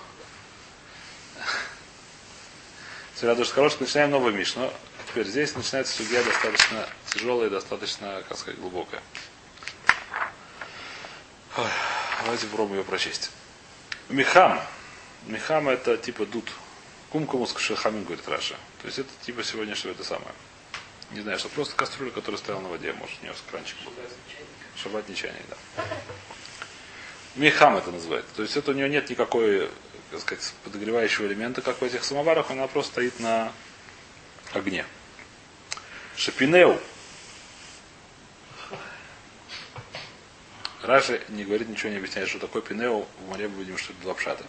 Теперь 3.14 3.31
Радуш 3.31 3.51
хороший, 3.51 3.81
начинаем 3.81 4.11
новый 4.11 4.33
Мишну. 4.33 4.72
Теперь 5.09 5.27
здесь 5.27 5.55
начинается 5.55 5.96
судья 5.96 6.22
достаточно 6.22 6.88
тяжелая 7.12 7.48
и 7.48 7.51
достаточно, 7.51 8.22
как 8.29 8.38
сказать, 8.38 8.61
глубокая. 8.61 9.03
Давайте 12.24 12.46
попробуем 12.46 12.81
ее 12.81 12.85
прочесть. 12.85 13.31
Михам. 14.09 14.61
Михам 15.27 15.68
это 15.68 15.96
типа 15.96 16.27
дуд. 16.27 16.48
Кумкумус 17.11 17.53
кшахамин, 17.53 18.05
говорит 18.05 18.29
Раша. 18.29 18.55
То 18.83 18.87
есть 18.87 18.98
это 18.98 19.09
типа 19.24 19.42
сегодняшнего 19.42 19.92
это 19.92 20.05
самое. 20.05 20.33
Не 21.11 21.22
знаю, 21.22 21.38
что 21.38 21.48
просто 21.48 21.74
кастрюля, 21.74 22.11
которая 22.11 22.38
стояла 22.38 22.61
на 22.61 22.68
воде, 22.68 22.92
может, 22.92 23.16
у 23.20 23.24
нее 23.24 23.35
кранчик 23.51 23.77
был. 23.85 23.92
Чайник, 25.14 25.42
да. 25.48 25.85
Михам 27.35 27.77
это 27.77 27.90
называется. 27.90 28.35
То 28.37 28.42
есть 28.42 28.57
это 28.57 28.72
у 28.72 28.74
нее 28.74 28.88
нет 28.88 29.09
никакой, 29.09 29.70
так 30.11 30.21
сказать, 30.21 30.55
подогревающего 30.64 31.27
элемента, 31.27 31.61
как 31.62 31.81
в 31.81 31.85
этих 31.85 32.05
самоварах, 32.05 32.51
она 32.51 32.66
просто 32.66 32.92
стоит 32.92 33.21
на 33.21 33.53
огне. 34.53 34.85
Шапинеу. 36.16 36.81
Раши 40.83 41.23
не 41.29 41.44
говорит 41.44 41.68
ничего, 41.68 41.90
не 41.90 41.99
объясняет, 41.99 42.29
что 42.29 42.38
такое 42.38 42.62
пинеу. 42.62 43.07
В 43.21 43.29
море 43.29 43.49
мы 43.49 43.59
видим, 43.59 43.77
что 43.77 43.92
это 43.92 44.03
два 44.03 44.14
пшата. 44.14 44.44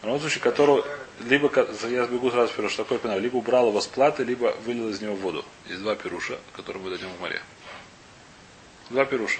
В 0.00 0.06
любом 0.06 0.20
случае, 0.20 0.40
которого 0.40 0.86
либо, 1.20 1.50
я 1.88 2.06
сбегу 2.06 2.30
сразу 2.30 2.52
вперед, 2.52 2.70
что 2.70 2.84
такое 2.84 2.98
пинеу, 2.98 3.20
либо 3.20 3.36
убрал 3.36 3.68
его 3.68 3.80
с 3.80 3.86
платы, 3.86 4.24
либо 4.24 4.56
вылил 4.64 4.88
из 4.88 5.00
него 5.02 5.14
воду. 5.14 5.44
Есть 5.66 5.82
два 5.82 5.94
пируша, 5.94 6.38
которые 6.56 6.82
мы 6.82 6.90
дадим 6.90 7.08
в 7.10 7.20
море. 7.20 7.42
Два 8.88 9.04
пируша. 9.04 9.38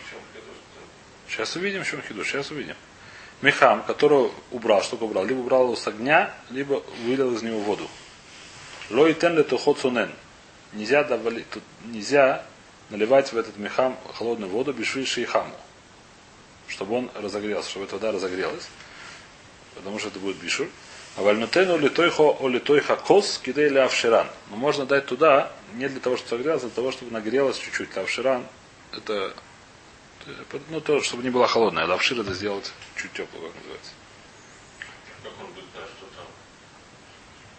Сейчас 1.28 1.56
увидим, 1.56 1.82
в 1.82 1.88
чем 1.88 2.02
хидуш. 2.02 2.28
Сейчас 2.28 2.50
увидим. 2.50 2.76
Мехам, 3.42 3.82
которого 3.82 4.30
убрал, 4.50 4.82
что 4.82 4.96
убрал? 4.96 5.24
Либо 5.24 5.40
убрал 5.40 5.64
его 5.64 5.76
с 5.76 5.86
огня, 5.86 6.34
либо 6.50 6.82
вылил 7.04 7.34
из 7.34 7.42
него 7.42 7.58
воду. 7.60 7.88
Лой 8.90 9.14
тен 9.14 9.36
ле 9.36 9.44
тухот 9.44 9.78
сунен. 9.78 10.10
Нельзя, 10.72 11.04
давали- 11.04 11.44
тут 11.50 11.62
нельзя 11.84 12.44
наливать 12.90 13.32
в 13.32 13.38
этот 13.38 13.56
мехам 13.56 13.96
холодную 14.14 14.50
воду 14.50 14.72
бешви 14.72 15.04
шейхаму. 15.04 15.54
Чтобы 16.68 16.96
он 16.96 17.10
разогрелся, 17.14 17.70
чтобы 17.70 17.86
эта 17.86 17.94
вода 17.96 18.12
разогрелась. 18.12 18.68
Потому 19.74 19.98
что 19.98 20.08
это 20.08 20.18
будет 20.18 20.36
бишур. 20.36 20.68
А 21.16 21.22
вальнутену 21.22 21.76
литойхо 21.78 22.36
о 22.38 22.48
литойха 22.48 22.96
кос 22.96 23.40
кидей 23.42 23.68
ля 23.68 23.86
авширан. 23.86 24.26
Но 24.50 24.56
можно 24.56 24.84
дать 24.84 25.06
туда 25.06 25.50
не 25.74 25.88
для 25.88 26.00
того, 26.00 26.16
чтобы 26.16 26.30
согрелось, 26.30 26.62
а 26.62 26.66
для 26.66 26.74
того, 26.74 26.92
чтобы 26.92 27.12
нагрелось 27.12 27.58
чуть-чуть. 27.58 27.96
Авширан 27.96 28.44
это 28.92 29.34
ну, 30.68 30.80
то, 30.80 31.02
чтобы 31.02 31.22
не 31.22 31.30
была 31.30 31.46
холодная. 31.46 31.86
Лавшир 31.86 32.20
это 32.20 32.34
сделать 32.34 32.72
чуть 32.96 33.12
теплую, 33.12 33.48
как 33.48 33.56
называется. 33.56 33.92
Как 35.22 35.32
он 35.40 35.52
будет, 35.52 35.64
да, 35.74 35.80
что 35.80 36.06
там? 36.16 36.26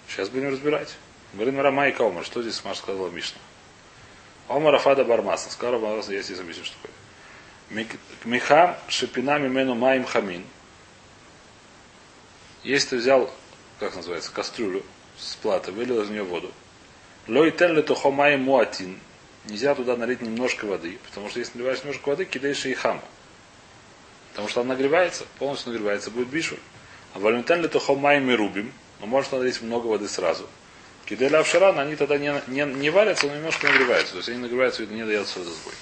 Сейчас 0.07 0.29
будем 0.29 0.49
разбирать. 0.49 0.95
Мара 1.33 1.89
и 1.89 1.95
Омар. 1.97 2.25
Что 2.25 2.41
здесь 2.41 2.63
Маш 2.63 2.77
сказала 2.77 3.09
Мишна? 3.09 3.39
Омар 4.47 4.75
Афада 4.75 5.05
Бармаса. 5.05 5.51
Сказал 5.51 5.79
Бармаса, 5.79 6.13
я 6.13 6.21
здесь 6.21 6.39
объясню, 6.39 6.65
что 6.65 6.75
такое. 6.77 6.91
Миха 8.25 8.79
шипина 8.89 9.39
мимену 9.39 9.75
маим 9.75 10.03
хамин. 10.03 10.45
Если 12.63 12.89
ты 12.89 12.97
взял, 12.97 13.33
как 13.79 13.95
называется, 13.95 14.31
кастрюлю 14.31 14.83
с 15.17 15.35
платы, 15.35 15.71
вылил 15.71 16.01
из 16.01 16.09
нее 16.09 16.23
воду. 16.23 16.51
Лой 17.27 17.51
тен 17.51 17.75
ли 17.75 17.81
тухо 17.81 18.11
маим 18.11 18.43
муатин. 18.43 18.99
Нельзя 19.45 19.73
туда 19.75 19.97
налить 19.97 20.21
немножко 20.21 20.65
воды, 20.65 20.99
потому 21.09 21.29
что 21.29 21.39
если 21.39 21.57
наливаешь 21.57 21.79
немножко 21.79 22.09
воды, 22.09 22.25
кидаешь 22.25 22.65
и 22.65 22.73
хаму. 22.73 23.01
Потому 24.31 24.47
что 24.47 24.61
она 24.61 24.73
нагревается, 24.75 25.25
полностью 25.39 25.71
нагревается, 25.71 26.11
будет 26.11 26.29
бишуль. 26.29 26.59
А 27.13 27.19
валентен 27.19 27.61
ли 27.61 27.67
тухо 27.67 27.95
маим 27.95 28.29
и 28.29 28.35
рубим. 28.35 28.71
Но 28.99 29.07
можно 29.07 29.39
налить 29.39 29.61
много 29.61 29.87
воды 29.87 30.07
сразу. 30.07 30.47
Киделя 31.05 31.39
Авшаран, 31.39 31.79
они 31.79 31.95
тогда 31.95 32.17
не, 32.17 32.33
не, 32.47 32.63
не 32.63 32.89
варятся, 32.89 33.27
но 33.27 33.35
немножко 33.35 33.67
нагреваются. 33.67 34.11
То 34.13 34.17
есть 34.17 34.29
они 34.29 34.37
нагреваются, 34.37 34.83
видно, 34.83 34.95
не 34.95 35.05
дается 35.05 35.39
водосбой. 35.39 35.73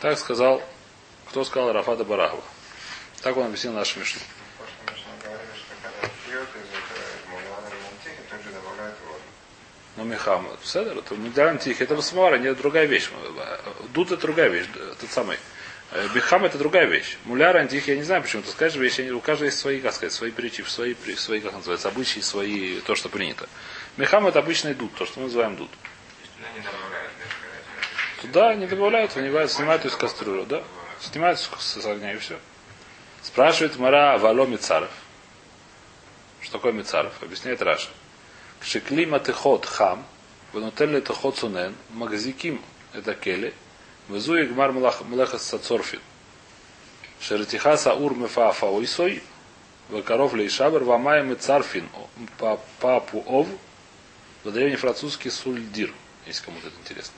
Так 0.00 0.18
сказал, 0.18 0.62
кто 1.26 1.44
сказал 1.44 1.72
Рафата 1.72 2.04
Барахова. 2.04 2.42
Так 3.22 3.36
он 3.36 3.46
объяснил 3.46 3.74
нашу 3.74 4.00
Мишну. 4.00 4.20
В 4.20 4.58
прошлом 4.58 4.96
Мишне 4.96 5.12
говорили, 5.22 5.50
что 5.54 5.74
когда 5.82 6.08
пьет 6.24 6.48
из 6.48 6.70
этого 6.70 7.30
мулана 7.30 7.68
мультики, 7.68 8.22
тут 8.30 8.42
же 8.42 8.50
добавляют 8.50 8.96
воду. 9.06 9.20
Ну, 9.98 10.04
Михам, 10.04 10.46
Седер, 10.62 10.96
это 10.96 11.16
Мигдаран 11.16 11.58
Тихий, 11.58 11.82
это 11.82 12.00
Самара, 12.00 12.38
не 12.38 12.54
другая 12.54 12.86
вещь. 12.86 13.10
Дуд 13.92 14.12
это 14.12 14.22
другая 14.22 14.48
вещь, 14.48 14.66
тот 15.00 15.10
самый. 15.10 15.38
Э, 15.90 16.06
Бихам 16.14 16.44
это 16.44 16.56
другая 16.56 16.84
вещь. 16.86 17.16
Муляр 17.24 17.56
антихи, 17.56 17.90
я 17.90 17.96
не 17.96 18.04
знаю 18.04 18.22
почему. 18.22 18.42
Ты 18.44 18.50
скажешь 18.50 18.98
они- 19.00 19.10
у 19.10 19.20
каждого 19.20 19.46
есть 19.46 19.58
свои, 19.58 19.80
как 19.80 19.92
сказать, 19.92 20.12
свои 20.12 20.30
притчи, 20.30 20.62
свои, 20.62 20.94
свои, 21.16 21.40
как 21.40 21.52
называется, 21.52 21.88
обычаи, 21.88 22.20
свои, 22.20 22.78
то, 22.82 22.94
что 22.94 23.08
принято. 23.08 23.48
Мехам 23.96 24.28
это 24.28 24.38
обычный 24.38 24.72
дуд, 24.74 24.94
то, 24.94 25.04
что 25.04 25.18
мы 25.18 25.26
называем 25.26 25.56
дуд. 25.56 25.70
Туда 28.22 28.54
не 28.54 28.68
добавляют, 28.68 29.16
не 29.16 29.22
вынимают, 29.22 29.50
снимают 29.50 29.84
из 29.84 29.96
кастрюлю, 29.96 30.46
да? 30.46 30.62
Снимают 31.00 31.40
с, 31.40 31.50
с 31.58 31.84
огня 31.86 32.12
и 32.12 32.18
все. 32.18 32.38
Спрашивает 33.22 33.76
Мара 33.78 34.16
Вало 34.18 34.46
Мицаров. 34.46 34.90
Что 36.40 36.52
такое 36.52 36.70
Мицаров? 36.72 37.20
Объясняет 37.20 37.60
Раша. 37.62 37.88
Кшеклима 38.60 39.20
тихот 39.20 39.66
хам, 39.66 40.04
ванутелли 40.52 41.00
тихот 41.00 41.38
сунен, 41.38 41.74
магазиким 41.90 42.60
это 42.92 43.14
кели, 43.14 43.54
везуи 44.08 44.44
гмар 44.46 44.72
млехас 44.72 45.42
сацорфин. 45.42 46.00
Шеретиха 47.20 47.76
саур 47.76 48.14
мефа 48.16 48.52
фаойсой, 48.52 49.22
вакаров 49.88 50.34
лейшабер, 50.34 50.84
вамая 50.84 51.22
мицарфин, 51.22 51.88
па- 52.38 52.60
папу 52.80 53.22
ов, 53.26 53.48
в 54.44 54.52
древний 54.52 54.76
французский 54.76 55.30
сульдир, 55.30 55.92
если 56.26 56.44
кому-то 56.44 56.68
это 56.68 56.76
интересно. 56.80 57.14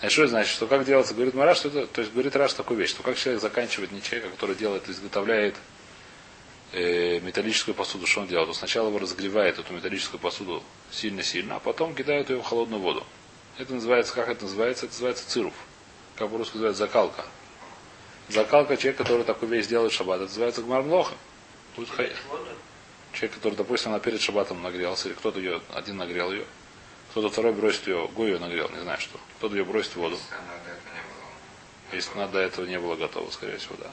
А 0.00 0.10
что 0.10 0.22
это 0.22 0.30
значит? 0.30 0.52
Что 0.52 0.66
как 0.66 0.84
делается? 0.84 1.14
Говорит 1.14 1.34
Мара, 1.34 1.54
что 1.54 1.68
это, 1.68 1.86
то 1.86 2.00
есть 2.00 2.12
говорит 2.12 2.36
Раш 2.36 2.52
такую 2.52 2.78
вещь, 2.78 2.90
что 2.90 3.02
как 3.02 3.16
человек 3.16 3.40
заканчивает 3.40 3.90
не 3.90 4.02
человека, 4.02 4.30
который 4.30 4.54
делает, 4.54 4.88
изготовляет 4.88 5.54
э, 6.74 7.20
металлическую 7.20 7.74
посуду, 7.74 8.06
что 8.06 8.20
он 8.20 8.26
делает? 8.26 8.48
Он 8.48 8.54
сначала 8.54 8.88
его 8.88 8.98
разогревает, 8.98 9.58
эту 9.58 9.72
металлическую 9.72 10.20
посуду 10.20 10.62
сильно-сильно, 10.90 11.56
а 11.56 11.60
потом 11.60 11.94
кидает 11.94 12.30
ее 12.30 12.38
в 12.38 12.42
холодную 12.42 12.82
воду. 12.82 13.04
Это 13.58 13.72
называется, 13.74 14.14
как 14.14 14.28
это 14.28 14.44
называется? 14.44 14.86
Это 14.86 14.94
называется 14.94 15.28
цируф. 15.28 15.54
Как 16.16 16.28
по-русски 16.30 16.54
называется 16.54 16.84
закалка. 16.84 17.24
Закалка 18.28 18.76
человек, 18.76 18.98
который 18.98 19.24
такую 19.24 19.50
вещь 19.50 19.66
делает 19.66 19.92
в 19.92 19.94
шаббат, 19.94 20.16
это 20.16 20.28
называется 20.28 20.62
гмармлоха. 20.62 21.14
Хай- 21.96 22.12
Воду. 22.28 22.46
Человек, 23.12 23.34
который, 23.36 23.54
допустим, 23.54 23.90
она 23.90 24.00
перед 24.00 24.20
шабатом 24.20 24.62
нагрелся, 24.62 25.08
или 25.08 25.14
кто-то 25.14 25.38
ее, 25.38 25.60
один 25.72 25.96
нагрел 25.98 26.32
ее, 26.32 26.44
кто-то 27.10 27.28
второй 27.30 27.52
бросит 27.52 27.86
ее, 27.86 28.08
Гой 28.14 28.30
ее 28.32 28.38
нагрел, 28.38 28.68
не 28.70 28.80
знаю 28.80 28.98
что. 29.00 29.18
Кто-то 29.38 29.54
ее 29.56 29.64
бросит 29.64 29.92
в 29.92 29.96
воду. 29.96 30.18
Если 31.92 32.12
она 32.14 32.26
до 32.26 32.40
этого 32.40 32.66
не 32.66 32.78
было. 32.80 32.96
Готова, 32.96 33.30
скорее 33.30 33.58
всего, 33.58 33.76
да. 33.78 33.90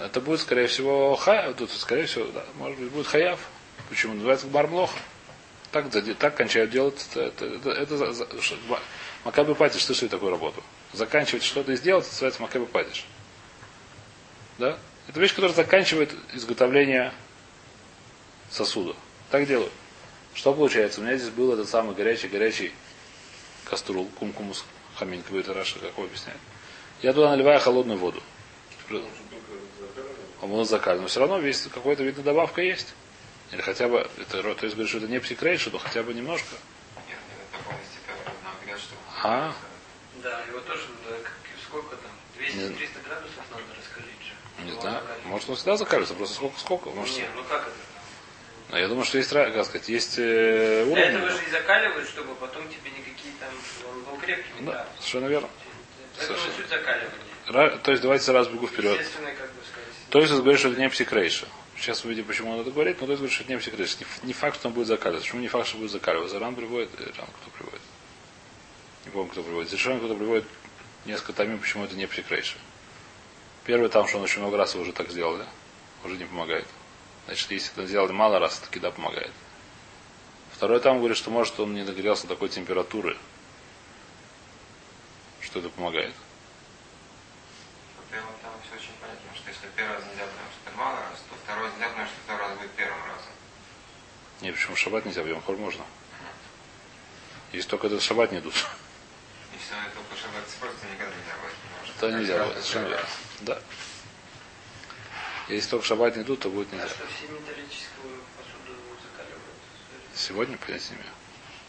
Это 0.00 0.20
будет, 0.22 0.40
скорее 0.40 0.66
всего, 0.66 1.14
хаяв, 1.14 1.56
тут, 1.56 1.70
скорее 1.72 2.06
всего, 2.06 2.24
да, 2.32 2.42
может 2.56 2.78
быть, 2.78 2.90
будет 2.90 3.06
хаяв. 3.06 3.38
Почему? 3.90 4.14
Называется 4.14 4.46
бармлоха. 4.46 4.98
Так, 5.72 5.86
так 6.18 6.36
кончают 6.36 6.70
делать. 6.70 7.06
Это, 7.14 7.44
это, 7.44 7.70
это, 7.70 7.94
это 8.04 8.56
ма- 8.66 8.80
Макабы 9.24 9.54
Патиш 9.54 9.84
слышали 9.84 10.08
такую 10.08 10.30
работу. 10.30 10.62
Заканчивать 10.94 11.44
что-то 11.44 11.72
и 11.72 11.76
сделать, 11.76 12.04
это 12.04 12.14
называется 12.14 12.42
Макабы 12.42 12.66
Патиш. 12.66 13.04
Да? 14.58 14.78
Это 15.06 15.20
вещь, 15.20 15.34
которая 15.34 15.54
заканчивает 15.54 16.12
изготовление 16.32 17.12
сосуда. 18.50 18.96
Так 19.30 19.46
делают. 19.46 19.72
Что 20.32 20.54
получается? 20.54 21.00
У 21.00 21.04
меня 21.04 21.16
здесь 21.16 21.30
был 21.30 21.52
этот 21.52 21.68
самый 21.68 21.94
горячий-горячий 21.94 22.72
каструл, 23.64 24.06
кумкумус 24.18 24.64
хамин, 24.96 25.22
как 25.22 25.54
Раша, 25.54 25.78
как 25.78 25.92
его 25.92 26.04
объясняет. 26.04 26.38
Я 27.02 27.12
туда 27.12 27.30
наливаю 27.30 27.60
холодную 27.60 27.98
воду. 27.98 28.22
Он 30.42 30.64
закален. 30.64 31.02
Но 31.02 31.08
все 31.08 31.20
равно 31.20 31.38
весь 31.38 31.66
какой-то 31.72 32.02
видно 32.02 32.22
добавка 32.22 32.62
есть. 32.62 32.94
Или 33.52 33.60
хотя 33.60 33.88
бы, 33.88 33.98
это, 34.18 34.42
то 34.42 34.64
есть 34.64 34.74
говорит, 34.76 34.88
что 34.88 34.98
это 34.98 35.08
не 35.08 35.18
псикрейшн, 35.20 35.70
но 35.72 35.78
хотя 35.78 36.02
бы 36.02 36.14
немножко. 36.14 36.54
Нет, 37.08 37.18
нет, 38.66 38.78
что... 38.78 38.94
А? 39.22 39.52
Да, 40.22 40.40
его 40.48 40.60
тоже, 40.60 40.82
да, 41.08 41.16
сколько 41.66 41.96
там? 41.96 42.10
200-300 42.38 42.56
Нет. 42.70 42.78
градусов 43.06 43.44
надо 43.50 43.62
раскалить 43.76 44.22
же. 44.22 44.64
Не 44.64 44.70
Его 44.70 44.80
знаю. 44.80 45.00
закалить. 45.02 45.24
Может, 45.24 45.50
он 45.50 45.56
всегда 45.56 45.76
закаливается, 45.76 46.14
просто 46.14 46.34
сколько, 46.36 46.60
сколько. 46.60 46.90
Может, 46.90 47.16
Нет, 47.16 47.28
ну 47.34 47.42
как 47.44 47.62
это? 47.62 47.76
Но 48.70 48.78
я 48.78 48.86
думаю, 48.86 49.04
что 49.04 49.18
есть, 49.18 49.30
как 49.30 49.64
сказать, 49.64 49.88
есть 49.88 50.14
э, 50.18 50.84
Для 50.84 50.92
уровень. 50.92 51.16
этого 51.16 51.30
же 51.30 51.44
и 51.44 51.50
закаливают, 51.50 52.08
чтобы 52.08 52.34
потом 52.36 52.68
тебе 52.68 52.90
никакие 52.90 53.34
там, 53.40 53.48
он 53.92 54.02
был 54.04 54.16
крепкий 54.20 54.52
Да, 54.60 54.60
металл. 54.60 54.86
совершенно 54.98 55.26
верно. 55.26 55.48
Поэтому 56.16 56.38
Совершенно. 56.38 56.56
суть 56.62 56.68
закаливания. 56.68 57.10
Ра- 57.48 57.78
то 57.82 57.90
есть 57.90 58.02
давайте 58.02 58.24
сразу 58.24 58.50
бегу 58.52 58.68
вперед. 58.68 58.92
Естественно, 59.00 59.30
как 59.32 59.50
бы 59.52 59.60
сказать. 59.64 59.79
То 60.10 60.20
есть 60.20 60.32
говорит, 60.32 60.58
что 60.58 60.70
это 60.70 60.80
не 60.80 60.88
псикрейша. 60.88 61.46
Сейчас 61.76 62.04
увидим, 62.04 62.24
почему 62.24 62.52
он 62.52 62.60
это 62.60 62.70
говорит, 62.70 63.00
но 63.00 63.06
то 63.06 63.12
есть 63.12 63.20
говорит, 63.20 63.34
что 63.34 63.44
это 63.44 63.52
не 63.52 63.58
псикрейша. 63.58 63.96
Не, 64.00 64.26
не 64.26 64.32
факт, 64.32 64.56
что 64.58 64.68
он 64.68 64.74
будет 64.74 64.88
закаливаться. 64.88 65.26
Почему 65.26 65.40
не 65.40 65.48
факт, 65.48 65.68
что 65.68 65.78
будет 65.78 65.92
закаливаться? 65.92 66.38
Ран 66.38 66.54
приводит, 66.56 66.90
э, 66.98 67.04
Ран 67.16 67.28
кто 67.40 67.50
приводит? 67.50 67.80
Не 69.04 69.12
помню, 69.12 69.30
кто 69.30 69.42
приводит. 69.42 69.70
Совершенно 69.70 69.98
кто 70.00 70.14
приводит 70.14 70.44
несколько 71.06 71.32
томим, 71.32 71.60
почему 71.60 71.84
это 71.84 71.94
не 71.94 72.06
псикрейша. 72.06 72.58
Первый 73.64 73.88
там, 73.88 74.08
что 74.08 74.18
он 74.18 74.24
очень 74.24 74.40
много 74.40 74.56
раз 74.56 74.74
уже 74.74 74.92
так 74.92 75.10
сделал, 75.10 75.38
да? 75.38 75.46
Уже 76.04 76.16
не 76.16 76.24
помогает. 76.24 76.66
Значит, 77.26 77.50
если 77.52 77.72
это 77.72 77.86
сделали 77.86 78.12
мало 78.12 78.40
раз, 78.40 78.58
таки 78.58 78.80
да, 78.80 78.90
помогает. 78.90 79.30
Второй 80.52 80.80
там 80.80 80.98
говорит, 80.98 81.16
что 81.16 81.30
может 81.30 81.58
он 81.60 81.72
не 81.72 81.84
нагрелся 81.84 82.26
такой 82.26 82.48
температуры, 82.48 83.16
что 85.40 85.60
это 85.60 85.68
помогает. 85.68 86.12
Первым 88.10 88.34
там 88.42 88.52
все 88.66 88.74
очень 88.74 88.92
понятно, 89.00 89.20
потому 89.20 89.36
что 89.36 89.50
если 89.50 89.69
первый 89.80 89.96
раз 89.96 90.04
нельзя, 90.10 90.24
потому 90.26 90.48
что 90.52 90.60
это 90.68 90.76
мало 90.76 90.96
раз, 91.00 91.18
то 91.28 91.34
второй 91.42 91.64
раз 91.64 91.72
нельзя, 91.74 91.88
потому 91.88 92.06
что 92.06 92.16
второй 92.24 92.42
раз 92.48 92.58
будет 92.58 92.70
первым 92.72 93.00
разом. 93.04 93.32
Не, 94.42 94.52
почему 94.52 94.74
в 94.74 94.78
шаббат 94.78 95.06
нельзя, 95.06 95.22
в 95.22 95.26
Йом-Хор 95.26 95.56
можно. 95.56 95.84
Если 97.52 97.68
только 97.68 97.86
этот 97.86 98.02
шаббат 98.02 98.30
не 98.32 98.38
идут. 98.40 98.54
Если 98.54 99.74
это 99.86 99.96
только 99.96 100.16
шаббат 100.20 100.44
просто 100.60 100.86
никогда 100.86 101.14
нельзя 101.16 101.34
будет. 101.40 101.56
потому 101.64 101.86
что 101.86 102.00
То 102.00 102.10
нельзя 102.10 102.44
будет. 102.44 102.56
это 102.56 102.62
Совершенно 102.62 102.88
верно. 102.88 103.08
Да. 103.40 103.62
Если 105.48 105.70
только 105.70 105.86
шаббат 105.86 106.16
не 106.16 106.22
идут, 106.22 106.40
то 106.40 106.50
будет 106.50 106.68
А 106.72 106.76
нельзя. 106.76 106.88
что 106.88 107.06
все 107.08 107.26
металлическую 107.32 108.20
посуду 108.36 108.76
закаливают? 109.02 109.56
Сегодня 110.14 110.58
понять 110.58 110.90
не 110.90 110.96
имею. 110.96 111.10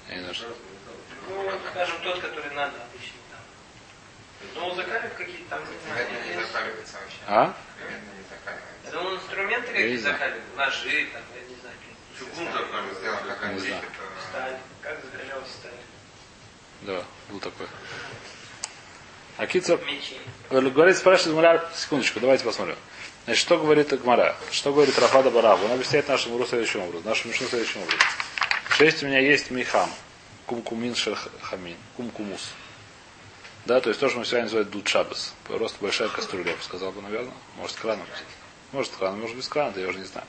Я 0.09 0.15
не 0.15 0.19
знаю, 0.21 0.35
что. 0.35 0.57
Ну, 1.29 1.59
скажем, 1.71 1.95
тот, 2.03 2.19
который 2.19 2.51
надо 2.55 2.75
обычно 2.83 3.15
Ну, 4.55 4.75
закаливают 4.75 5.13
какие-то 5.15 5.49
там, 5.49 5.59
не 5.61 6.27
не 6.29 6.35
есть. 6.35 6.51
закаливается 6.51 6.97
вообще. 7.01 7.17
А? 7.27 7.53
Думаю, 8.91 9.15
инструменты 9.17 9.67
Я 9.67 9.73
какие 9.73 9.91
не 9.91 9.97
знаю. 9.97 10.15
закаливают, 10.15 10.55
ножи, 10.57 11.07
там, 11.13 11.21
я 11.35 11.41
не 11.49 11.55
знаю, 11.61 11.75
Чугун 12.19 12.47
такой. 12.47 12.95
сделан 12.99 13.17
как 13.81 13.89
то... 13.91 14.21
сталь. 14.29 14.57
Как 14.81 14.97
закалялась 15.05 15.49
сталь? 15.49 15.71
Да, 16.81 17.03
был 17.29 17.39
такой. 17.39 17.67
А 19.37 19.47
Кицер 19.47 19.79
Мечи. 19.85 20.17
говорит, 20.49 20.97
спрашивает 20.97 21.33
Гмара, 21.33 21.69
секундочку, 21.75 22.19
давайте 22.19 22.43
посмотрим. 22.43 22.75
Значит, 23.25 23.41
что 23.41 23.57
говорит 23.57 23.89
Гмара? 24.01 24.35
Что 24.51 24.73
говорит 24.73 24.97
Рафада 24.99 25.29
Барабу? 25.31 25.65
Он 25.65 25.71
объясняет 25.73 26.07
нашему 26.09 26.33
Муру 26.35 26.47
следующим 26.47 26.81
образом. 26.81 27.07
Нашему 27.07 27.31
Мишну 27.31 27.47
следующим 27.47 27.81
образом. 27.81 27.99
Что 28.71 28.85
есть 28.85 29.03
у 29.03 29.07
меня 29.07 29.19
есть 29.19 29.51
михам. 29.51 29.89
Кумкумин 30.47 30.95
шерхамин. 30.95 31.77
Кумкумус. 31.95 32.51
Да, 33.65 33.79
то 33.79 33.89
есть 33.89 33.99
то, 33.99 34.09
что 34.09 34.19
мы 34.19 34.25
сегодня 34.25 34.43
называем 34.45 34.69
дуд 34.69 34.87
шабас. 34.87 35.33
Просто 35.45 35.77
большая 35.81 36.09
кастрюля, 36.09 36.51
я 36.51 36.57
бы 36.57 36.63
сказал 36.63 36.91
бы, 36.91 37.01
наверное. 37.01 37.33
Может, 37.57 37.75
с 37.77 37.79
краном. 37.79 38.07
Может, 38.71 38.93
с 38.93 38.95
краном, 38.97 39.19
может, 39.21 39.37
без 39.37 39.47
крана, 39.47 39.71
да 39.71 39.81
я 39.81 39.87
уже 39.87 39.99
не 39.99 40.05
знаю. 40.05 40.25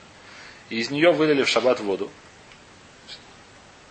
И 0.69 0.79
из 0.79 0.91
нее 0.91 1.11
вылили 1.11 1.43
в 1.43 1.49
шаббат 1.49 1.79
воду. 1.79 2.11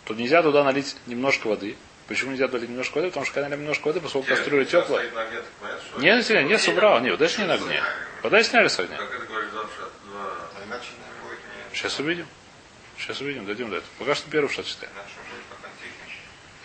Тут 0.04 0.18
нельзя 0.18 0.42
туда 0.42 0.62
налить 0.64 0.96
немножко 1.06 1.46
воды. 1.48 1.76
Почему 2.08 2.32
нельзя 2.32 2.46
туда 2.46 2.58
налить 2.58 2.70
немножко 2.70 2.96
воды? 2.96 3.08
Потому 3.08 3.24
что 3.24 3.34
когда 3.34 3.48
налить 3.48 3.62
немножко 3.62 3.86
воды, 3.88 4.00
поскольку 4.00 4.28
кастрюля 4.28 4.64
теплая. 4.64 5.10
Что- 5.10 6.00
Нет, 6.00 6.28
нет, 6.28 6.44
нет, 6.46 6.60
собрал. 6.60 7.00
Нет, 7.00 7.18
даже 7.18 7.38
не 7.38 7.46
на 7.46 7.54
огне. 7.54 7.82
Вода 8.22 8.42
сняли 8.42 8.68
с 8.68 8.78
огня. 8.78 8.96
Шат, 8.96 9.90
А 10.56 10.66
не. 10.66 11.76
Сейчас 11.76 11.98
увидим. 11.98 12.26
Сейчас 12.98 13.20
увидим, 13.20 13.46
дойдем 13.46 13.70
до 13.70 13.76
этого. 13.78 13.90
Пока 13.98 14.14
что 14.14 14.30
первый 14.30 14.48
шаг 14.52 14.64
читаем. 14.66 14.92
Иначе 14.94 15.08
будет 15.30 15.42
как 15.50 15.70
антики. 15.70 16.16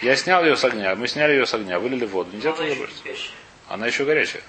Я 0.01 0.15
снял 0.15 0.43
ее 0.43 0.55
с 0.55 0.63
огня, 0.63 0.95
мы 0.95 1.07
сняли 1.07 1.33
ее 1.33 1.45
с 1.45 1.53
огня, 1.53 1.79
вылили 1.79 2.05
в 2.05 2.09
воду. 2.11 2.29
Нельзя 2.33 2.51
туда 2.53 2.73
бросить. 2.75 3.31
Она 3.67 3.87
еще 3.87 4.05
горячая. 4.05 4.43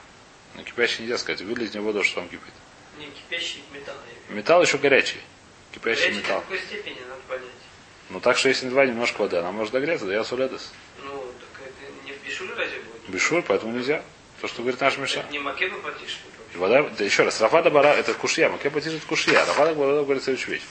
На 0.55 0.63
кипящей 0.63 1.03
нельзя 1.03 1.19
сказать. 1.19 1.41
Вылили 1.41 1.65
из 1.67 1.73
нее 1.75 1.83
воду, 1.83 2.03
что 2.05 2.17
там 2.17 2.29
кипит. 2.29 2.53
Не, 2.99 3.07
кипящий 3.07 3.63
металл. 3.73 3.95
в. 4.29 4.33
Металл 4.35 4.63
еще 4.63 4.79
горячий. 4.79 5.19
Кипящий 5.73 6.03
Горячий 6.05 6.19
металл. 6.19 6.41
до 6.41 6.43
какой 6.43 6.59
степени 6.61 6.99
надо 7.09 7.21
понять? 7.29 7.49
Ну 8.11 8.21
так 8.21 8.37
что 8.39 8.49
если 8.49 8.67
наливать 8.67 8.89
немножко 8.91 9.21
воды, 9.21 9.37
она 9.37 9.53
может 9.53 9.73
догреться, 9.73 10.07
да 10.07 10.15
я 10.15 10.25
суледес. 10.25 10.73
Ну, 11.05 11.25
так 11.55 11.67
это 11.67 12.07
не 12.07 12.13
в 12.13 12.23
бешуле 12.25 12.55
разве 12.55 12.79
будет? 12.81 13.09
Бешур, 13.09 13.43
поэтому 13.47 13.73
нельзя. 13.73 14.03
То, 14.41 14.49
что 14.49 14.63
говорит 14.63 14.81
наш 14.81 14.97
Миша. 14.99 15.21
Это 15.21 15.33
не 15.33 15.39
макеба 15.39 15.79
потише. 15.79 16.17
Вода, 16.55 16.83
да 16.83 17.05
еще 17.05 17.25
раз, 17.25 17.41
Рафада 17.41 17.71
Бара 17.71 17.89
это 17.89 18.15
кушья, 18.15 18.49
Макепа 18.49 18.79
это 18.79 18.91
кушья. 19.07 19.45
Рафада 19.45 19.75
Бара 19.75 20.03
говорит 20.03 20.23
следующую 20.23 20.55
вещь. 20.55 20.63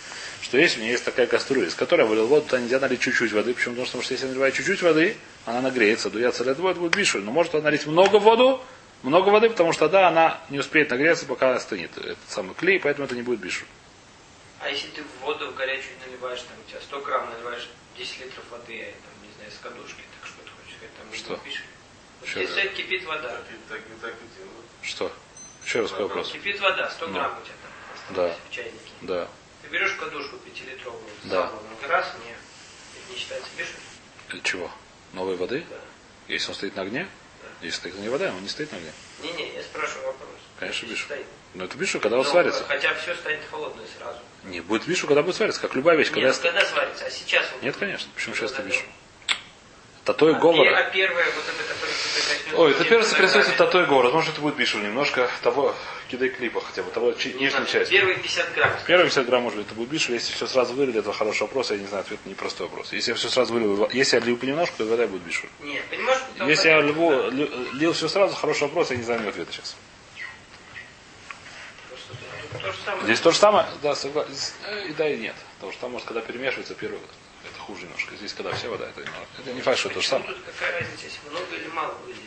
Что 0.47 0.57
если 0.57 0.79
у 0.79 0.83
меня 0.83 0.91
есть 0.93 1.03
такая 1.03 1.27
кастрюля, 1.27 1.67
из 1.67 1.75
которой 1.75 2.03
я 2.03 2.05
вылил 2.05 2.25
воду, 2.27 2.45
то 2.47 2.57
нельзя 2.57 2.79
налить 2.79 3.01
чуть-чуть 3.01 3.33
воды. 3.33 3.53
Почему? 3.53 3.75
Потому 3.83 4.01
что 4.01 4.13
если 4.13 4.27
я 4.27 4.29
наливаю 4.31 4.53
чуть-чуть 4.53 4.81
воды, 4.81 5.17
она 5.45 5.59
нагреется, 5.59 6.09
дуется 6.09 6.45
лед 6.45 6.57
воду, 6.57 6.79
будет 6.79 6.95
бишу. 6.95 7.19
Но 7.19 7.33
может 7.33 7.51
налить 7.51 7.85
много 7.85 8.15
воду, 8.17 8.63
много 9.03 9.27
воды, 9.27 9.49
потому 9.49 9.73
что 9.73 9.89
тогда 9.89 10.07
она 10.07 10.39
не 10.49 10.59
успеет 10.59 10.89
нагреться, 10.89 11.25
пока 11.25 11.49
она 11.49 11.59
стынет. 11.59 11.97
Этот 11.97 12.17
самый 12.29 12.55
клей, 12.55 12.79
поэтому 12.79 13.07
это 13.07 13.15
не 13.15 13.23
будет 13.23 13.41
бишу. 13.41 13.65
А 14.61 14.69
если 14.69 14.87
ты 14.87 15.03
в 15.03 15.25
воду 15.25 15.51
в 15.51 15.55
горячую 15.55 15.91
наливаешь, 16.05 16.39
там 16.39 16.55
у 16.65 16.69
тебя 16.69 16.79
100 16.79 17.01
грамм 17.01 17.29
наливаешь 17.29 17.67
10 17.97 18.19
литров 18.21 18.45
воды, 18.49 18.79
а 18.87 18.91
там, 19.03 19.27
не 19.27 19.35
знаю, 19.35 19.51
с 19.51 19.57
кадушки, 19.61 20.01
так 20.17 20.29
что 20.29 20.37
ты 20.45 20.49
хочешь 20.55 20.77
сказать, 20.77 20.95
там 20.95 21.11
не 21.11 21.17
Что? 21.17 21.35
пишешь? 21.43 21.63
Вот 22.21 22.29
Что 22.29 22.39
если 22.39 22.67
кипит 22.69 23.03
вода, 23.03 23.27
Так 23.35 23.43
так 23.67 23.81
так 24.01 24.11
и 24.11 24.39
делают. 24.39 24.65
Что? 24.81 25.11
Еще 25.65 25.81
раз 25.81 25.89
какой 25.91 26.05
вопрос. 26.07 26.31
кипит 26.31 26.57
вода, 26.61 26.89
100 26.89 27.07
Ну. 27.07 27.13
грамм 27.15 27.37
у 27.37 27.43
тебя 27.45 27.53
там 27.61 28.15
Да. 28.15 28.23
осталось 28.31 28.37
в 28.49 28.53
чайнике. 28.55 28.91
Да. 29.01 29.27
Ты 29.67 29.73
берешь 29.73 29.91
кадушку 29.99 30.37
5-литровую, 30.37 31.03
Да. 31.25 31.47
самую, 31.47 31.61
раз, 31.89 32.13
не, 32.23 32.31
это 32.31 33.11
не 33.11 33.17
считается? 33.17 33.49
Для 34.29 34.39
чего? 34.41 34.71
Новой 35.11 35.35
воды? 35.35 35.65
Да. 35.69 35.75
Если 36.29 36.47
он 36.49 36.55
стоит 36.55 36.75
на 36.77 36.83
огне? 36.83 37.05
Если 37.61 37.77
стоит 37.77 37.93
на 37.95 37.99
огне 37.99 38.09
вода, 38.09 38.29
он 38.33 38.43
не 38.43 38.47
стоит 38.49 38.71
на 38.71 38.77
огне. 38.77 38.93
Не-не, 39.21 39.55
я 39.55 39.63
спрашиваю 39.63 40.07
вопрос. 40.07 40.29
Конечно, 40.57 40.85
бишу. 40.85 41.03
стоит. 41.03 41.25
Но 41.53 41.65
это 41.65 41.77
бишу, 41.77 41.99
когда 41.99 42.17
он 42.17 42.23
Ну, 42.23 42.29
сварится. 42.29 42.63
Хотя 42.63 42.93
все 42.95 43.13
станет 43.15 43.41
холодное 43.51 43.85
сразу. 43.97 44.19
Не, 44.45 44.61
будет 44.61 44.87
бишу, 44.87 45.05
когда 45.05 45.21
будет 45.21 45.35
свариться, 45.35 45.59
как 45.59 45.75
любая 45.75 45.97
вещь. 45.97 46.11
Когда 46.11 46.27
Нет, 46.27 46.35
я- 46.37 46.41
когда 46.41 46.65
сварится, 46.65 47.05
а 47.05 47.11
сейчас 47.11 47.45
вот. 47.51 47.61
Нет, 47.63 47.75
конечно. 47.75 48.09
Почему 48.15 48.35
сейчас 48.35 48.51
ты 48.53 48.61
Вот 48.61 48.71
бишу? 48.71 48.83
Татой 50.07 50.35
А, 50.35 50.39
говор. 50.39 50.63
пе- 50.65 50.73
а 50.73 50.83
первое, 50.89 51.25
вот 51.25 51.43
это, 51.43 51.63
которое 51.73 51.91
начнешь... 51.91 52.53
Ой, 52.55 52.71
это 52.71 53.03
соответствует 53.03 53.45
тогда- 53.47 53.65
татой 53.65 53.85
говор. 53.87 54.09
Может, 54.13 54.31
это 54.31 54.39
будет 54.41 54.55
бишу. 54.55 54.77
Немножко 54.79 55.29
того, 55.43 55.75
кидай 56.07 56.29
клипа 56.29 56.61
хотя 56.61 56.81
бы, 56.83 56.91
того 56.91 57.11
чи- 57.11 57.33
Ну, 57.33 57.41
нижней 57.41 57.49
значит, 57.49 57.71
части. 57.73 57.91
Первые 57.91 58.17
50 58.17 58.53
грамм. 58.53 58.71
Первые 58.87 59.05
50 59.09 59.25
грамм, 59.25 59.41
может 59.43 59.57
быть, 59.59 59.67
это 59.67 59.75
будет 59.75 59.89
бишу. 59.89 60.13
Если 60.13 60.31
все 60.33 60.47
сразу 60.47 60.73
вылили, 60.75 60.99
это 61.01 61.11
хороший 61.11 61.41
вопрос. 61.41 61.71
Я 61.71 61.77
не 61.77 61.87
знаю, 61.87 62.01
ответ 62.05 62.19
непростой 62.25 62.67
вопрос. 62.67 62.93
Если 62.93 63.11
я 63.11 63.15
все 63.17 63.27
сразу 63.27 63.53
вылил, 63.53 63.89
если 63.91 64.17
я 64.17 64.23
лью 64.23 64.37
понемножку, 64.37 64.77
то 64.77 64.85
вода 64.85 65.05
будет 65.07 65.23
бишу. 65.23 65.47
Нет, 65.59 65.83
понимаешь? 65.89 66.21
Если 66.47 66.69
я 66.69 66.79
льву- 66.79 67.29
да. 67.29 67.77
лил 67.77 67.91
все 67.91 68.07
сразу, 68.07 68.33
хороший 68.33 68.61
вопрос, 68.63 68.91
я 68.91 68.95
не 68.95 69.03
знаю 69.03 69.27
ответа 69.27 69.51
сейчас. 69.51 69.75
То 72.53 72.71
же 72.71 72.77
самое. 72.85 73.03
Здесь 73.03 73.19
то 73.19 73.31
же 73.31 73.37
самое, 73.37 73.67
да, 73.83 73.93
согласен. 73.93 74.31
И 74.87 74.93
да, 74.93 75.09
и 75.09 75.17
нет. 75.17 75.35
Потому 75.55 75.73
что 75.73 75.81
там, 75.81 75.91
может, 75.91 76.07
когда 76.07 76.21
перемешивается 76.21 76.75
первый, 76.75 76.99
хуже 77.67 77.83
немножко. 77.83 78.15
Здесь, 78.15 78.33
когда 78.33 78.53
вся 78.53 78.69
вода, 78.69 78.85
это, 78.87 79.01
не- 79.01 79.41
это 79.43 79.53
не 79.53 79.61
факт, 79.61 79.77
что 79.77 79.89
то 79.89 80.01
же 80.01 80.07
самое. 80.07 80.33
какая 80.45 80.79
разница, 80.79 81.03
если 81.05 81.19
много 81.29 81.55
или 81.55 81.67
мало 81.67 81.93
вылили? 82.05 82.19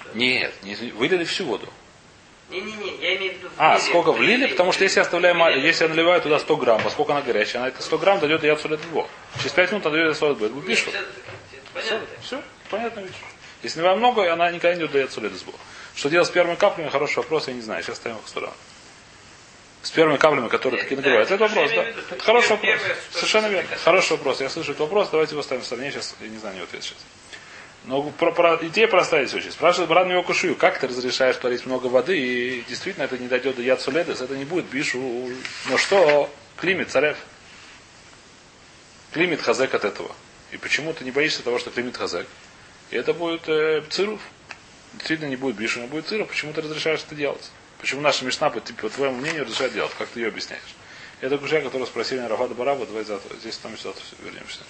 Что? 0.00 0.10
Нет, 0.16 0.54
не, 0.62 0.74
вылили 0.92 1.24
всю 1.24 1.44
воду. 1.44 1.68
Не-не-не, 2.50 2.96
я 2.98 3.16
имею 3.16 3.32
в 3.34 3.36
виду... 3.38 3.48
А, 3.56 3.74
влили, 3.76 3.88
сколько 3.88 4.12
влили? 4.12 4.46
Потому 4.46 4.72
что 4.72 4.84
если 4.84 4.98
я 4.98 5.02
оставляю, 5.02 5.34
Влили. 5.34 5.66
если 5.66 5.84
я 5.84 5.90
наливаю 5.90 6.20
туда 6.22 6.38
100 6.38 6.56
грамм, 6.56 6.82
поскольку 6.82 7.12
она 7.12 7.22
горячая, 7.22 7.62
она 7.62 7.68
это 7.68 7.82
100 7.82 7.98
грамм 7.98 8.20
дает 8.20 8.42
я 8.44 8.56
солид 8.56 8.80
его. 8.84 9.08
Через 9.38 9.52
5 9.52 9.70
минут 9.72 9.86
она 9.86 9.96
дает 9.96 10.18
будет. 10.38 10.54
Нет, 10.68 10.78
Пишу. 10.78 10.90
понятно. 11.72 12.06
Все, 12.22 12.42
понятно 12.70 13.00
ведь. 13.00 13.12
Если 13.62 13.78
наливаем 13.78 13.98
много, 13.98 14.30
она 14.32 14.50
никогда 14.52 14.76
не 14.80 14.86
дает 14.86 15.10
солид 15.10 15.32
сбор. 15.32 15.54
Что 15.94 16.10
делать 16.10 16.28
с 16.28 16.30
первыми 16.30 16.54
каплями? 16.56 16.90
Хороший 16.90 17.16
вопрос, 17.18 17.48
я 17.48 17.54
не 17.54 17.62
знаю. 17.62 17.82
Сейчас 17.82 17.96
ставим 17.96 18.18
их 18.18 18.24
в 18.24 18.28
сторону. 18.28 18.52
С 19.84 19.90
первыми 19.90 20.16
каплями, 20.16 20.48
которые 20.48 20.82
такие 20.82 20.96
нагревают. 20.96 21.30
Это 21.30 21.46
вопрос, 21.46 21.70
да. 21.70 21.82
Это 21.82 22.24
хороший 22.24 22.50
вопрос. 22.52 22.80
Совершенно 23.12 23.46
верно. 23.48 23.76
Хороший 23.84 24.12
вопрос. 24.12 24.40
Я 24.40 24.48
слышу 24.48 24.70
этот 24.70 24.80
вопрос, 24.80 25.10
давайте 25.10 25.34
его 25.34 25.42
ставим 25.42 25.62
в 25.62 25.66
стороне. 25.66 25.92
Сейчас 25.92 26.16
я 26.22 26.28
не 26.28 26.38
знаю 26.38 26.56
его 26.56 26.64
ответ 26.64 26.82
сейчас. 26.82 26.96
Но 27.84 28.02
про, 28.02 28.32
про, 28.32 28.58
идея 28.62 28.88
простая 28.88 29.26
здесь 29.26 29.42
очень. 29.42 29.52
Спрашивает 29.52 29.90
брат 29.90 30.08
его 30.08 30.22
кушию, 30.22 30.56
как 30.56 30.78
ты 30.78 30.88
разрешаешь 30.88 31.36
творить 31.36 31.66
много 31.66 31.88
воды, 31.88 32.18
и 32.18 32.64
действительно 32.66 33.04
это 33.04 33.18
не 33.18 33.28
дойдет 33.28 33.56
до 33.56 33.62
яд 33.62 33.82
суледес, 33.82 34.22
это 34.22 34.34
не 34.38 34.46
будет 34.46 34.64
бишу. 34.64 35.28
Но 35.68 35.76
что? 35.76 36.30
Климит 36.56 36.90
царев. 36.90 37.18
Климит 39.12 39.42
хазек 39.42 39.74
от 39.74 39.84
этого. 39.84 40.10
И 40.50 40.56
почему 40.56 40.94
ты 40.94 41.04
не 41.04 41.10
боишься 41.10 41.42
того, 41.42 41.58
что 41.58 41.70
климит 41.70 41.98
хазек? 41.98 42.26
И 42.90 42.96
это 42.96 43.12
будет 43.12 43.46
э, 43.50 43.82
цируф. 43.90 44.20
Действительно 44.94 45.28
не 45.28 45.36
будет 45.36 45.56
бишу, 45.56 45.80
но 45.80 45.88
будет 45.88 46.06
цируф. 46.06 46.28
Почему 46.28 46.54
ты 46.54 46.62
разрешаешь 46.62 47.00
это 47.06 47.14
делать? 47.14 47.50
Почему 47.84 48.00
наша 48.00 48.24
мишна, 48.24 48.48
по, 48.48 48.60
по 48.60 48.88
твоему 48.88 49.16
мнению, 49.16 49.42
разрешает 49.44 49.74
делать? 49.74 49.92
Как 49.98 50.08
ты 50.08 50.20
ее 50.20 50.28
объясняешь? 50.28 50.74
Это 51.20 51.36
кушая, 51.36 51.60
которую 51.60 51.86
спросили 51.86 52.20
Рафада 52.20 52.54
Бараба, 52.54 52.86
давай 52.86 53.04
завтра. 53.04 53.36
Здесь 53.36 53.58
там 53.58 53.76
завтра 53.76 54.02
вернемся. 54.24 54.60